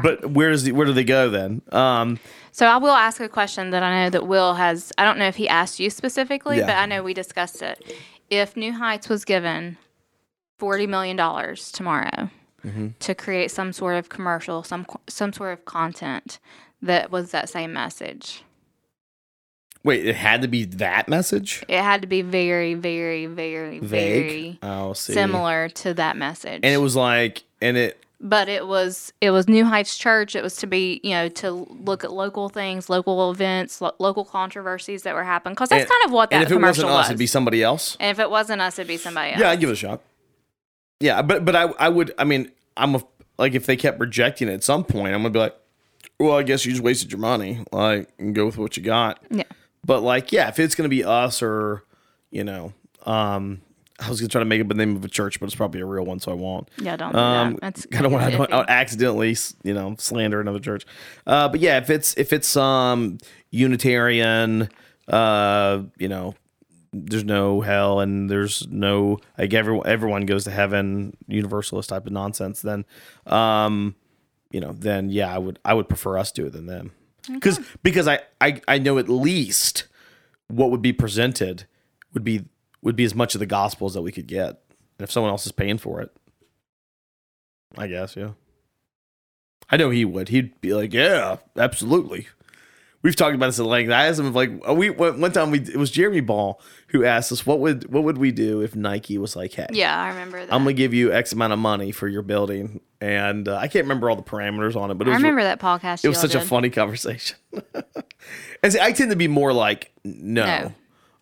But 0.03 0.27
where 0.33 0.51
does 0.51 0.65
the, 0.65 0.73
where 0.73 0.87
do 0.87 0.93
they 0.93 1.05
go 1.05 1.31
then? 1.31 1.63
Um, 1.73 2.19
so 2.53 2.67
I 2.67 2.77
will 2.77 2.91
ask 2.91 3.19
a 3.21 3.29
question 3.31 3.71
that 3.71 3.83
I 3.83 4.05
know 4.05 4.11
that 4.11 4.27
Will 4.27 4.55
has. 4.55 4.93
I 4.99 5.05
don't 5.05 5.19
know 5.19 5.27
if 5.29 5.37
he 5.37 5.49
asked 5.49 5.81
you 5.81 5.89
specifically, 5.89 6.59
Yeah. 6.59 6.67
but 6.67 6.77
I 6.77 6.85
know 6.87 7.03
we 7.03 7.15
discussed 7.15 7.63
it. 7.63 7.83
If 8.29 8.57
New 8.59 8.73
Heights 8.75 9.09
was 9.09 9.25
given 9.25 9.79
forty 10.59 10.87
million 10.87 11.17
dollars 11.17 11.73
tomorrow 11.73 12.29
Mm-hmm. 12.65 12.89
to 12.99 13.15
create 13.15 13.51
some 13.51 13.73
sort 13.73 13.97
of 13.97 14.09
commercial, 14.09 14.63
some 14.63 14.87
some 15.09 15.33
sort 15.33 15.53
of 15.53 15.65
content 15.65 16.39
that 16.83 17.11
was 17.11 17.31
that 17.31 17.49
same 17.49 17.73
message, 17.73 18.43
Wait, 19.83 20.05
it 20.05 20.15
had 20.17 20.43
to 20.43 20.49
be 20.49 20.65
that 20.67 21.09
message? 21.09 21.65
it 21.69 21.81
had 21.83 22.03
to 22.03 22.07
be 22.07 22.21
very, 22.21 22.75
very, 22.75 23.25
very, 23.27 23.79
very 23.79 24.59
Oh, 24.63 24.93
similar 24.93 25.71
to 25.71 25.95
that 25.95 26.17
message. 26.19 26.61
And 26.63 26.67
it 26.75 26.79
was 26.83 26.95
like, 26.97 27.45
and 27.63 27.79
it, 27.79 27.97
but 28.21 28.51
it 28.51 28.67
was 28.67 29.11
it 29.23 29.31
was 29.31 29.49
New 29.49 29.65
Heights 29.65 29.97
Church. 29.97 30.37
It 30.37 30.43
was 30.43 30.57
to 30.57 30.67
be 30.67 31.01
you 31.03 31.13
know 31.13 31.31
to 31.31 31.51
look 31.83 32.05
at 32.05 32.13
local 32.13 32.51
things, 32.51 32.91
local 32.91 33.31
events, 33.31 33.81
lo- 33.81 33.95
local 33.99 34.27
controversies 34.27 35.05
that 35.05 35.15
were 35.15 35.25
happening. 35.25 35.55
Because 35.55 35.71
that's 35.71 35.85
and- 35.85 35.91
kind 35.91 36.05
of 36.05 36.13
what 36.13 36.29
that 36.29 36.37
and 36.37 36.43
if 36.45 36.51
it 36.51 36.55
commercial 36.55 36.85
wasn't 36.85 36.91
us, 36.91 37.05
was. 37.05 37.09
it'd 37.09 37.19
be 37.19 37.27
somebody 37.27 37.63
else. 37.63 37.97
and 37.99 38.11
if 38.11 38.19
it 38.19 38.29
wasn't 38.31 38.61
us, 38.61 38.79
it'd 38.79 38.87
be 38.89 38.99
somebody 38.99 39.31
else. 39.33 39.41
Yeah, 39.41 39.49
I'd 39.49 39.61
give 39.61 39.71
it 39.71 39.73
a 39.73 39.77
shot. 39.77 40.03
Yeah, 41.01 41.23
but 41.23 41.45
but 41.45 41.57
I 41.57 41.63
I 41.79 41.89
would 41.89 42.13
I 42.19 42.25
mean 42.25 42.51
I'm 42.77 42.95
a 42.95 43.03
like 43.39 43.55
if 43.55 43.67
they 43.67 43.77
kept 43.77 43.99
rejecting 44.01 44.49
it 44.49 44.53
at 44.53 44.63
some 44.65 44.85
point 44.85 45.15
I'm 45.15 45.21
gonna 45.23 45.31
be 45.31 45.39
like, 45.39 45.57
well 46.19 46.37
I 46.37 46.43
guess 46.43 46.65
you 46.67 46.73
just 46.73 46.83
wasted 46.83 47.11
your 47.11 47.21
money 47.21 47.65
like 47.73 48.09
and 48.19 48.35
go 48.35 48.47
with 48.47 48.59
what 48.59 48.77
you 48.77 48.83
got. 48.83 49.23
Yeah. 49.31 49.45
But 49.85 50.03
like 50.03 50.31
yeah, 50.33 50.49
if 50.49 50.59
it's 50.59 50.75
gonna 50.75 50.89
be 50.91 51.03
us 51.05 51.43
or 51.43 51.85
you 52.31 52.45
know 52.45 52.73
um 53.07 53.63
I 53.99 54.09
was 54.09 54.19
gonna 54.21 54.29
try 54.29 54.39
to 54.39 54.45
make 54.47 54.61
up 54.63 54.69
the 54.69 54.75
name 54.75 54.97
of 54.97 55.05
a 55.05 55.09
church, 55.09 55.41
but 55.41 55.47
it's 55.47 55.55
probably 55.55 55.81
a 55.83 55.85
real 55.87 56.05
one, 56.07 56.21
so 56.21 56.31
I 56.33 56.35
won't. 56.35 56.71
Yeah, 56.79 56.97
don't 56.97 57.13
do 57.13 57.19
Um, 57.19 57.53
that. 57.53 57.61
That's 57.61 57.87
I 57.99 58.03
don't 58.03 58.13
want 58.13 58.33
iffy. 58.33 58.49
to 58.49 58.71
accidentally, 58.71 59.37
you 59.63 59.75
know, 59.75 59.95
slander 59.99 60.41
another 60.41 60.59
church. 60.59 60.87
Uh, 61.27 61.49
but 61.49 61.61
yeah, 61.61 61.77
if 61.79 61.91
it's 61.91 62.15
if 62.17 62.33
it's 62.33 62.57
um 62.57 63.19
Unitarian, 63.51 64.69
uh, 65.09 65.83
you 65.99 66.09
know, 66.09 66.35
there's 66.93 67.25
no 67.25 67.61
hell 67.61 68.01
and 68.01 68.29
there's 68.29 68.67
no 68.69 69.19
like 69.39 69.55
everyone 69.55 69.87
everyone 69.87 70.27
goes 70.27 70.45
to 70.45 70.51
heaven, 70.51 71.17
universalist 71.29 71.89
type 71.89 72.07
of 72.07 72.13
nonsense. 72.13 72.63
Then, 72.63 72.85
um, 73.27 73.95
you 74.51 74.61
know, 74.61 74.73
then 74.73 75.11
yeah, 75.11 75.33
I 75.33 75.39
would 75.39 75.59
I 75.65 75.75
would 75.75 75.89
prefer 75.89 76.19
us 76.19 76.33
do 76.33 76.47
it 76.47 76.53
than 76.53 76.67
them 76.67 76.93
because 77.29 77.61
because 77.83 78.09
I, 78.09 78.21
I 78.41 78.61
I 78.67 78.79
know 78.79 78.99
at 78.99 79.09
least 79.09 79.87
what 80.49 80.71
would 80.71 80.83
be 80.83 80.93
presented 80.93 81.65
would 82.13 82.25
be 82.25 82.45
would 82.83 82.97
be 82.97 83.05
as 83.05 83.15
much 83.15 83.35
of 83.35 83.39
the 83.39 83.47
gospel 83.47 83.87
as 83.87 83.95
that 83.95 84.03
we 84.03 84.13
could 84.13 84.27
get, 84.27 84.49
and 84.49 85.05
if 85.05 85.11
someone 85.11 85.31
else 85.31 85.47
is 85.47 85.53
paying 85.53 85.79
for 85.79 86.01
it. 86.01 86.11
I 87.79 87.87
guess, 87.87 88.17
yeah. 88.17 88.31
I 89.71 89.77
know 89.77 89.91
he 89.91 90.05
would. 90.05 90.31
He'd 90.31 90.61
be 90.61 90.75
like, 90.75 90.93
"Yeah, 90.93 91.37
absolutely." 91.57 92.27
We've 93.03 93.17
talked 93.17 93.35
about 93.35 93.47
this 93.47 93.59
at 93.59 93.65
length. 93.65 93.91
I 93.91 94.09
asked 94.09 94.21
him 94.21 94.27
if 94.27 94.35
like 94.35 94.51
uh, 94.69 94.75
we 94.75 94.91
one 94.91 95.21
one 95.21 95.33
time 95.33 95.51
we 95.51 95.61
it 95.61 95.77
was 95.77 95.91
Jeremy 95.91 96.21
Ball 96.21 96.61
who 96.89 97.05
asked 97.05 97.33
us 97.33 97.47
what 97.47 97.59
would 97.61 97.91
what 97.91 98.05
would 98.05 98.19
we 98.19 98.31
do 98.31 98.61
if 98.61 98.77
Nike 98.77 99.17
was 99.17 99.35
like, 99.37 99.55
"Hey, 99.55 99.67
Yeah, 99.71 99.99
I 99.99 100.09
remember 100.09 100.45
that. 100.45 100.53
I'm 100.53 100.63
gonna 100.63 100.75
give 100.75 100.93
you 100.93 101.13
X 101.13 101.33
amount 101.33 101.55
of 101.55 101.59
money 101.59 101.93
for 101.93 102.09
your 102.09 102.21
building," 102.23 102.81
and 103.01 103.49
uh, 103.49 103.57
I 103.57 103.69
can't 103.69 103.85
remember 103.85 104.11
all 104.11 104.17
the 104.17 104.23
parameters 104.23 104.77
on 104.77 104.91
it, 104.91 104.95
but 104.99 105.07
it 105.07 105.13
I 105.13 105.15
was 105.15 105.23
remember 105.23 105.43
that 105.45 105.61
podcast. 105.61 106.05
it 106.05 106.09
was 106.09 106.21
such 106.21 106.35
a 106.35 106.41
funny 106.43 106.69
conversation. 106.69 107.39
and 108.63 108.73
see, 108.73 108.81
I 108.81 108.93
tend 108.93 109.11
to 109.11 109.17
be 109.17 109.29
more 109.29 109.53
like 109.55 109.93
no. 110.05 110.73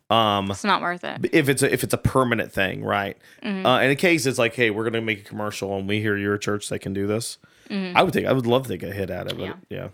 Um, 0.09 0.49
It's 0.49 0.63
not 0.63 0.81
worth 0.81 1.03
it. 1.03 1.29
if 1.33 1.49
it's 1.49 1.61
a 1.61 1.71
if 1.71 1.83
it's 1.83 1.93
a 1.93 1.97
permanent 1.97 2.51
thing, 2.51 2.83
right? 2.83 3.15
Mm-hmm. 3.43 3.65
Uh, 3.65 3.79
in 3.81 3.91
a 3.91 3.95
case, 3.95 4.25
it's 4.25 4.39
like, 4.39 4.55
hey, 4.55 4.69
we're 4.71 4.83
gonna 4.83 5.01
make 5.01 5.19
a 5.21 5.23
commercial, 5.23 5.77
and 5.77 5.87
we 5.87 6.01
hear 6.01 6.17
you're 6.17 6.33
a 6.33 6.39
church 6.39 6.67
that 6.69 6.79
can 6.79 6.93
do 6.93 7.05
this. 7.07 7.37
Mm-hmm. 7.69 7.95
I 7.95 8.01
would 8.03 8.11
think 8.13 8.25
I 8.27 8.33
would 8.33 8.47
love 8.47 8.63
to 8.63 8.69
take 8.69 8.83
a 8.83 8.91
hit 8.91 9.11
at 9.11 9.27
it, 9.31 9.37
but 9.37 9.55
yeah, 9.69 9.89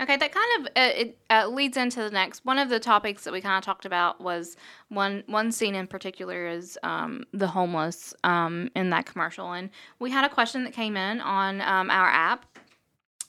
Okay, 0.00 0.16
that 0.16 0.32
kind 0.32 0.46
of 0.60 0.66
uh, 0.76 0.92
it 0.96 1.18
uh, 1.28 1.48
leads 1.48 1.76
into 1.76 2.00
the 2.00 2.10
next 2.10 2.44
one 2.44 2.58
of 2.58 2.68
the 2.68 2.78
topics 2.78 3.24
that 3.24 3.32
we 3.32 3.40
kind 3.40 3.58
of 3.58 3.64
talked 3.64 3.84
about 3.84 4.20
was 4.20 4.56
one 4.88 5.24
one 5.26 5.50
scene 5.50 5.74
in 5.74 5.88
particular 5.88 6.46
is 6.46 6.78
um, 6.84 7.24
the 7.32 7.48
homeless 7.48 8.14
um, 8.22 8.70
in 8.76 8.90
that 8.90 9.06
commercial, 9.06 9.52
and 9.52 9.70
we 9.98 10.10
had 10.10 10.24
a 10.24 10.28
question 10.28 10.62
that 10.64 10.72
came 10.72 10.96
in 10.96 11.20
on 11.20 11.60
um, 11.62 11.90
our 11.90 12.08
app 12.08 12.46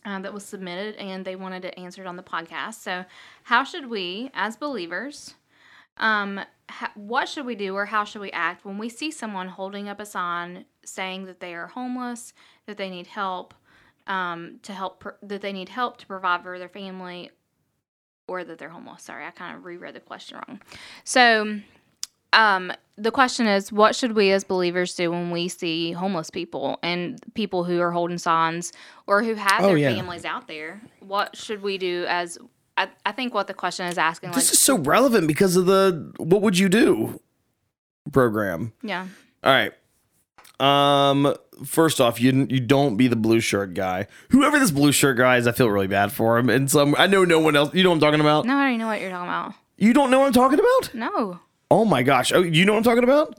uh, 0.05 0.19
that 0.19 0.31
was 0.31 0.45
submitted, 0.45 0.95
and 0.95 1.25
they 1.25 1.35
wanted 1.35 1.65
it 1.65 1.73
answered 1.75 2.05
on 2.05 2.15
the 2.15 2.23
podcast. 2.23 2.75
So, 2.75 3.03
how 3.43 3.63
should 3.63 3.89
we, 3.89 4.29
as 4.35 4.55
believers, 4.55 5.33
um, 5.97 6.39
ha- 6.69 6.91
what 6.95 7.27
should 7.27 7.45
we 7.47 7.55
do 7.55 7.75
or 7.75 7.85
how 7.85 8.03
should 8.03 8.21
we 8.21 8.31
act 8.31 8.63
when 8.63 8.77
we 8.77 8.89
see 8.89 9.09
someone 9.11 9.49
holding 9.49 9.89
up 9.89 9.99
a 9.99 10.05
sign 10.05 10.65
saying 10.85 11.25
that 11.25 11.39
they 11.39 11.53
are 11.53 11.67
homeless, 11.67 12.33
that 12.65 12.77
they 12.77 12.89
need 12.89 13.07
help, 13.07 13.53
um, 14.07 14.59
to 14.63 14.73
help 14.73 14.99
pr- 14.99 15.09
that 15.23 15.41
they 15.41 15.53
need 15.53 15.69
help 15.69 15.97
to 15.97 16.05
provide 16.07 16.43
for 16.43 16.57
their 16.59 16.69
family, 16.69 17.29
or 18.27 18.43
that 18.43 18.57
they're 18.57 18.69
homeless? 18.69 19.03
Sorry, 19.03 19.25
I 19.25 19.31
kind 19.31 19.55
of 19.57 19.65
reread 19.65 19.95
the 19.95 19.99
question 19.99 20.37
wrong. 20.47 20.61
So, 21.03 21.59
um, 22.33 22.71
the 22.95 23.11
question 23.11 23.47
is, 23.47 23.71
what 23.71 23.95
should 23.95 24.11
we 24.11 24.31
as 24.31 24.43
believers 24.43 24.93
do 24.93 25.09
when 25.11 25.31
we 25.31 25.47
see 25.47 25.93
homeless 25.93 26.29
people 26.29 26.77
and 26.83 27.19
people 27.33 27.63
who 27.63 27.79
are 27.79 27.91
holding 27.91 28.17
signs 28.19 28.71
or 29.07 29.23
who 29.23 29.33
have 29.35 29.63
Oh, 29.63 29.67
their 29.69 29.77
yeah. 29.77 29.93
families 29.95 30.25
out 30.25 30.47
there? 30.47 30.81
What 30.99 31.35
should 31.35 31.61
we 31.63 31.77
do 31.77 32.05
as 32.07 32.37
I, 32.77 32.87
I 33.05 33.11
think 33.13 33.33
what 33.33 33.47
the 33.47 33.53
question 33.53 33.87
is 33.87 33.97
asking, 33.97 34.29
like, 34.29 34.35
this 34.37 34.53
is 34.53 34.59
so 34.59 34.77
relevant 34.77 35.27
because 35.27 35.55
of 35.55 35.65
the 35.65 36.13
what 36.17 36.41
would 36.41 36.57
you 36.57 36.69
do 36.69 37.19
program. 38.11 38.73
yeah, 38.83 39.07
All 39.43 39.51
right. 39.53 39.73
Um. 40.59 41.35
First 41.65 41.99
off, 41.99 42.21
you 42.21 42.47
you 42.49 42.61
don't 42.61 42.95
be 42.95 43.07
the 43.07 43.17
blue 43.17 43.41
shirt 43.41 43.73
guy. 43.73 44.07
Whoever 44.29 44.59
this 44.59 44.71
blue 44.71 44.93
shirt 44.93 45.17
guy 45.17 45.35
is, 45.37 45.45
I 45.45 45.51
feel 45.51 45.69
really 45.69 45.87
bad 45.87 46.11
for 46.11 46.37
him. 46.37 46.49
And 46.49 46.71
some 46.71 46.95
I 46.97 47.05
know 47.07 47.25
no 47.25 47.39
one 47.39 47.55
else. 47.57 47.73
You 47.73 47.83
know 47.83 47.89
what 47.89 47.95
I'm 47.95 48.01
talking 48.01 48.21
about. 48.21 48.45
no, 48.45 48.53
I 48.55 48.59
already 48.61 48.77
know 48.77 48.87
what 48.87 49.01
you're 49.01 49.09
talking 49.09 49.27
about. 49.27 49.53
You 49.77 49.93
don't 49.93 50.09
know 50.09 50.19
what 50.19 50.27
I'm 50.27 50.33
talking 50.33 50.59
about. 50.59 50.93
No, 50.93 51.39
Oh 51.71 51.85
my 51.85 52.01
gosh. 52.01 52.31
Oh, 52.31 52.41
you 52.41 52.65
know 52.65 52.73
what 52.73 52.77
I'm 52.79 52.83
talking 52.83 53.03
about? 53.03 53.37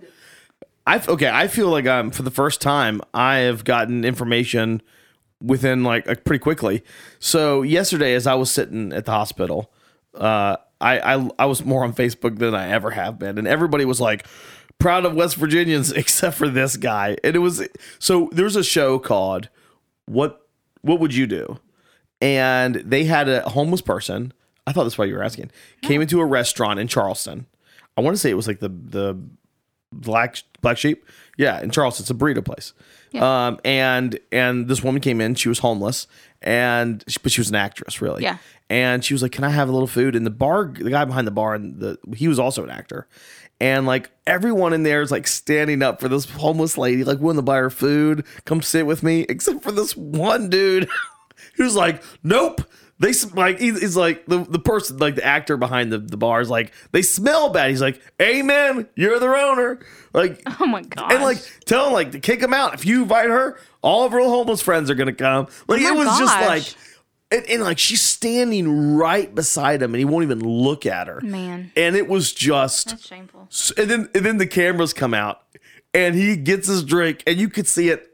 I 0.86 1.02
okay. 1.08 1.28
I 1.28 1.48
feel 1.48 1.68
like 1.68 1.86
I'm 1.86 2.10
for 2.10 2.22
the 2.22 2.30
first 2.30 2.60
time. 2.60 3.00
I 3.14 3.38
have 3.38 3.64
gotten 3.64 4.04
information 4.04 4.82
within 5.42 5.82
like, 5.82 6.06
like 6.06 6.24
pretty 6.24 6.42
quickly. 6.42 6.82
So 7.18 7.62
yesterday, 7.62 8.14
as 8.14 8.26
I 8.26 8.34
was 8.34 8.50
sitting 8.50 8.92
at 8.92 9.04
the 9.06 9.12
hospital, 9.12 9.72
uh, 10.14 10.56
I, 10.80 10.98
I 11.16 11.30
I 11.40 11.44
was 11.46 11.64
more 11.64 11.84
on 11.84 11.92
Facebook 11.92 12.38
than 12.38 12.54
I 12.54 12.68
ever 12.70 12.90
have 12.92 13.18
been, 13.18 13.36
and 13.38 13.46
everybody 13.48 13.84
was 13.84 14.00
like 14.00 14.26
proud 14.80 15.04
of 15.04 15.14
West 15.14 15.36
Virginians 15.36 15.92
except 16.02 16.36
for 16.36 16.48
this 16.48 16.76
guy. 16.76 17.16
And 17.22 17.36
it 17.36 17.40
was 17.40 17.66
so 17.98 18.28
there's 18.32 18.56
a 18.56 18.64
show 18.64 18.98
called 18.98 19.48
what 20.06 20.46
What 20.82 20.98
would 20.98 21.14
you 21.14 21.26
do? 21.26 21.60
And 22.20 22.76
they 22.76 23.04
had 23.04 23.28
a 23.28 23.48
homeless 23.48 23.80
person. 23.80 24.32
I 24.66 24.72
thought 24.72 24.84
that's 24.84 24.98
why 24.98 25.06
you 25.06 25.14
were 25.14 25.22
asking. 25.22 25.50
Came 25.82 26.02
into 26.02 26.20
a 26.20 26.26
restaurant 26.26 26.78
in 26.78 26.86
Charleston. 26.88 27.46
I 27.96 28.02
want 28.02 28.14
to 28.14 28.20
say 28.20 28.30
it 28.30 28.34
was 28.34 28.46
like 28.46 28.60
the 28.60 28.68
the 28.68 29.18
black 29.92 30.42
black 30.60 30.78
sheep. 30.78 31.04
Yeah, 31.36 31.60
in 31.60 31.70
Charleston, 31.70 32.04
it's 32.04 32.10
a 32.10 32.14
burrito 32.14 32.44
place. 32.44 32.72
Um, 33.18 33.58
and 33.64 34.18
and 34.30 34.68
this 34.68 34.82
woman 34.82 35.00
came 35.00 35.20
in. 35.20 35.34
She 35.34 35.48
was 35.48 35.58
homeless, 35.60 36.06
and 36.42 37.04
but 37.22 37.32
she 37.32 37.40
was 37.40 37.50
an 37.50 37.56
actress, 37.56 38.00
really. 38.00 38.22
Yeah. 38.22 38.38
And 38.68 39.04
she 39.04 39.14
was 39.14 39.22
like, 39.22 39.32
"Can 39.32 39.44
I 39.44 39.50
have 39.50 39.68
a 39.68 39.72
little 39.72 39.88
food?" 39.88 40.14
And 40.14 40.24
the 40.24 40.30
bar, 40.30 40.66
the 40.66 40.90
guy 40.90 41.04
behind 41.04 41.26
the 41.26 41.32
bar, 41.32 41.54
and 41.54 41.80
the 41.80 41.98
he 42.14 42.28
was 42.28 42.38
also 42.38 42.62
an 42.62 42.70
actor. 42.70 43.08
And 43.60 43.86
like 43.86 44.10
everyone 44.26 44.72
in 44.72 44.84
there 44.84 45.02
is 45.02 45.10
like 45.10 45.26
standing 45.26 45.82
up 45.82 46.00
for 46.00 46.08
this 46.08 46.30
homeless 46.30 46.78
lady, 46.78 47.04
like 47.04 47.18
willing 47.18 47.36
to 47.36 47.42
buy 47.42 47.56
her 47.56 47.68
food, 47.70 48.24
come 48.44 48.62
sit 48.62 48.86
with 48.86 49.02
me, 49.02 49.26
except 49.28 49.62
for 49.62 49.72
this 49.72 49.96
one 49.96 50.48
dude 50.48 50.88
who's 51.56 51.76
like, 51.76 52.02
"Nope." 52.22 52.62
They 53.00 53.12
like 53.34 53.58
he's, 53.58 53.80
he's 53.80 53.96
like 53.96 54.26
the, 54.26 54.44
the 54.44 54.58
person 54.58 54.98
like 54.98 55.14
the 55.14 55.24
actor 55.24 55.56
behind 55.56 55.90
the, 55.90 55.98
the 55.98 56.18
bar 56.18 56.40
is 56.42 56.50
like 56.50 56.72
they 56.92 57.00
smell 57.02 57.48
bad. 57.48 57.70
He's 57.70 57.80
like, 57.80 58.00
"Amen, 58.20 58.86
you're 58.94 59.18
the 59.18 59.26
owner." 59.26 59.80
Like 60.12 60.42
oh 60.60 60.66
my 60.66 60.82
god, 60.82 61.10
and 61.12 61.22
like 61.22 61.38
tell 61.64 61.86
him 61.86 61.94
like 61.94 62.12
to 62.12 62.20
kick 62.20 62.42
him 62.42 62.52
out. 62.52 62.74
If 62.74 62.84
you 62.84 63.02
invite 63.02 63.30
her, 63.30 63.58
all 63.80 64.04
of 64.04 64.12
her 64.12 64.20
homeless 64.20 64.60
friends 64.60 64.90
are 64.90 64.94
gonna 64.94 65.14
come. 65.14 65.46
Like 65.66 65.80
Oh 65.80 65.86
it 65.86 65.94
my 65.94 66.04
was 66.04 66.18
just 66.18 66.40
like, 66.46 66.74
and, 67.32 67.46
and 67.50 67.62
like 67.62 67.78
she's 67.78 68.02
standing 68.02 68.94
right 68.96 69.34
beside 69.34 69.80
him, 69.80 69.94
and 69.94 69.98
he 69.98 70.04
won't 70.04 70.24
even 70.24 70.40
look 70.40 70.84
at 70.84 71.06
her. 71.06 71.22
man, 71.22 71.72
And 71.76 71.96
it 71.96 72.06
was 72.06 72.34
just, 72.34 72.90
that's 72.90 73.06
shameful. 73.06 73.48
and 73.78 73.90
then 73.90 74.08
and 74.14 74.26
then 74.26 74.36
the 74.36 74.46
cameras 74.46 74.92
come 74.92 75.14
out, 75.14 75.40
and 75.94 76.14
he 76.14 76.36
gets 76.36 76.68
his 76.68 76.84
drink, 76.84 77.22
and 77.26 77.38
you 77.38 77.48
could 77.48 77.66
see 77.66 77.88
it. 77.88 78.09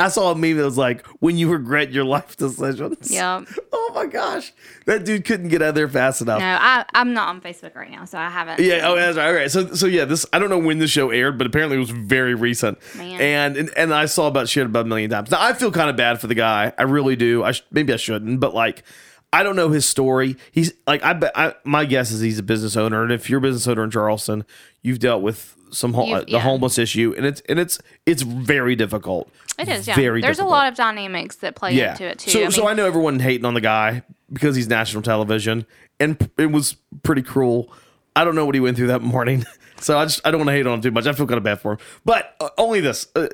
I 0.00 0.08
saw 0.08 0.30
a 0.32 0.34
meme 0.34 0.56
that 0.56 0.64
was 0.64 0.78
like, 0.78 1.06
"When 1.20 1.36
you 1.36 1.50
regret 1.50 1.92
your 1.92 2.04
life 2.04 2.36
decisions." 2.36 3.10
Yeah. 3.10 3.44
Oh 3.72 3.92
my 3.92 4.06
gosh, 4.06 4.52
that 4.86 5.04
dude 5.04 5.24
couldn't 5.24 5.48
get 5.48 5.62
out 5.62 5.70
of 5.70 5.74
there 5.74 5.88
fast 5.88 6.20
enough. 6.20 6.38
No, 6.38 6.46
I 6.46 6.84
I'm 6.94 7.12
not 7.12 7.28
on 7.28 7.40
Facebook 7.40 7.74
right 7.74 7.90
now, 7.90 8.04
so 8.04 8.18
I 8.18 8.28
haven't. 8.30 8.60
Yeah. 8.60 8.82
Oh, 8.84 8.94
that's 8.94 9.16
right. 9.16 9.26
All 9.26 9.34
right. 9.34 9.50
So, 9.50 9.74
so 9.74 9.86
yeah, 9.86 10.04
this 10.04 10.24
I 10.32 10.38
don't 10.38 10.48
know 10.48 10.58
when 10.58 10.78
the 10.78 10.86
show 10.86 11.10
aired, 11.10 11.38
but 11.38 11.46
apparently 11.48 11.76
it 11.76 11.80
was 11.80 11.90
very 11.90 12.34
recent. 12.36 12.78
Man. 12.96 13.20
And 13.20 13.56
and, 13.56 13.70
and 13.76 13.92
I 13.92 14.06
saw 14.06 14.28
about 14.28 14.48
shit 14.48 14.64
about 14.64 14.86
a 14.86 14.88
million 14.88 15.10
times. 15.10 15.32
Now 15.32 15.42
I 15.42 15.54
feel 15.54 15.72
kind 15.72 15.90
of 15.90 15.96
bad 15.96 16.20
for 16.20 16.28
the 16.28 16.36
guy. 16.36 16.72
I 16.78 16.82
really 16.82 17.16
do. 17.16 17.42
I 17.42 17.50
sh- 17.50 17.64
maybe 17.72 17.92
I 17.92 17.96
shouldn't, 17.96 18.38
but 18.38 18.54
like. 18.54 18.84
I 19.32 19.44
don't 19.44 19.54
know 19.54 19.68
his 19.70 19.86
story. 19.86 20.36
He's 20.50 20.72
like 20.88 21.04
I 21.04 21.12
bet. 21.12 21.30
I, 21.36 21.54
my 21.62 21.84
guess 21.84 22.10
is 22.10 22.20
he's 22.20 22.40
a 22.40 22.42
business 22.42 22.76
owner, 22.76 23.04
and 23.04 23.12
if 23.12 23.30
you're 23.30 23.38
a 23.38 23.40
business 23.40 23.68
owner 23.68 23.84
in 23.84 23.90
Charleston, 23.92 24.44
you've 24.82 24.98
dealt 24.98 25.22
with 25.22 25.56
some 25.72 25.94
ho- 25.94 26.12
uh, 26.12 26.24
the 26.24 26.40
homeless 26.40 26.78
issue, 26.78 27.14
and 27.16 27.24
it's 27.26 27.40
and 27.48 27.58
it's 27.58 27.78
it's 28.06 28.22
very 28.22 28.76
difficult. 28.76 29.30
It 29.58 29.68
is. 29.68 29.86
Yeah, 29.88 29.94
very 29.94 30.20
there's 30.20 30.36
difficult. 30.38 30.52
a 30.52 30.56
lot 30.56 30.66
of 30.68 30.74
dynamics 30.74 31.36
that 31.36 31.54
play 31.54 31.72
Yeah. 31.74 31.92
into 31.92 32.04
it 32.04 32.18
too. 32.20 32.30
So 32.30 32.38
I 32.38 32.42
mean, 32.42 32.50
so 32.52 32.68
I 32.68 32.74
know 32.74 32.86
everyone 32.86 33.18
hating 33.20 33.44
on 33.44 33.54
the 33.54 33.60
guy 33.60 34.02
because 34.32 34.56
he's 34.56 34.68
national 34.68 35.02
television, 35.02 35.66
and 35.98 36.30
it 36.38 36.50
was 36.52 36.76
pretty 37.02 37.22
cruel. 37.22 37.72
I 38.16 38.24
don't 38.24 38.34
know 38.34 38.44
what 38.46 38.54
he 38.54 38.60
went 38.60 38.76
through 38.76 38.88
that 38.88 39.02
morning, 39.02 39.44
so 39.80 39.98
I 39.98 40.04
just 40.04 40.20
I 40.24 40.30
don't 40.30 40.38
want 40.40 40.48
to 40.48 40.52
hate 40.52 40.66
on 40.66 40.74
him 40.74 40.80
too 40.82 40.90
much. 40.92 41.06
I 41.06 41.12
feel 41.12 41.26
kind 41.26 41.38
of 41.38 41.42
bad 41.44 41.60
for 41.60 41.72
him, 41.72 41.78
but 42.04 42.36
uh, 42.40 42.50
only 42.58 42.80
this, 42.80 43.08
uh, 43.16 43.26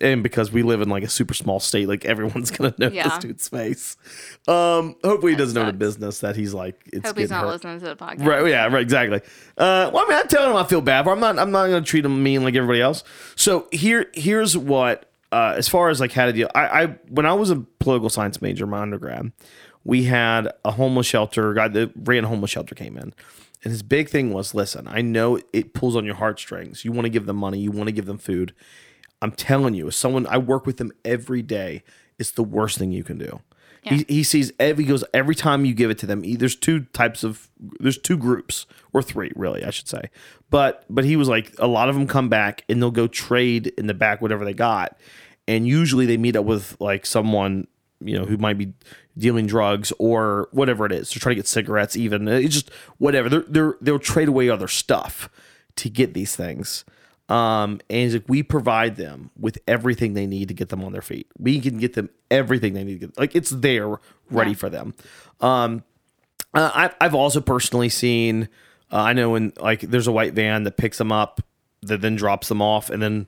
and 0.00 0.22
because 0.22 0.50
we 0.50 0.62
live 0.62 0.80
in 0.82 0.88
like 0.88 1.02
a 1.04 1.08
super 1.08 1.34
small 1.34 1.60
state, 1.60 1.86
like 1.88 2.04
everyone's 2.04 2.50
gonna 2.50 2.74
know 2.78 2.88
Yeah. 2.88 3.08
this 3.08 3.18
dude's 3.18 3.48
face. 3.48 3.96
Um, 4.48 4.96
hopefully 5.04 5.32
he 5.32 5.36
doesn't 5.38 5.54
know 5.54 5.66
the 5.66 5.72
business 5.72 6.20
that 6.20 6.36
he's 6.36 6.52
like. 6.54 6.80
It's 6.92 7.06
hope 7.06 7.16
he's 7.18 7.30
not 7.30 7.42
hurt. 7.44 7.48
listening 7.52 7.78
to 7.80 7.84
the 7.86 7.96
podcast. 7.96 8.26
Right. 8.26 8.46
Yeah. 8.50 8.66
Right. 8.66 8.82
Exactly. 8.82 9.20
Uh, 9.56 9.90
well, 9.92 10.04
I 10.04 10.08
mean, 10.08 10.18
I'm 10.18 10.28
telling 10.28 10.50
him 10.50 10.56
I 10.56 10.64
feel 10.64 10.80
bad, 10.80 11.04
but 11.04 11.12
I'm 11.12 11.20
not. 11.20 11.38
I'm 11.38 11.50
not 11.50 11.68
going 11.68 11.82
to 11.82 11.88
treat 11.88 12.04
him 12.04 12.22
mean 12.22 12.42
like 12.42 12.54
everybody 12.54 12.80
else. 12.80 13.04
So 13.36 13.68
here, 13.72 14.06
here's 14.14 14.56
what. 14.56 15.10
Uh, 15.32 15.54
as 15.56 15.68
far 15.68 15.88
as 15.88 15.98
like 15.98 16.12
how 16.12 16.26
to 16.26 16.32
deal, 16.32 16.48
I, 16.54 16.60
I 16.82 16.86
when 17.08 17.26
I 17.26 17.32
was 17.32 17.50
a 17.50 17.56
political 17.56 18.08
science 18.08 18.40
major, 18.40 18.64
in 18.64 18.70
my 18.70 18.78
undergrad, 18.80 19.32
we 19.82 20.04
had 20.04 20.48
a 20.64 20.70
homeless 20.70 21.06
shelter 21.08 21.52
guy 21.54 21.66
that 21.66 21.90
ran 21.96 22.22
a 22.24 22.28
homeless 22.28 22.52
shelter 22.52 22.76
came 22.76 22.96
in, 22.96 23.12
and 23.64 23.70
his 23.72 23.82
big 23.82 24.08
thing 24.10 24.32
was, 24.32 24.54
listen, 24.54 24.86
I 24.88 25.00
know 25.00 25.38
it 25.52 25.72
pulls 25.74 25.96
on 25.96 26.04
your 26.04 26.16
heartstrings. 26.16 26.84
You 26.84 26.92
want 26.92 27.06
to 27.06 27.10
give 27.10 27.26
them 27.26 27.36
money, 27.36 27.58
you 27.58 27.70
want 27.70 27.88
to 27.88 27.92
give 27.92 28.06
them 28.06 28.18
food. 28.18 28.54
I'm 29.22 29.32
telling 29.32 29.74
you, 29.74 29.88
as 29.88 29.96
someone 29.96 30.26
I 30.28 30.38
work 30.38 30.66
with 30.66 30.76
them 30.76 30.92
every 31.04 31.40
day, 31.42 31.82
it's 32.18 32.30
the 32.30 32.44
worst 32.44 32.78
thing 32.78 32.92
you 32.92 33.02
can 33.04 33.18
do. 33.18 33.40
He, 33.96 34.04
he 34.08 34.22
sees 34.22 34.50
every 34.58 34.84
he 34.84 34.88
goes 34.90 35.04
every 35.12 35.34
time 35.34 35.64
you 35.66 35.74
give 35.74 35.90
it 35.90 35.98
to 35.98 36.06
them. 36.06 36.22
he- 36.22 36.36
There's 36.36 36.56
two 36.56 36.80
types 36.94 37.22
of 37.22 37.50
there's 37.80 37.98
two 37.98 38.16
groups 38.16 38.64
or 38.94 39.02
three 39.02 39.30
really 39.36 39.62
I 39.62 39.68
should 39.70 39.88
say, 39.88 40.08
but 40.48 40.84
but 40.88 41.04
he 41.04 41.16
was 41.16 41.28
like 41.28 41.54
a 41.58 41.66
lot 41.66 41.90
of 41.90 41.94
them 41.94 42.06
come 42.06 42.28
back 42.30 42.64
and 42.68 42.80
they'll 42.80 42.90
go 42.90 43.06
trade 43.06 43.68
in 43.76 43.86
the 43.86 43.92
back 43.92 44.22
whatever 44.22 44.42
they 44.44 44.54
got, 44.54 44.98
and 45.46 45.66
usually 45.66 46.06
they 46.06 46.16
meet 46.16 46.34
up 46.34 46.46
with 46.46 46.78
like 46.80 47.04
someone 47.04 47.66
you 48.00 48.18
know 48.18 48.24
who 48.24 48.38
might 48.38 48.56
be 48.56 48.72
dealing 49.16 49.46
drugs 49.46 49.92
or 49.98 50.48
whatever 50.52 50.84
it 50.86 50.92
is. 50.92 51.10
They're 51.10 51.20
trying 51.20 51.32
to 51.36 51.40
get 51.40 51.46
cigarettes 51.46 51.96
even 51.96 52.26
it's 52.28 52.54
just 52.54 52.70
whatever. 52.98 53.28
They're, 53.28 53.44
they're 53.48 53.74
they'll 53.80 53.98
trade 53.98 54.28
away 54.28 54.48
other 54.48 54.68
stuff 54.68 55.28
to 55.76 55.88
get 55.90 56.14
these 56.14 56.34
things. 56.36 56.84
Um, 57.28 57.80
and 57.88 58.12
like, 58.12 58.24
we 58.28 58.42
provide 58.42 58.96
them 58.96 59.30
with 59.38 59.58
everything 59.66 60.12
they 60.14 60.26
need 60.26 60.48
to 60.48 60.54
get 60.54 60.68
them 60.68 60.84
on 60.84 60.92
their 60.92 61.00
feet. 61.02 61.26
We 61.38 61.58
can 61.60 61.78
get 61.78 61.94
them 61.94 62.10
everything 62.30 62.74
they 62.74 62.84
need 62.84 63.00
to 63.00 63.06
get. 63.06 63.18
Like 63.18 63.34
it's 63.34 63.50
there, 63.50 63.96
ready 64.30 64.50
Yeah. 64.50 64.56
for 64.56 64.68
them. 64.68 64.94
Um, 65.40 65.84
uh, 66.52 66.70
I, 66.74 66.90
I've 67.00 67.14
also 67.14 67.40
personally 67.40 67.88
seen. 67.88 68.48
Uh, 68.92 68.98
I 68.98 69.12
know 69.14 69.30
when 69.30 69.52
like 69.58 69.80
there's 69.80 70.06
a 70.06 70.12
white 70.12 70.34
van 70.34 70.64
that 70.64 70.76
picks 70.76 70.98
them 70.98 71.10
up, 71.12 71.40
that 71.82 72.00
then 72.02 72.14
drops 72.16 72.48
them 72.48 72.60
off, 72.60 72.90
and 72.90 73.02
then 73.02 73.26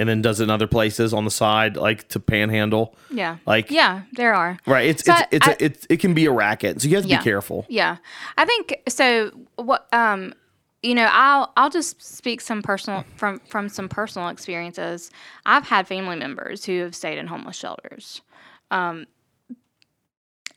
and 0.00 0.08
then 0.08 0.22
does 0.22 0.40
it 0.40 0.44
in 0.44 0.50
other 0.50 0.66
places 0.66 1.12
on 1.14 1.24
the 1.24 1.30
side, 1.30 1.76
like 1.76 2.08
to 2.08 2.18
panhandle. 2.18 2.96
Yeah. 3.12 3.36
Like 3.46 3.70
yeah, 3.70 4.02
there 4.14 4.34
are. 4.34 4.58
right. 4.66 4.88
It's 4.88 5.04
So 5.04 5.12
it's 5.12 5.20
I- 5.22 5.26
it's 5.30 5.48
I- 5.48 5.52
a, 5.52 5.56
it 5.66 5.86
it 5.90 5.96
can 6.00 6.14
be 6.14 6.26
a 6.26 6.32
racket, 6.32 6.80
so 6.82 6.88
you 6.88 6.96
have 6.96 7.04
to 7.04 7.10
Yeah. 7.10 7.18
be 7.18 7.24
careful. 7.24 7.66
Yeah, 7.68 7.98
I 8.38 8.44
think 8.44 8.80
so. 8.88 9.30
What 9.56 9.86
um, 9.92 10.34
you 10.82 10.94
know, 10.94 11.08
I'll 11.12 11.52
I'll 11.56 11.70
just 11.70 12.00
speak 12.02 12.40
some 12.40 12.62
personal 12.62 13.04
from 13.16 13.38
from 13.48 13.68
some 13.68 13.88
personal 13.88 14.28
experiences. 14.28 15.10
I've 15.46 15.64
had 15.68 15.86
family 15.86 16.16
members 16.16 16.64
who 16.64 16.80
have 16.80 16.94
stayed 16.94 17.18
in 17.18 17.26
homeless 17.26 17.56
shelters. 17.56 18.22
Um, 18.70 19.06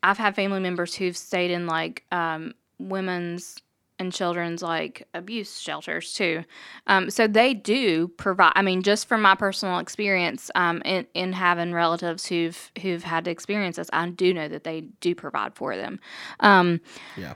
I've 0.02 0.18
had 0.18 0.36
family 0.36 0.60
members 0.60 0.96
who've 0.96 1.16
stayed 1.18 1.52
in 1.52 1.68
like 1.68 2.04
um, 2.12 2.54
women's 2.80 3.58
and 4.04 4.14
children's 4.14 4.62
like 4.62 5.08
abuse 5.14 5.60
shelters 5.60 6.14
too. 6.14 6.44
Um, 6.88 7.10
so 7.10 7.28
they 7.28 7.54
do 7.54 8.10
provide. 8.10 8.54
I 8.56 8.62
mean, 8.62 8.84
just 8.84 9.08
from 9.08 9.22
my 9.22 9.36
personal 9.36 9.80
experience 9.80 10.52
um, 10.56 10.82
in 10.86 11.08
in 11.14 11.34
having 11.34 11.74
relatives 11.74 12.28
who've 12.28 12.72
who've 12.82 13.04
had 13.04 13.26
to 13.26 13.32
experience 13.32 13.78
this, 13.78 13.90
I 13.94 14.10
do 14.10 14.34
know 14.34 14.48
that 14.48 14.64
they 14.64 14.82
do 15.00 15.16
provide 15.16 15.56
for 15.56 15.76
them. 15.76 16.00
Um, 16.42 16.82
Yeah. 17.18 17.34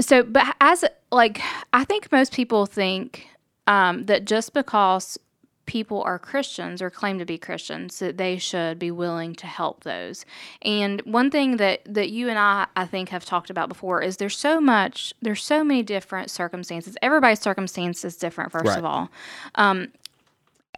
so 0.00 0.22
but 0.22 0.54
as 0.60 0.84
like 1.10 1.40
i 1.72 1.84
think 1.84 2.10
most 2.12 2.34
people 2.34 2.66
think 2.66 3.28
um, 3.68 4.04
that 4.06 4.26
just 4.26 4.52
because 4.52 5.18
people 5.66 6.00
are 6.02 6.18
christians 6.18 6.80
or 6.80 6.88
claim 6.90 7.18
to 7.18 7.24
be 7.24 7.36
christians 7.36 7.98
that 7.98 8.16
they 8.16 8.38
should 8.38 8.78
be 8.78 8.90
willing 8.90 9.34
to 9.34 9.46
help 9.46 9.82
those 9.84 10.24
and 10.62 11.00
one 11.02 11.30
thing 11.30 11.56
that 11.56 11.80
that 11.84 12.08
you 12.10 12.28
and 12.28 12.38
i 12.38 12.66
i 12.76 12.84
think 12.86 13.08
have 13.10 13.24
talked 13.24 13.50
about 13.50 13.68
before 13.68 14.00
is 14.00 14.16
there's 14.16 14.38
so 14.38 14.60
much 14.60 15.12
there's 15.20 15.42
so 15.44 15.64
many 15.64 15.82
different 15.82 16.30
circumstances 16.30 16.96
everybody's 17.02 17.40
circumstance 17.40 18.04
is 18.04 18.16
different 18.16 18.52
first 18.52 18.66
Right. 18.66 18.78
of 18.78 18.84
all 18.84 19.10
um, 19.56 19.88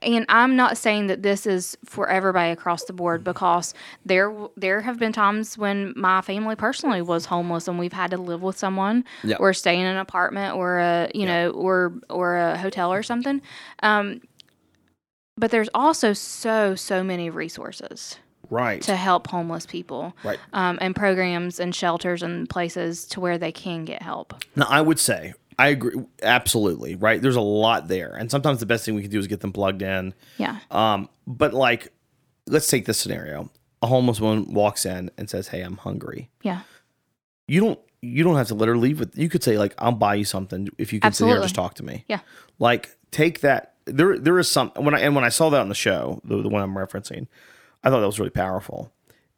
and 0.01 0.24
I'm 0.28 0.55
not 0.55 0.76
saying 0.76 1.09
that 1.09 1.24
this 1.24 1.45
is 1.45 1.76
for 1.84 2.09
everybody 2.09 2.53
across 2.53 2.84
the 2.84 2.93
board 2.93 3.24
because 3.24 3.74
there 4.07 4.32
there 4.57 4.80
have 4.82 4.97
been 4.97 5.12
times 5.12 5.59
when 5.59 5.93
my 5.97 6.20
family 6.20 6.55
personally 6.55 7.03
was 7.03 7.24
homeless 7.24 7.66
and 7.66 7.80
we've 7.80 7.93
had 7.93 8.12
to 8.12 8.16
live 8.16 8.41
with 8.41 8.57
someone 8.57 9.05
Yeah. 9.24 9.39
or 9.41 9.53
stay 9.53 9.74
in 9.76 9.84
an 9.86 9.97
apartment 9.97 10.55
or 10.55 10.78
a 10.78 11.11
you 11.16 11.26
know 11.26 11.51
or 11.51 11.95
or 12.09 12.36
a 12.36 12.57
hotel 12.57 12.93
or 12.93 13.03
something. 13.03 13.43
Um, 13.82 14.20
but 15.39 15.51
there's 15.51 15.68
also 15.74 16.12
so 16.12 16.74
so 16.74 17.03
many 17.03 17.30
resources 17.30 18.18
Right. 18.51 18.80
to 18.82 18.97
help 18.97 19.26
homeless 19.28 19.66
people, 19.66 20.14
Right. 20.24 20.39
um, 20.53 20.78
and 20.80 20.97
programs 20.97 21.61
and 21.61 21.74
shelters 21.74 22.22
and 22.22 22.49
places 22.49 23.05
to 23.09 23.20
where 23.20 23.36
they 23.39 23.53
can 23.53 23.84
get 23.84 24.01
help. 24.03 24.34
Now, 24.57 24.66
I 24.68 24.80
would 24.80 24.99
say 24.99 25.34
I 25.59 25.68
agree 25.68 26.05
absolutely. 26.22 26.95
Right. 26.95 27.20
There's 27.20 27.36
a 27.36 27.41
lot 27.41 27.89
there, 27.89 28.14
and 28.14 28.30
sometimes 28.30 28.61
the 28.61 28.66
best 28.66 28.84
thing 28.84 28.95
we 28.95 29.03
can 29.03 29.11
do 29.11 29.18
is 29.18 29.26
get 29.26 29.41
them 29.41 29.53
plugged 29.53 29.82
in. 29.82 30.14
Yeah, 30.39 30.59
Um, 30.70 31.09
but 31.26 31.53
like, 31.53 31.93
let's 32.47 32.68
take 32.68 32.86
this 32.86 32.99
scenario: 32.99 33.51
a 33.82 33.86
homeless 33.89 34.20
woman 34.20 34.55
walks 34.55 34.86
in 34.86 35.11
and 35.18 35.28
says, 35.28 35.49
"Hey, 35.49 35.62
I'm 35.62 35.76
hungry." 35.76 36.30
yeah, 36.43 36.61
You 37.49 37.61
don't. 37.61 37.78
You 38.01 38.22
don't 38.22 38.36
have 38.36 38.47
to 38.49 38.55
let 38.55 38.68
her 38.68 38.76
leave 38.78 39.01
with. 39.01 39.18
You 39.18 39.28
could 39.28 39.43
say 39.43 39.59
like, 39.59 39.74
"I'll 39.78 39.91
buy 39.91 40.14
you 40.14 40.24
something 40.24 40.68
if 40.78 40.93
you 40.93 41.01
can 41.01 41.12
sit 41.12 41.26
here 41.26 41.34
and 41.34 41.43
just 41.43 41.57
talk 41.57 41.74
to 41.74 41.82
me." 41.82 42.05
Yeah. 42.09 42.20
Like, 42.61 42.97
take 43.11 43.41
that. 43.41 43.74
There, 43.89 44.18
there 44.18 44.39
is 44.39 44.49
some 44.51 44.70
when 44.76 44.95
I 44.95 45.01
and 45.01 45.14
when 45.14 45.24
I 45.24 45.28
saw 45.30 45.51
that 45.51 45.61
on 45.61 45.68
the 45.68 45.74
show, 45.74 46.20
the, 46.24 46.43
the 46.43 46.49
one 46.49 46.62
I'm 46.62 46.74
referencing, 46.74 47.26
I 47.82 47.91
thought 47.91 48.01
that 48.01 48.07
was 48.07 48.18
really 48.18 48.30
powerful. 48.30 48.93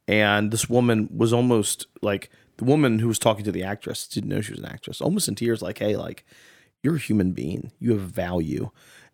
And 0.07 0.51
this 0.51 0.69
woman 0.69 1.09
was 1.15 1.31
almost 1.33 1.87
like 2.01 2.29
the 2.57 2.65
woman 2.65 2.99
who 2.99 3.07
was 3.07 3.19
talking 3.19 3.43
to 3.45 3.51
the 3.51 3.63
actress 3.63 4.07
didn't 4.07 4.29
know 4.29 4.41
she 4.41 4.51
was 4.51 4.59
an 4.59 4.65
actress, 4.67 5.01
almost 5.01 5.27
in 5.27 5.35
tears, 5.35 5.61
like, 5.61 5.79
"Hey, 5.79 5.95
like, 5.95 6.25
you're 6.83 6.95
a 6.95 6.99
human 6.99 7.31
being. 7.31 7.71
You 7.79 7.91
have 7.91 8.01
value." 8.01 8.71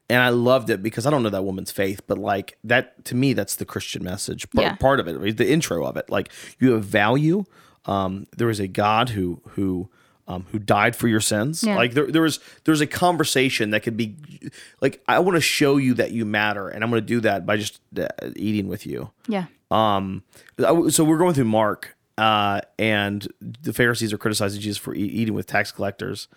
And 0.09 0.21
I 0.21 0.29
loved 0.29 0.69
it 0.69 0.81
because 0.81 1.05
I 1.05 1.09
don't 1.09 1.21
know 1.21 1.29
that 1.29 1.43
woman's 1.43 1.71
faith, 1.71 1.99
but 2.07 2.17
like 2.17 2.57
that 2.63 3.03
to 3.05 3.15
me, 3.15 3.33
that's 3.33 3.55
the 3.57 3.65
Christian 3.65 4.03
message. 4.03 4.49
Part, 4.51 4.65
Yeah. 4.65 4.75
part 4.75 4.99
of 5.01 5.07
it, 5.07 5.37
the 5.37 5.51
intro 5.51 5.85
of 5.85 5.97
it. 5.97 6.09
Like 6.09 6.31
you 6.59 6.71
have 6.71 6.85
value. 6.85 7.43
Um, 7.85 8.25
there 8.35 8.49
is 8.49 8.59
a 8.61 8.67
God 8.69 9.09
who 9.09 9.41
who 9.49 9.89
um, 10.27 10.45
who 10.51 10.59
died 10.59 10.95
for 10.95 11.07
your 11.07 11.21
sins. 11.21 11.63
Yeah. 11.63 11.75
Like 11.77 11.93
there 11.93 12.11
there 12.11 12.21
was 12.21 12.39
there's 12.65 12.81
a 12.81 12.87
conversation 12.87 13.69
that 13.71 13.81
could 13.83 13.95
be 13.97 14.15
like 14.81 15.01
I 15.07 15.19
want 15.19 15.35
to 15.35 15.41
show 15.41 15.77
you 15.77 15.93
that 15.95 16.11
you 16.11 16.25
matter, 16.25 16.67
and 16.69 16.83
I'm 16.83 16.89
going 16.89 17.01
to 17.01 17.05
do 17.07 17.19
that 17.21 17.45
by 17.45 17.57
just 17.57 17.79
uh, 17.97 18.07
eating 18.35 18.67
with 18.67 18.85
you. 18.85 19.11
yeah, 19.27 19.45
Um, 19.71 20.23
I- 20.59 20.89
so 20.89 21.03
we're 21.03 21.17
going 21.17 21.33
through 21.33 21.45
Mark, 21.45 21.95
uh, 22.17 22.61
and 22.79 23.27
the 23.61 23.73
Pharisees 23.73 24.11
are 24.13 24.17
criticizing 24.17 24.59
Jesus 24.61 24.77
for 24.77 24.93
e- 24.95 24.99
eating 24.99 25.33
with 25.33 25.47
tax 25.47 25.71
collectors 25.71 26.27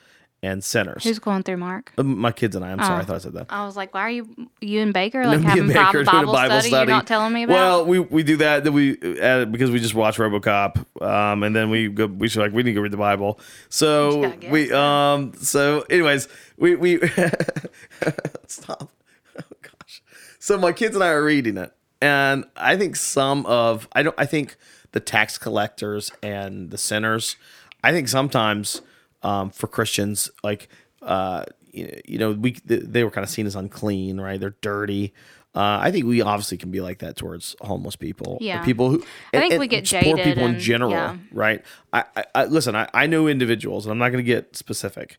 and 0.42 0.64
sinners. 0.64 1.04
who's 1.04 1.18
going 1.18 1.42
through 1.42 1.58
Mark? 1.58 1.92
Um, 1.98 2.18
My 2.18 2.32
kids 2.32 2.56
and 2.56 2.64
I. 2.64 2.72
I'm 2.72 2.78
sorry, 2.78 2.98
Oh. 2.98 3.02
I 3.02 3.04
thought 3.04 3.16
I 3.16 3.18
said 3.18 3.32
that. 3.34 3.46
I 3.50 3.66
was 3.66 3.76
like, 3.76 3.92
why 3.92 4.00
are 4.02 4.10
you 4.10 4.28
you 4.60 4.80
and 4.80 4.92
Baker 4.94 5.24
like 5.26 5.40
Me 5.40 5.44
having 5.44 5.66
Baker 5.68 5.92
doing 5.92 6.08
a 6.08 6.12
Bible, 6.12 6.32
Bible 6.32 6.54
study? 6.56 6.68
study. 6.68 6.88
You're 6.88 6.96
not 6.96 7.06
telling 7.06 7.32
me 7.34 7.42
about? 7.42 7.52
Well, 7.54 7.84
we, 7.86 7.98
we 7.98 8.22
do 8.22 8.36
that 8.38 8.64
that 8.64 8.72
we 8.72 8.96
uh, 9.20 9.44
because 9.44 9.70
we 9.70 9.80
just 9.80 9.94
watch 9.94 10.16
RoboCop, 10.16 11.02
um, 11.02 11.42
and 11.42 11.54
then 11.54 11.68
we 11.68 11.88
go. 11.88 12.06
We 12.06 12.28
should 12.28 12.40
like 12.40 12.52
we 12.52 12.62
need 12.62 12.70
to 12.70 12.74
go 12.74 12.80
read 12.80 12.92
the 12.92 12.96
Bible. 12.96 13.38
So 13.68 14.22
Yeah, 14.22 14.28
I 14.28 14.36
guess 14.36 14.50
we 14.50 14.72
um. 14.72 15.32
So 15.34 15.82
anyways, 15.90 16.28
we 16.56 16.74
we 16.76 16.98
stop. 18.46 18.90
Oh 19.38 19.42
gosh. 19.62 20.02
So 20.38 20.58
my 20.58 20.72
kids 20.72 20.94
and 20.94 21.04
I 21.04 21.08
are 21.08 21.22
reading 21.24 21.56
it, 21.56 21.72
and 22.00 22.44
I 22.56 22.76
think 22.76 22.96
some 22.96 23.46
of 23.46 23.88
I 23.92 24.02
don't. 24.02 24.14
I 24.18 24.26
think 24.26 24.56
the 24.92 25.00
tax 25.00 25.38
collectors 25.38 26.10
and 26.22 26.70
the 26.70 26.78
sinners. 26.78 27.36
I 27.82 27.92
think 27.92 28.08
sometimes 28.08 28.82
um, 29.22 29.50
for 29.50 29.66
Christians, 29.66 30.30
like 30.42 30.68
uh, 31.02 31.44
you 31.72 32.00
you 32.04 32.18
know, 32.18 32.32
we 32.32 32.52
they 32.64 33.04
were 33.04 33.10
kind 33.10 33.24
of 33.24 33.30
seen 33.30 33.46
as 33.46 33.56
unclean, 33.56 34.20
right? 34.20 34.40
They're 34.40 34.56
dirty. 34.60 35.12
Uh, 35.52 35.78
I 35.82 35.90
think 35.90 36.06
we 36.06 36.20
obviously 36.20 36.58
can 36.58 36.70
be 36.70 36.80
like 36.80 36.98
that 37.00 37.16
towards 37.16 37.56
homeless 37.60 37.96
people, 37.96 38.38
Yeah. 38.40 38.62
people 38.64 38.88
who. 38.90 39.04
I 39.34 39.48
think 39.48 39.58
we 39.58 39.66
get 39.66 39.84
just 39.84 40.04
poor 40.04 40.16
jaded 40.16 40.32
people 40.32 40.46
in 40.48 40.60
general, 40.60 40.92
yeah. 40.92 41.16
right? 41.32 41.64
I, 41.92 42.04
I, 42.16 42.24
I 42.36 42.44
listen. 42.44 42.76
I, 42.76 42.88
I 42.94 43.06
know 43.08 43.26
individuals, 43.26 43.84
and 43.84 43.90
I'm 43.90 43.98
not 43.98 44.10
going 44.10 44.24
to 44.24 44.28
get 44.28 44.54
specific, 44.54 45.18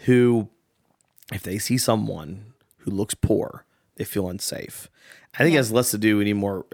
who, 0.00 0.48
if 1.32 1.44
they 1.44 1.58
see 1.58 1.78
someone 1.78 2.54
who 2.78 2.90
looks 2.90 3.14
poor, 3.14 3.66
they 3.94 4.04
feel 4.04 4.28
unsafe. 4.28 4.88
I 5.34 5.44
think 5.44 5.54
it 5.54 5.58
has 5.58 5.70
less 5.70 5.92
to 5.92 5.98
do 5.98 6.20
anymore 6.20 6.66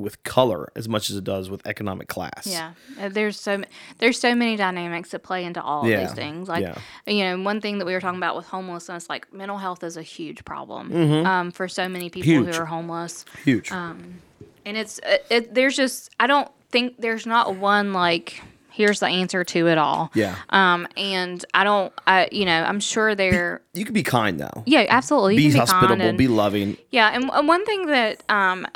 with 0.00 0.22
color 0.24 0.72
as 0.74 0.88
much 0.88 1.10
as 1.10 1.16
it 1.16 1.24
does 1.24 1.48
with 1.50 1.66
economic 1.66 2.08
class. 2.08 2.46
Yeah, 2.46 2.72
Uh, 3.00 3.08
there's 3.08 3.38
so 3.40 3.62
there's 3.98 4.18
so 4.18 4.34
many 4.34 4.56
dynamics 4.56 5.10
that 5.10 5.22
play 5.22 5.44
into 5.44 5.62
all 5.62 5.82
of 5.82 5.88
Yeah, 5.90 6.00
these 6.00 6.12
things. 6.12 6.48
Like 6.48 6.62
yeah. 6.62 6.78
you 7.06 7.22
know, 7.24 7.42
one 7.42 7.60
thing 7.60 7.78
that 7.78 7.84
we 7.86 7.92
were 7.92 8.00
talking 8.00 8.18
about 8.18 8.36
with 8.36 8.46
homelessness, 8.46 9.08
like 9.08 9.32
mental 9.32 9.58
health 9.58 9.84
is 9.84 9.96
a 9.96 10.02
huge 10.02 10.44
problem 10.44 10.92
um, 11.26 11.50
for 11.52 11.68
so 11.68 11.88
many 11.88 12.08
people 12.10 12.30
Mm-hmm. 12.32 12.44
Huge. 12.46 12.54
who 12.56 12.62
are 12.62 12.66
homeless, 12.66 13.24
huge. 13.44 13.70
and 13.72 14.20
it's 14.64 15.00
it, 15.04 15.26
it, 15.30 15.54
there's 15.54 15.76
just 15.76 16.10
I 16.20 16.26
don't 16.26 16.50
think 16.70 16.96
there's 17.00 17.26
not 17.26 17.56
one 17.56 17.92
like 17.92 18.40
here's 18.72 19.00
the 19.00 19.06
answer 19.08 19.42
to 19.44 19.66
it 19.66 19.76
all. 19.78 20.10
yeah, 20.14 20.36
Um, 20.50 20.86
and 20.96 21.44
I 21.52 21.64
don't, 21.64 21.92
I 22.06 22.28
you 22.30 22.44
know, 22.44 22.62
I'm 22.62 22.78
sure 22.80 23.14
they're 23.16 23.60
you 23.74 23.84
can 23.84 23.92
be 23.94 24.04
kind 24.04 24.38
though. 24.38 24.62
yeah, 24.64 24.86
absolutely. 24.88 25.34
You 25.34 25.48
be 25.48 25.52
be 25.54 25.58
hospitable, 25.58 25.88
kind 25.88 26.02
and, 26.02 26.16
be 26.18 26.28
loving. 26.28 26.76
Yeah, 26.90 27.10
and 27.12 27.28
and 27.32 27.48
one 27.48 27.66
thing 27.66 27.86
that 27.86 28.22
um 28.30 28.66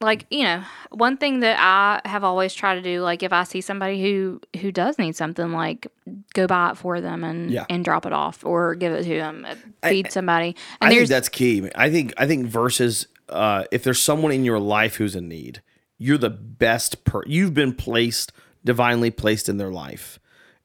like, 0.00 0.26
you 0.30 0.44
know, 0.44 0.62
one 0.90 1.16
thing 1.16 1.40
that 1.40 1.56
I 1.58 2.08
have 2.08 2.22
always 2.22 2.54
tried 2.54 2.76
to 2.76 2.82
do 2.82 3.00
like 3.02 3.22
if 3.22 3.32
I 3.32 3.42
see 3.44 3.60
somebody 3.60 4.00
who 4.02 4.40
who 4.60 4.70
does 4.70 4.98
need 4.98 5.16
something 5.16 5.52
like 5.52 5.88
go 6.34 6.46
buy 6.46 6.70
it 6.70 6.76
for 6.76 7.00
them 7.00 7.24
and 7.24 7.50
Yeah. 7.50 7.64
and 7.68 7.84
drop 7.84 8.06
it 8.06 8.12
off 8.12 8.44
or 8.44 8.74
give 8.74 8.92
it 8.92 9.02
to 9.04 9.08
them, 9.08 9.46
feed 9.82 10.12
somebody. 10.12 10.54
And 10.80 10.92
I 10.92 10.94
think 10.96 11.08
that's 11.08 11.28
key. 11.28 11.68
I 11.74 11.90
think 11.90 12.14
I 12.16 12.26
think 12.26 12.46
versus 12.46 13.08
uh, 13.28 13.64
if 13.72 13.82
there's 13.82 14.00
someone 14.00 14.32
in 14.32 14.44
your 14.44 14.58
life 14.60 14.96
who's 14.96 15.16
in 15.16 15.28
need, 15.28 15.62
you're 15.98 16.16
the 16.18 16.30
best 16.30 17.04
per. 17.04 17.22
You've 17.26 17.54
been 17.54 17.74
placed 17.74 18.32
divinely 18.64 19.10
placed 19.10 19.48
in 19.48 19.56
their 19.56 19.70
life. 19.70 20.18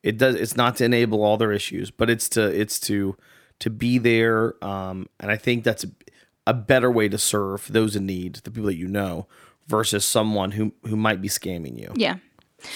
It 0.03 0.17
does. 0.17 0.35
It's 0.35 0.55
not 0.55 0.75
to 0.77 0.85
enable 0.85 1.23
all 1.23 1.37
their 1.37 1.51
issues, 1.51 1.89
but 1.89 2.09
it's 2.09 2.29
to 2.29 2.41
it's 2.47 2.79
to 2.81 3.17
to 3.59 3.69
be 3.69 3.97
there. 3.97 4.63
Um, 4.63 5.07
and 5.19 5.31
I 5.31 5.37
think 5.37 5.63
that's 5.63 5.85
a, 6.45 6.53
better 6.53 6.91
way 6.91 7.09
to 7.09 7.17
serve 7.17 7.67
those 7.71 7.95
in 7.95 8.05
need, 8.05 8.35
the 8.35 8.51
people 8.51 8.67
that 8.67 8.75
you 8.75 8.87
know, 8.87 9.27
versus 9.67 10.05
someone 10.05 10.51
who 10.51 10.73
who 10.85 10.95
might 10.95 11.21
be 11.21 11.29
scamming 11.29 11.79
you. 11.79 11.91
yeah. 11.95 12.17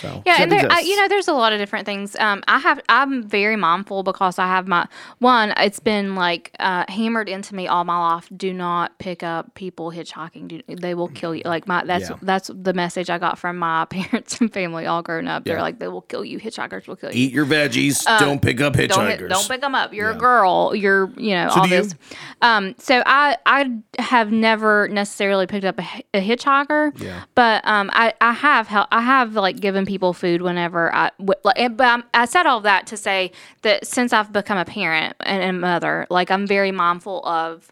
So 0.01 0.21
Yeah, 0.25 0.38
and 0.41 0.51
there, 0.51 0.67
I, 0.71 0.79
you 0.81 0.95
know, 0.99 1.07
there's 1.07 1.27
a 1.27 1.33
lot 1.33 1.53
of 1.53 1.59
different 1.59 1.85
things. 1.85 2.15
Um, 2.17 2.43
I 2.47 2.59
have, 2.59 2.79
I'm 2.89 3.23
very 3.27 3.55
mindful 3.55 4.03
because 4.03 4.38
I 4.39 4.47
have 4.47 4.67
my 4.67 4.88
one. 5.19 5.53
It's 5.57 5.79
been 5.79 6.15
like 6.15 6.51
uh, 6.59 6.85
hammered 6.89 7.29
into 7.29 7.55
me 7.55 7.67
all 7.67 7.83
my 7.83 7.97
life. 8.15 8.29
Do 8.35 8.53
not 8.53 8.97
pick 8.99 9.23
up 9.23 9.53
people 9.55 9.91
hitchhiking. 9.91 10.47
Do, 10.47 10.61
they 10.75 10.93
will 10.93 11.07
kill 11.09 11.33
you. 11.35 11.43
Like 11.45 11.67
my, 11.67 11.83
that's 11.85 12.09
Yeah. 12.09 12.17
that's 12.21 12.51
the 12.53 12.73
message 12.73 13.09
I 13.09 13.17
got 13.17 13.38
from 13.39 13.57
my 13.57 13.85
parents 13.89 14.39
and 14.41 14.51
family 14.53 14.85
all 14.85 15.01
grown 15.01 15.27
up. 15.27 15.43
They're 15.45 15.61
like, 15.61 15.79
they 15.79 15.88
will 15.88 16.01
kill 16.01 16.23
you. 16.25 16.39
Hitchhikers 16.39 16.88
will 16.88 16.95
kill 16.95 17.11
you. 17.13 17.25
eat 17.25 17.31
your 17.33 17.45
veggies. 17.45 18.03
don't 18.19 18.41
pick 18.41 18.61
up 18.61 18.73
hitchhikers. 18.73 18.89
Don't 18.89 19.07
hit, 19.19 19.29
don't 19.29 19.47
pick 19.47 19.61
them 19.61 19.75
up. 19.75 19.93
You're 19.93 20.11
a 20.11 20.15
girl. 20.15 20.75
You're 20.75 21.09
you 21.17 21.31
know 21.35 21.49
all 21.49 21.63
do 21.67 21.69
you? 21.75 21.81
this. 21.83 21.95
Um, 22.41 22.75
so 22.77 23.01
I 23.05 23.38
I 23.45 23.77
have 23.99 24.31
never 24.31 24.88
necessarily 24.89 25.47
picked 25.47 25.65
up 25.65 25.79
a, 25.79 26.03
a 26.13 26.21
hitchhiker. 26.21 26.99
Yeah. 27.01 27.23
But 27.35 27.65
um, 27.67 27.89
I 27.93 28.13
I 28.21 28.33
have 28.33 28.67
hel- 28.67 28.88
I 28.91 29.01
have 29.01 29.33
like 29.33 29.59
given 29.59 29.76
people 29.86 30.13
food 30.13 30.41
whenever 30.41 30.93
I 30.93 31.11
w- 31.19 31.39
like. 31.43 31.59
and- 31.59 31.78
But 31.78 32.03
I'm, 32.13 32.25
said 32.28 32.45
all 32.45 32.61
that 32.61 32.88
to 32.88 32.97
say 32.97 33.32
that 33.61 33.86
since 33.88 34.13
I've 34.13 34.32
become 34.34 34.57
a 34.57 34.65
parent 34.65 35.15
and 35.21 35.43
a 35.43 35.53
mother, 35.53 36.07
like 36.09 36.32
I'm 36.32 36.47
very 36.47 36.71
mindful 36.71 37.25
of 37.25 37.71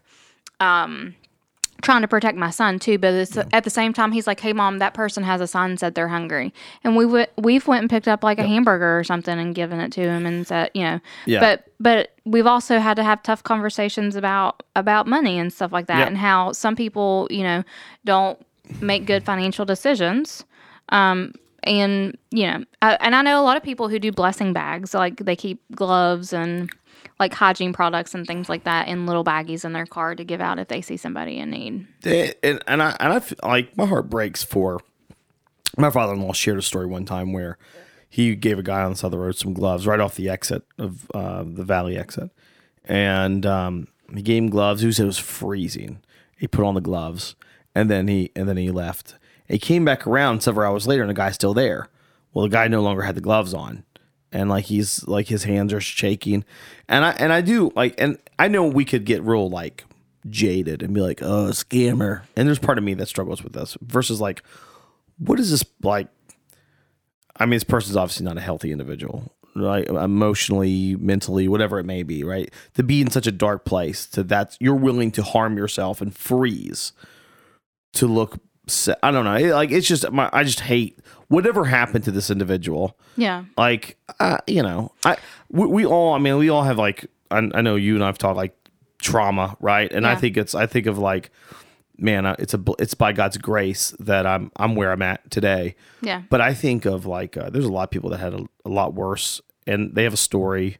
um 0.60 1.14
trying 1.82 2.00
to 2.00 2.08
protect 2.08 2.38
my 2.38 2.48
son 2.48 2.78
too 2.78 2.96
but 2.96 3.12
it's, 3.12 3.36
at 3.52 3.62
the 3.64 3.68
same 3.70 3.92
time 3.92 4.10
he's 4.10 4.26
like 4.26 4.40
hey 4.40 4.54
mom 4.54 4.78
that 4.78 4.94
person 4.94 5.22
has 5.22 5.42
a 5.42 5.46
sign 5.46 5.76
said 5.76 5.94
they're 5.94 6.08
hungry 6.08 6.52
and 6.82 6.96
we 6.96 7.04
w- 7.04 7.26
we've 7.36 7.66
went 7.68 7.82
and 7.82 7.90
picked 7.90 8.08
up 8.08 8.24
like 8.24 8.38
a 8.38 8.46
hamburger 8.46 8.98
or 8.98 9.04
something 9.04 9.38
and 9.38 9.54
given 9.54 9.78
it 9.78 9.92
to 9.92 10.00
him 10.00 10.24
and 10.24 10.46
said 10.46 10.70
you 10.72 10.82
know 10.82 10.98
Yeah. 11.26 11.40
but 11.40 11.68
but 11.78 12.12
we've 12.24 12.46
also 12.46 12.78
had 12.78 12.94
to 12.96 13.04
have 13.04 13.22
tough 13.22 13.42
conversations 13.42 14.16
about 14.16 14.62
about 14.74 15.06
money 15.06 15.38
and 15.38 15.52
stuff 15.52 15.70
like 15.70 15.86
that 15.88 15.98
Yeah. 15.98 16.06
and 16.06 16.16
how 16.16 16.52
some 16.52 16.74
people 16.76 17.28
you 17.30 17.42
know 17.42 17.62
don't 18.06 18.38
make 18.80 19.04
good 19.04 19.22
financial 19.22 19.66
decisions 19.66 20.44
um 20.88 21.34
and 21.66 22.16
you 22.30 22.46
know 22.46 22.64
I, 22.82 22.94
and 23.00 23.14
i 23.14 23.22
know 23.22 23.40
a 23.40 23.44
lot 23.44 23.56
of 23.56 23.62
people 23.62 23.88
who 23.88 23.98
do 23.98 24.12
blessing 24.12 24.52
bags 24.52 24.94
like 24.94 25.18
they 25.18 25.36
keep 25.36 25.60
gloves 25.74 26.32
and 26.32 26.70
like 27.18 27.32
hygiene 27.34 27.72
products 27.72 28.14
and 28.14 28.26
things 28.26 28.48
like 28.48 28.64
that 28.64 28.88
in 28.88 29.06
little 29.06 29.24
baggies 29.24 29.64
in 29.64 29.72
their 29.72 29.86
car 29.86 30.14
to 30.14 30.24
give 30.24 30.40
out 30.40 30.58
if 30.58 30.68
they 30.68 30.80
see 30.80 30.96
somebody 30.96 31.38
in 31.38 31.50
need 31.50 31.86
and 32.42 32.62
and 32.66 32.82
I 32.82 32.96
and 33.00 33.12
I 33.12 33.20
feel 33.20 33.38
like 33.42 33.76
my 33.76 33.86
heart 33.86 34.08
breaks 34.08 34.42
for 34.42 34.80
my 35.76 35.90
father 35.90 36.14
in 36.14 36.20
law 36.20 36.32
shared 36.32 36.58
a 36.58 36.62
story 36.62 36.86
one 36.86 37.04
time 37.04 37.32
where 37.32 37.58
he 38.08 38.34
gave 38.34 38.58
a 38.58 38.62
guy 38.62 38.82
on 38.82 38.92
the 38.92 38.96
side 38.96 39.06
of 39.06 39.12
the 39.12 39.18
road 39.18 39.36
some 39.36 39.52
gloves 39.52 39.86
right 39.86 40.00
off 40.00 40.14
the 40.14 40.28
exit 40.28 40.62
of 40.78 41.10
uh, 41.12 41.44
the 41.46 41.64
valley 41.64 41.98
exit, 41.98 42.30
and 42.84 43.44
um, 43.44 43.88
he 44.14 44.22
gave 44.22 44.42
him 44.42 44.48
gloves. 44.48 44.82
He 44.82 44.90
said 44.92 45.04
it 45.04 45.06
was 45.06 45.18
freezing. 45.18 45.98
He 46.38 46.46
put 46.46 46.64
on 46.64 46.74
the 46.74 46.80
gloves, 46.80 47.36
and 47.74 47.90
then 47.90 48.08
he 48.08 48.30
and 48.34 48.48
then 48.48 48.56
he 48.56 48.70
left. 48.70 49.16
He 49.48 49.58
came 49.58 49.84
back 49.84 50.06
around 50.06 50.42
several 50.42 50.70
hours 50.70 50.86
later, 50.86 51.02
and 51.02 51.10
the 51.10 51.14
guy's 51.14 51.34
still 51.34 51.54
there. 51.54 51.88
Well, 52.32 52.44
the 52.44 52.50
guy 52.50 52.68
no 52.68 52.82
longer 52.82 53.02
had 53.02 53.14
the 53.14 53.20
gloves 53.20 53.54
on, 53.54 53.84
and 54.32 54.50
like 54.50 54.66
he's 54.66 55.06
like 55.06 55.28
his 55.28 55.44
hands 55.44 55.72
are 55.72 55.80
shaking, 55.80 56.44
and 56.88 57.04
I 57.04 57.10
and 57.12 57.32
I 57.32 57.40
do 57.40 57.72
like, 57.74 57.94
and 57.98 58.18
I 58.38 58.48
know 58.48 58.66
we 58.66 58.84
could 58.84 59.04
get 59.04 59.22
real 59.22 59.48
like 59.48 59.84
jaded 60.30 60.82
and 60.82 60.94
be 60.94 61.00
like, 61.00 61.22
oh, 61.22 61.50
scammer. 61.50 62.22
And 62.36 62.46
there's 62.46 62.58
part 62.58 62.78
of 62.78 62.84
me 62.84 62.94
that 62.94 63.06
struggles 63.08 63.42
with 63.42 63.52
this 63.52 63.76
versus 63.80 64.20
like, 64.20 64.42
what 65.18 65.40
is 65.40 65.50
this 65.50 65.64
like? 65.82 66.08
I 67.38 67.44
mean, 67.44 67.52
this 67.52 67.64
person's 67.64 67.96
obviously 67.96 68.24
not 68.24 68.38
a 68.38 68.42
healthy 68.42 68.72
individual, 68.72 69.32
right? 69.54 69.86
Emotionally, 69.86 70.96
mentally, 70.96 71.48
whatever 71.48 71.78
it 71.78 71.84
may 71.84 72.02
be, 72.02 72.24
right? 72.24 72.52
To 72.74 72.82
be 72.82 73.00
in 73.00 73.10
such 73.10 73.26
a 73.26 73.32
dark 73.32 73.64
place, 73.64 74.06
to 74.08 74.22
that 74.24 74.56
you're 74.58 74.74
willing 74.74 75.10
to 75.12 75.22
harm 75.22 75.56
yourself 75.56 76.00
and 76.00 76.14
freeze 76.16 76.92
to 77.94 78.06
look. 78.06 78.38
I 79.02 79.10
don't 79.10 79.24
know. 79.24 79.54
Like 79.54 79.70
it's 79.70 79.86
just 79.86 80.10
my. 80.10 80.28
I 80.32 80.42
just 80.44 80.60
hate 80.60 80.98
whatever 81.28 81.64
happened 81.64 82.04
to 82.04 82.12
this 82.12 82.30
individual 82.30 82.96
yeah 83.16 83.44
like 83.58 83.96
uh, 84.20 84.38
you 84.46 84.62
know 84.62 84.92
i 85.04 85.16
we, 85.50 85.66
we 85.66 85.84
all 85.84 86.14
i 86.14 86.18
mean 86.18 86.36
we 86.36 86.48
all 86.48 86.62
have 86.62 86.78
like 86.78 87.04
I, 87.32 87.38
I 87.38 87.62
know 87.62 87.74
you 87.74 87.96
and 87.96 88.04
i've 88.04 88.16
talked 88.16 88.36
like 88.36 88.54
trauma 89.02 89.56
right 89.58 89.90
and 89.92 90.06
i 90.06 90.14
think 90.14 90.36
it's 90.36 90.54
i 90.54 90.66
think 90.66 90.86
of 90.86 90.98
like 90.98 91.32
man 91.98 92.26
it's 92.38 92.54
a 92.54 92.62
it's 92.78 92.94
by 92.94 93.12
god's 93.12 93.38
grace 93.38 93.92
that 93.98 94.24
i'm 94.24 94.52
i'm 94.54 94.76
where 94.76 94.92
i'm 94.92 95.02
at 95.02 95.28
today 95.32 95.74
yeah 96.00 96.22
but 96.30 96.40
i 96.40 96.54
think 96.54 96.84
of 96.84 97.06
like 97.06 97.36
uh, 97.36 97.50
there's 97.50 97.64
a 97.64 97.72
lot 97.72 97.82
of 97.82 97.90
people 97.90 98.10
that 98.10 98.20
had 98.20 98.32
a, 98.32 98.44
a 98.64 98.68
lot 98.68 98.94
worse 98.94 99.40
and 99.66 99.96
they 99.96 100.04
have 100.04 100.14
a 100.14 100.16
story 100.18 100.78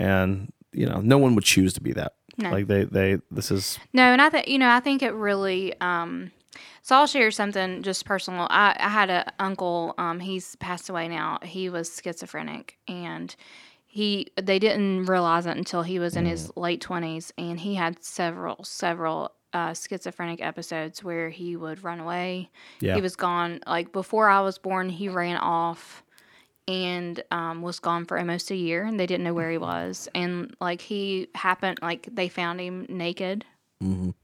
and 0.00 0.52
you 0.72 0.84
know 0.86 1.00
no 1.00 1.16
one 1.16 1.36
would 1.36 1.44
choose 1.44 1.72
to 1.74 1.80
be 1.80 1.92
that 1.92 2.14
No. 2.38 2.50
like 2.50 2.66
they 2.66 2.82
they 2.84 3.18
this 3.30 3.52
is 3.52 3.78
No, 3.92 4.02
and 4.02 4.20
I 4.20 4.30
think 4.30 4.48
you 4.48 4.58
know, 4.58 4.70
I 4.70 4.80
think 4.80 5.02
it 5.02 5.12
really. 5.12 5.78
Um, 5.80 6.32
so 6.82 6.96
I'll 6.96 7.06
share 7.06 7.30
something 7.30 7.82
just 7.82 8.04
personal. 8.04 8.46
I, 8.50 8.76
I 8.78 8.88
had 8.88 9.10
an 9.10 9.24
uncle. 9.38 9.94
Um, 9.98 10.20
he's 10.20 10.56
passed 10.56 10.88
away 10.88 11.08
now. 11.08 11.38
He 11.42 11.68
was 11.68 12.00
schizophrenic, 12.02 12.76
and 12.88 13.34
he 13.86 14.28
they 14.40 14.58
didn't 14.58 15.06
realize 15.06 15.46
it 15.46 15.56
until 15.56 15.82
he 15.82 15.98
was 15.98 16.16
in 16.16 16.26
his 16.26 16.50
late 16.56 16.80
twenties, 16.80 17.32
and 17.38 17.60
he 17.60 17.74
had 17.74 18.02
several 18.02 18.64
several 18.64 19.32
uh, 19.52 19.74
schizophrenic 19.74 20.40
episodes 20.40 21.02
where 21.02 21.28
he 21.28 21.56
would 21.56 21.82
run 21.82 22.00
away. 22.00 22.50
Yeah. 22.80 22.94
He 22.94 23.00
was 23.00 23.16
gone. 23.16 23.60
Like 23.66 23.92
before 23.92 24.28
I 24.28 24.40
was 24.40 24.58
born, 24.58 24.88
he 24.88 25.08
ran 25.08 25.36
off 25.36 26.04
and 26.68 27.22
um, 27.32 27.62
was 27.62 27.80
gone 27.80 28.04
for 28.04 28.18
almost 28.18 28.50
a 28.50 28.56
year 28.56 28.84
and 28.84 28.98
they 29.00 29.06
didn't 29.06 29.24
know 29.24 29.34
where 29.34 29.50
he 29.50 29.58
was 29.58 30.08
and 30.14 30.54
like 30.60 30.80
he 30.80 31.26
happened 31.34 31.78
like 31.82 32.08
they 32.12 32.28
found 32.28 32.60
him 32.60 32.86
naked 32.88 33.44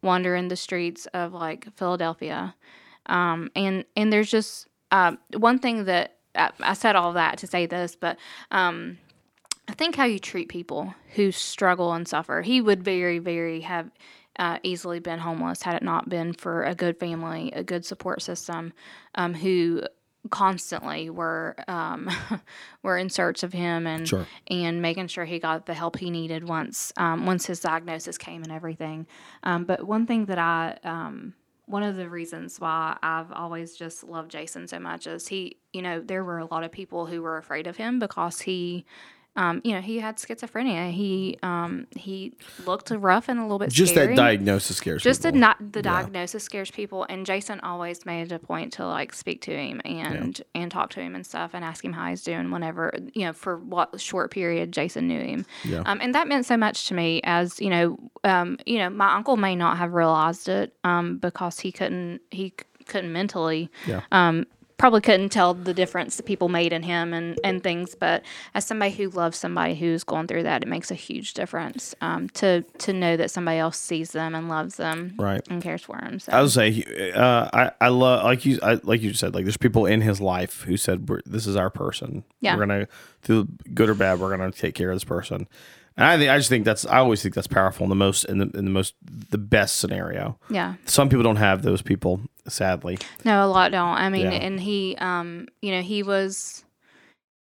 wandering 0.02 0.48
the 0.48 0.56
streets 0.56 1.06
of 1.14 1.32
like 1.32 1.66
philadelphia 1.76 2.54
um, 3.06 3.50
and 3.54 3.84
and 3.96 4.12
there's 4.12 4.30
just 4.30 4.68
uh, 4.90 5.12
one 5.36 5.58
thing 5.58 5.84
that 5.84 6.16
I, 6.34 6.50
I 6.60 6.72
said 6.74 6.96
all 6.96 7.12
that 7.14 7.38
to 7.38 7.46
say 7.46 7.66
this 7.66 7.96
but 7.96 8.18
um, 8.50 8.98
I 9.68 9.72
think 9.72 9.96
how 9.96 10.04
you 10.04 10.18
treat 10.18 10.48
people 10.48 10.94
who 11.14 11.32
struggle 11.32 11.92
and 11.92 12.06
suffer. 12.06 12.42
He 12.42 12.60
would 12.60 12.84
very, 12.84 13.18
very 13.18 13.60
have 13.62 13.90
uh, 14.38 14.58
easily 14.62 15.00
been 15.00 15.18
homeless 15.18 15.62
had 15.62 15.74
it 15.74 15.82
not 15.82 16.08
been 16.08 16.32
for 16.32 16.62
a 16.62 16.74
good 16.74 16.98
family, 16.98 17.50
a 17.52 17.64
good 17.64 17.84
support 17.84 18.22
system, 18.22 18.72
um, 19.14 19.34
who 19.34 19.82
constantly 20.28 21.10
were 21.10 21.56
um, 21.68 22.10
were 22.82 22.96
in 22.98 23.10
search 23.10 23.42
of 23.42 23.52
him 23.52 23.86
and 23.86 24.06
Sure. 24.08 24.26
and 24.48 24.80
making 24.82 25.08
sure 25.08 25.24
he 25.24 25.38
got 25.38 25.66
the 25.66 25.74
help 25.74 25.98
he 25.98 26.10
needed 26.10 26.48
once 26.48 26.92
um, 26.96 27.26
once 27.26 27.46
his 27.46 27.60
diagnosis 27.60 28.18
came 28.18 28.42
and 28.42 28.52
everything. 28.52 29.06
Um, 29.42 29.64
but 29.64 29.86
one 29.86 30.06
thing 30.06 30.26
that 30.26 30.38
I 30.38 30.78
um, 30.84 31.34
one 31.66 31.82
of 31.82 31.96
the 31.96 32.08
reasons 32.08 32.60
why 32.60 32.96
I've 33.02 33.32
always 33.32 33.76
just 33.76 34.04
loved 34.04 34.30
Jason 34.30 34.68
so 34.68 34.78
much 34.78 35.06
is 35.08 35.26
he, 35.26 35.56
you 35.72 35.82
know, 35.82 36.00
there 36.00 36.22
were 36.22 36.38
a 36.38 36.46
lot 36.46 36.62
of 36.62 36.70
people 36.70 37.06
who 37.06 37.22
were 37.22 37.38
afraid 37.38 37.66
of 37.66 37.76
him 37.76 37.98
because 37.98 38.40
he, 38.40 38.84
um, 39.36 39.60
you 39.64 39.72
know, 39.72 39.80
he 39.80 39.98
had 39.98 40.16
schizophrenia. 40.16 40.90
He, 40.90 41.38
um, 41.42 41.86
he 41.94 42.32
looked 42.66 42.90
rough 42.90 43.28
and 43.28 43.38
a 43.38 43.42
little 43.42 43.58
bit 43.58 43.70
just 43.70 43.92
scary. 43.92 44.08
that 44.08 44.16
diagnosis 44.16 44.76
scares 44.78 45.02
Just 45.02 45.22
the 45.22 45.28
people. 45.28 45.40
not 45.40 45.72
the 45.72 45.82
diagnosis 45.82 46.44
scares 46.44 46.70
people, 46.70 47.04
and 47.08 47.26
Jason 47.26 47.60
always 47.60 48.06
made 48.06 48.22
it 48.22 48.32
a 48.32 48.38
point 48.38 48.72
to 48.74 48.86
like 48.86 49.12
speak 49.12 49.42
to 49.42 49.56
him 49.56 49.80
and 49.84 50.40
and 50.54 50.70
talk 50.70 50.90
to 50.90 51.00
him 51.00 51.14
and 51.14 51.24
stuff, 51.26 51.50
and 51.54 51.64
ask 51.64 51.84
him 51.84 51.92
how 51.92 52.08
he's 52.08 52.22
doing 52.22 52.50
whenever 52.50 52.92
you 53.14 53.24
know 53.26 53.32
for 53.32 53.56
what 53.58 54.00
short 54.00 54.30
period 54.30 54.72
Jason 54.72 55.06
knew 55.08 55.20
him, 55.20 55.46
Yeah. 55.64 55.82
um, 55.86 55.98
and 56.00 56.14
that 56.14 56.28
meant 56.28 56.46
so 56.46 56.56
much 56.56 56.88
to 56.88 56.94
me. 56.94 57.20
As 57.24 57.60
you 57.60 57.70
know, 57.70 57.98
um, 58.24 58.58
you 58.66 58.78
know, 58.78 58.90
my 58.90 59.14
uncle 59.14 59.36
may 59.36 59.54
not 59.54 59.76
have 59.78 59.92
realized 59.94 60.48
it 60.48 60.74
um, 60.84 61.18
because 61.18 61.60
he 61.60 61.72
couldn't 61.72 62.20
he 62.30 62.54
couldn't 62.86 63.12
mentally 63.12 63.68
Yeah. 63.86 64.02
um, 64.12 64.46
probably 64.78 65.00
couldn't 65.00 65.30
tell 65.30 65.54
the 65.54 65.72
difference 65.72 66.16
that 66.16 66.24
people 66.26 66.48
made 66.50 66.72
in 66.72 66.82
him 66.82 67.14
and, 67.14 67.40
and 67.42 67.62
things. 67.62 67.94
But 67.94 68.22
as 68.54 68.66
somebody 68.66 68.92
who 68.92 69.08
loves 69.08 69.38
somebody 69.38 69.74
who's 69.74 70.04
going 70.04 70.26
through 70.26 70.42
that, 70.42 70.62
it 70.62 70.68
makes 70.68 70.90
a 70.90 70.94
huge 70.94 71.32
difference 71.34 71.94
um, 72.02 72.28
to 72.30 72.62
to 72.78 72.92
know 72.92 73.16
that 73.16 73.30
somebody 73.30 73.58
else 73.58 73.78
sees 73.78 74.10
them 74.12 74.34
and 74.34 74.48
loves 74.48 74.76
them, 74.76 75.14
Right. 75.18 75.40
and 75.48 75.62
cares 75.62 75.82
for 75.82 75.98
them. 75.98 76.18
So 76.20 76.32
I 76.32 76.42
would 76.42 76.50
say, 76.50 77.12
uh, 77.14 77.48
I 77.52 77.70
I 77.80 77.88
love 77.88 78.24
like 78.24 78.44
you 78.44 78.58
I, 78.62 78.78
like 78.82 79.00
you 79.02 79.14
said, 79.14 79.34
like 79.34 79.44
there's 79.44 79.56
people 79.56 79.86
in 79.86 80.02
his 80.02 80.20
life 80.20 80.62
who 80.62 80.76
said 80.76 81.06
this 81.24 81.46
is 81.46 81.56
our 81.56 81.70
person. 81.70 82.24
Yeah. 82.40 82.54
we're 82.56 82.66
gonna 82.66 82.88
through 83.22 83.48
good 83.74 83.88
or 83.88 83.94
bad, 83.94 84.20
we're 84.20 84.36
gonna 84.36 84.52
take 84.52 84.74
care 84.74 84.90
of 84.90 84.96
this 84.96 85.04
person. 85.04 85.48
And 85.96 86.04
I 86.06 86.18
think 86.18 86.30
I 86.30 86.36
just 86.36 86.48
think 86.50 86.64
that's 86.64 86.84
I 86.86 86.98
always 86.98 87.22
think 87.22 87.34
that's 87.34 87.46
powerful 87.46 87.84
in 87.84 87.88
the 87.90 87.94
most 87.96 88.24
in 88.24 88.38
the 88.38 88.50
in 88.56 88.64
the 88.66 88.70
most 88.70 88.94
the 89.30 89.38
best 89.38 89.76
scenario. 89.78 90.38
yeah, 90.50 90.74
Some 90.84 91.08
people 91.08 91.22
don't 91.22 91.36
have 91.36 91.62
those 91.62 91.80
people, 91.82 92.20
sadly. 92.48 92.98
no, 93.24 93.44
a 93.44 93.48
lot 93.48 93.72
don't. 93.72 93.96
I 93.96 94.08
mean, 94.10 94.26
Yeah. 94.26 94.32
and 94.32 94.60
he, 94.60 94.94
um, 94.98 95.48
you 95.62 95.70
know, 95.70 95.80
he 95.82 96.02
was 96.02 96.64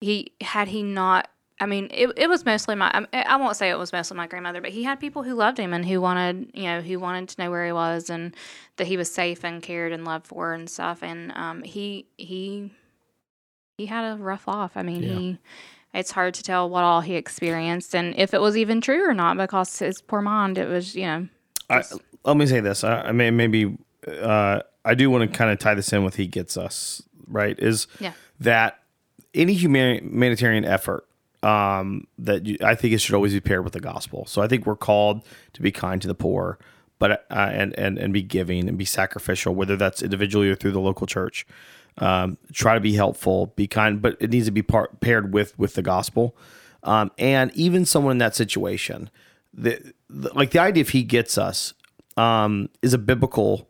he 0.01 0.31
had 0.41 0.67
he 0.69 0.83
not. 0.83 1.27
I 1.59 1.65
mean, 1.67 1.87
it, 1.91 2.11
it 2.17 2.27
was 2.29 2.45
mostly 2.45 2.75
my. 2.75 3.05
I, 3.13 3.37
won't 3.37 3.55
say 3.55 3.69
it 3.69 3.77
was 3.79 3.93
mostly 3.93 4.17
my 4.17 4.27
grandmother, 4.27 4.59
but 4.61 4.71
he 4.71 4.83
had 4.83 4.99
people 4.99 5.23
who 5.23 5.35
loved 5.35 5.57
him 5.57 5.73
and 5.73 5.85
who 5.85 6.01
wanted, 6.01 6.51
you 6.53 6.63
know, 6.63 6.81
who 6.81 6.99
wanted 6.99 7.29
to 7.29 7.41
know 7.41 7.49
where 7.49 7.65
he 7.65 7.71
was 7.71 8.09
and 8.09 8.35
that 8.75 8.87
he 8.87 8.97
was 8.97 9.09
safe 9.09 9.43
and 9.45 9.63
cared 9.63 9.93
and 9.93 10.03
loved 10.03 10.27
for 10.27 10.53
and 10.53 10.69
stuff. 10.69 11.01
And 11.01 11.31
um, 11.33 11.63
he 11.63 12.07
he 12.17 12.71
he 13.77 13.85
had 13.85 14.13
a 14.13 14.17
rough 14.17 14.47
life. 14.49 14.71
I 14.75 14.83
mean, 14.83 15.03
Yeah. 15.03 15.13
he. 15.13 15.39
It's 15.95 16.11
hard 16.11 16.33
to 16.35 16.43
tell 16.43 16.69
what 16.69 16.83
all 16.83 17.01
he 17.01 17.15
experienced 17.15 17.95
and 17.95 18.13
if 18.17 18.33
it 18.33 18.41
was 18.41 18.57
even 18.57 18.81
true 18.81 19.09
or 19.09 19.13
not 19.13 19.37
because 19.37 19.79
his 19.79 20.01
poor 20.01 20.21
mind. 20.21 20.57
It 20.57 20.67
was, 20.67 20.95
you 20.95 21.05
know, 21.05 21.27
I, 21.69 21.83
let 22.23 22.37
me 22.37 22.45
say 22.45 22.59
this. 22.59 22.83
I, 22.83 23.01
I 23.01 23.11
mean, 23.11 23.35
maybe 23.37 23.77
uh, 24.07 24.59
I 24.83 24.93
do 24.93 25.09
want 25.09 25.31
to 25.31 25.37
kind 25.37 25.51
of 25.51 25.57
tie 25.59 25.73
this 25.73 25.91
in 25.93 26.03
with 26.03 26.15
he 26.15 26.27
gets 26.27 26.57
us 26.57 27.01
right. 27.27 27.57
Is 27.57 27.87
Yeah. 27.99 28.11
that 28.41 28.79
any 29.33 29.53
humanitarian 29.53 30.65
effort 30.65 31.05
um, 31.43 32.07
that 32.19 32.45
you, 32.45 32.57
I 32.63 32.75
think 32.75 32.93
it 32.93 32.99
should 32.99 33.15
always 33.15 33.33
be 33.33 33.39
paired 33.39 33.63
with 33.63 33.73
the 33.73 33.79
gospel. 33.79 34.25
So 34.25 34.41
I 34.41 34.47
think 34.47 34.65
we're 34.65 34.75
called 34.75 35.23
to 35.53 35.61
be 35.61 35.71
kind 35.71 36.01
to 36.01 36.07
the 36.07 36.15
poor, 36.15 36.57
but 36.99 37.25
uh, 37.29 37.49
and 37.51 37.77
and 37.77 37.97
and 37.99 38.13
be 38.13 38.23
giving 38.23 38.67
and 38.67 38.77
be 38.77 38.85
sacrificial, 38.85 39.53
whether 39.53 39.75
that's 39.77 40.01
individually 40.01 40.49
or 40.49 40.55
through 40.55 40.71
the 40.71 40.79
local 40.79 41.05
church. 41.07 41.45
Um, 41.97 42.37
try 42.51 42.73
to 42.73 42.81
be 42.81 42.93
helpful, 42.93 43.53
be 43.55 43.67
kind, 43.67 44.01
but 44.01 44.17
it 44.19 44.29
needs 44.29 44.47
to 44.47 44.51
be 44.51 44.61
part, 44.61 44.99
paired 44.99 45.33
with 45.33 45.57
with 45.57 45.75
the 45.75 45.81
gospel. 45.81 46.35
Um, 46.83 47.11
and 47.17 47.51
even 47.55 47.85
someone 47.85 48.11
in 48.11 48.17
that 48.19 48.35
situation, 48.35 49.09
the, 49.53 49.93
the 50.09 50.33
like 50.33 50.51
the 50.51 50.59
idea 50.59 50.81
if 50.81 50.89
he 50.89 51.03
gets 51.03 51.37
us 51.37 51.73
um, 52.17 52.69
is 52.81 52.93
a 52.93 52.97
biblical 52.97 53.69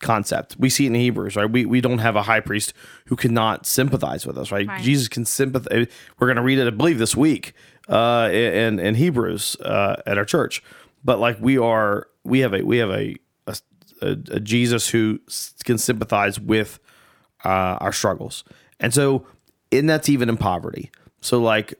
concept. 0.00 0.56
We 0.58 0.70
see 0.70 0.86
it 0.86 0.88
in 0.88 0.94
Hebrews, 0.94 1.36
right? 1.36 1.50
We 1.50 1.64
we 1.66 1.80
don't 1.80 1.98
have 1.98 2.16
a 2.16 2.22
high 2.22 2.40
priest 2.40 2.72
who 3.06 3.16
cannot 3.16 3.66
sympathize 3.66 4.26
with 4.26 4.38
us, 4.38 4.50
right? 4.50 4.66
Right. 4.66 4.82
Jesus 4.82 5.08
can 5.08 5.24
sympathize. 5.24 5.86
We're 6.18 6.26
going 6.26 6.36
to 6.36 6.42
read 6.42 6.58
it, 6.58 6.66
I 6.66 6.70
believe, 6.70 6.98
this 6.98 7.16
week 7.16 7.52
uh, 7.88 8.30
in 8.32 8.78
in 8.78 8.94
Hebrews 8.94 9.56
uh, 9.60 9.96
at 10.06 10.18
our 10.18 10.24
church. 10.24 10.62
But 11.04 11.18
like 11.18 11.38
we 11.40 11.58
are, 11.58 12.08
we 12.24 12.40
have 12.40 12.54
a 12.54 12.62
we 12.62 12.78
have 12.78 12.90
a 12.90 13.16
a, 13.46 13.56
a, 14.02 14.10
a 14.32 14.40
Jesus 14.40 14.88
who 14.88 15.20
can 15.64 15.78
sympathize 15.78 16.40
with 16.40 16.78
uh, 17.44 17.78
our 17.80 17.92
struggles, 17.92 18.44
and 18.78 18.92
so 18.92 19.26
and 19.72 19.88
that's 19.88 20.08
even 20.08 20.28
in 20.28 20.36
poverty. 20.36 20.90
So 21.20 21.40
like 21.40 21.74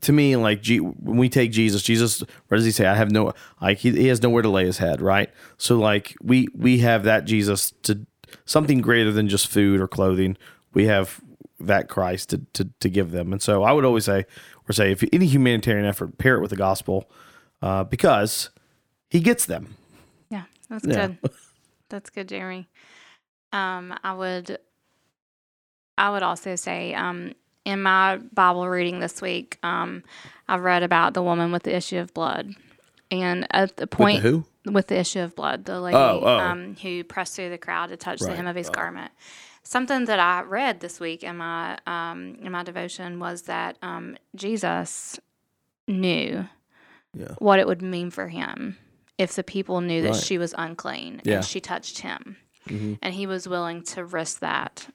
to 0.00 0.12
me, 0.12 0.36
like 0.36 0.62
G, 0.62 0.78
when 0.78 1.16
we 1.16 1.28
take 1.28 1.50
Jesus, 1.52 1.82
Jesus, 1.82 2.20
what 2.48 2.56
does 2.56 2.64
he 2.64 2.70
say? 2.70 2.86
I 2.86 2.94
have 2.94 3.10
no 3.10 3.32
like 3.60 3.78
he, 3.78 3.90
he 3.90 4.06
has 4.08 4.22
nowhere 4.22 4.42
to 4.42 4.48
lay 4.48 4.64
his 4.64 4.78
head, 4.78 5.00
right? 5.00 5.30
So 5.58 5.78
like 5.78 6.14
we 6.22 6.48
we 6.54 6.78
have 6.80 7.04
that 7.04 7.24
Jesus 7.24 7.72
to 7.82 8.06
something 8.44 8.80
greater 8.80 9.12
than 9.12 9.28
just 9.28 9.48
food 9.48 9.80
or 9.80 9.88
clothing. 9.88 10.36
We 10.72 10.86
have 10.86 11.20
that 11.58 11.88
Christ 11.88 12.30
to 12.30 12.38
to, 12.54 12.68
to 12.80 12.88
give 12.88 13.10
them, 13.10 13.32
and 13.32 13.42
so 13.42 13.62
I 13.64 13.72
would 13.72 13.84
always 13.84 14.04
say 14.04 14.24
or 14.68 14.72
say 14.72 14.92
if 14.92 15.02
any 15.12 15.26
humanitarian 15.26 15.84
effort, 15.86 16.16
pair 16.18 16.36
it 16.36 16.40
with 16.40 16.50
the 16.50 16.56
gospel, 16.56 17.10
uh, 17.60 17.84
because 17.84 18.50
he 19.10 19.20
gets 19.20 19.46
them. 19.46 19.76
Yeah, 20.30 20.44
that's 20.68 20.86
Yeah. 20.86 21.08
good. 21.08 21.30
That's 21.88 22.08
good, 22.10 22.28
Jeremy. 22.28 22.68
Um, 23.52 23.92
I 24.04 24.14
would, 24.14 24.58
I 26.00 26.10
would 26.10 26.22
also 26.22 26.56
say, 26.56 26.94
um, 26.94 27.34
in 27.66 27.82
my 27.82 28.16
Bible 28.32 28.66
reading 28.66 29.00
this 29.00 29.20
week, 29.20 29.58
um, 29.62 30.02
I've 30.48 30.62
read 30.62 30.82
about 30.82 31.12
the 31.12 31.22
woman 31.22 31.52
with 31.52 31.64
the 31.64 31.76
issue 31.76 31.98
of 31.98 32.14
blood, 32.14 32.54
and 33.10 33.46
at 33.50 33.76
the 33.76 33.86
point 33.86 34.22
who? 34.22 34.44
with 34.64 34.86
the 34.86 34.98
issue 34.98 35.20
of 35.20 35.36
blood, 35.36 35.66
the 35.66 35.78
lady 35.78 35.96
Oh, 35.98 36.20
oh. 36.22 36.38
Um, 36.38 36.74
who 36.80 37.04
pressed 37.04 37.36
through 37.36 37.50
the 37.50 37.58
crowd 37.58 37.90
to 37.90 37.98
touch 37.98 38.20
the 38.20 38.34
hem 38.34 38.46
of 38.46 38.56
his 38.56 38.70
garment. 38.70 39.12
Something 39.62 40.06
that 40.06 40.18
I 40.18 40.40
read 40.40 40.80
this 40.80 40.98
week 41.00 41.22
in 41.22 41.36
my 41.36 41.78
um, 41.86 42.36
in 42.42 42.50
my 42.50 42.62
devotion 42.62 43.18
was 43.20 43.42
that 43.42 43.76
um, 43.82 44.16
Jesus 44.34 45.20
knew 45.86 46.48
Yeah. 47.14 47.34
what 47.38 47.58
it 47.58 47.66
would 47.66 47.82
mean 47.82 48.10
for 48.10 48.28
him 48.28 48.78
if 49.18 49.34
the 49.34 49.44
people 49.44 49.82
knew 49.82 50.00
that 50.02 50.12
Right. 50.12 50.22
she 50.22 50.38
was 50.38 50.54
unclean 50.56 51.20
Yeah. 51.24 51.36
and 51.36 51.44
she 51.44 51.60
touched 51.60 51.98
him, 51.98 52.38
Mhm. 52.68 52.98
and 53.02 53.12
he 53.14 53.26
was 53.26 53.46
willing 53.46 53.82
to 53.92 54.02
risk 54.04 54.38
that. 54.40 54.86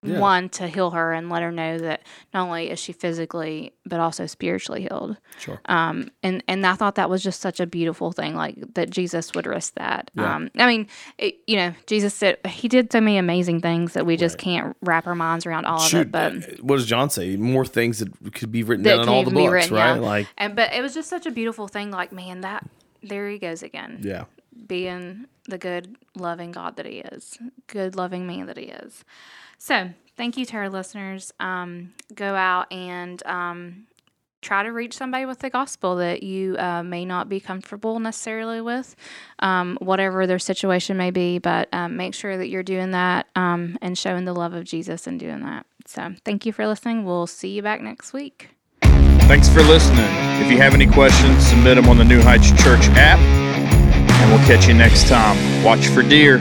Yeah. 0.00 0.20
One 0.20 0.48
to 0.50 0.68
heal 0.68 0.92
her 0.92 1.12
and 1.12 1.28
let 1.28 1.42
her 1.42 1.50
know 1.50 1.76
that 1.78 2.02
not 2.32 2.46
only 2.46 2.70
is 2.70 2.78
she 2.78 2.92
physically 2.92 3.72
but 3.84 3.98
also 3.98 4.26
spiritually 4.26 4.82
healed. 4.82 5.16
Sure. 5.40 5.60
Um, 5.64 6.10
and 6.22 6.44
and 6.46 6.64
I 6.64 6.74
thought 6.74 6.94
that 6.94 7.10
was 7.10 7.20
just 7.20 7.40
such 7.40 7.58
a 7.58 7.66
beautiful 7.66 8.12
thing, 8.12 8.36
like 8.36 8.74
that 8.74 8.90
Jesus 8.90 9.34
would 9.34 9.46
risk 9.46 9.74
that. 9.74 10.12
Yeah. 10.14 10.36
Um, 10.36 10.50
I 10.56 10.66
mean, 10.68 10.86
it, 11.16 11.38
you 11.48 11.56
know, 11.56 11.74
Jesus 11.86 12.14
said 12.14 12.38
he 12.46 12.68
did 12.68 12.92
so 12.92 13.00
many 13.00 13.18
amazing 13.18 13.60
things 13.60 13.94
that 13.94 14.06
we 14.06 14.16
just 14.16 14.38
can't 14.38 14.76
wrap 14.82 15.08
our 15.08 15.16
minds 15.16 15.46
around 15.46 15.64
all 15.64 15.80
Shoot, 15.80 16.02
of 16.02 16.06
it. 16.06 16.12
But 16.12 16.32
uh, 16.34 16.56
what 16.60 16.76
does 16.76 16.86
John 16.86 17.10
say? 17.10 17.34
More 17.36 17.64
things 17.64 17.98
that 17.98 18.34
could 18.34 18.52
be 18.52 18.62
written 18.62 18.84
down 18.84 19.00
in 19.00 19.08
all 19.08 19.24
the 19.24 19.32
books, 19.32 19.50
written, 19.50 19.74
right? 19.74 19.94
yeah. 19.94 20.00
Like, 20.00 20.28
and 20.36 20.54
but 20.54 20.72
it 20.74 20.80
was 20.80 20.94
just 20.94 21.08
such 21.08 21.26
a 21.26 21.32
beautiful 21.32 21.66
thing. 21.66 21.90
Like, 21.90 22.12
man, 22.12 22.42
that 22.42 22.64
there 23.02 23.28
he 23.28 23.38
goes 23.38 23.64
again, 23.64 24.00
yeah, 24.02 24.26
being 24.66 25.26
the 25.48 25.58
good, 25.58 25.96
loving 26.14 26.52
God 26.52 26.76
that 26.76 26.86
he 26.86 26.98
is, 26.98 27.36
good, 27.66 27.96
loving 27.96 28.28
man 28.28 28.46
that 28.46 28.58
he 28.58 28.66
is. 28.66 29.04
So, 29.58 29.90
thank 30.16 30.36
you 30.36 30.46
to 30.46 30.56
our 30.56 30.68
listeners. 30.70 31.32
Um, 31.40 31.92
go 32.14 32.34
out 32.34 32.72
and 32.72 33.24
um, 33.26 33.86
try 34.40 34.62
to 34.62 34.70
reach 34.70 34.96
somebody 34.96 35.26
with 35.26 35.40
the 35.40 35.50
gospel 35.50 35.96
that 35.96 36.22
you 36.22 36.56
uh, 36.58 36.82
may 36.82 37.04
not 37.04 37.28
be 37.28 37.40
comfortable 37.40 37.98
necessarily 37.98 38.60
with, 38.60 38.94
um, 39.40 39.76
whatever 39.80 40.26
their 40.26 40.38
situation 40.38 40.96
may 40.96 41.10
be. 41.10 41.38
But 41.38 41.68
um, 41.72 41.96
make 41.96 42.14
sure 42.14 42.36
that 42.36 42.48
you're 42.48 42.62
doing 42.62 42.92
that 42.92 43.26
um, 43.34 43.76
and 43.82 43.98
showing 43.98 44.24
the 44.24 44.32
love 44.32 44.54
of 44.54 44.64
Jesus 44.64 45.06
and 45.06 45.18
doing 45.18 45.40
that. 45.42 45.66
So, 45.86 46.14
thank 46.24 46.46
you 46.46 46.52
for 46.52 46.66
listening. 46.66 47.04
We'll 47.04 47.26
see 47.26 47.48
you 47.48 47.62
back 47.62 47.80
next 47.80 48.12
week. 48.12 48.50
Thanks 48.80 49.48
for 49.48 49.60
listening. 49.62 50.06
If 50.40 50.50
you 50.50 50.56
have 50.58 50.72
any 50.72 50.86
questions, 50.86 51.46
submit 51.46 51.76
them 51.76 51.88
on 51.88 51.98
the 51.98 52.04
New 52.04 52.22
Heights 52.22 52.50
Church 52.62 52.88
app, 52.92 53.18
and 53.18 54.30
we'll 54.30 54.46
catch 54.46 54.68
you 54.68 54.74
next 54.74 55.08
time. 55.08 55.62
Watch 55.62 55.88
for 55.88 56.02
deer. 56.02 56.38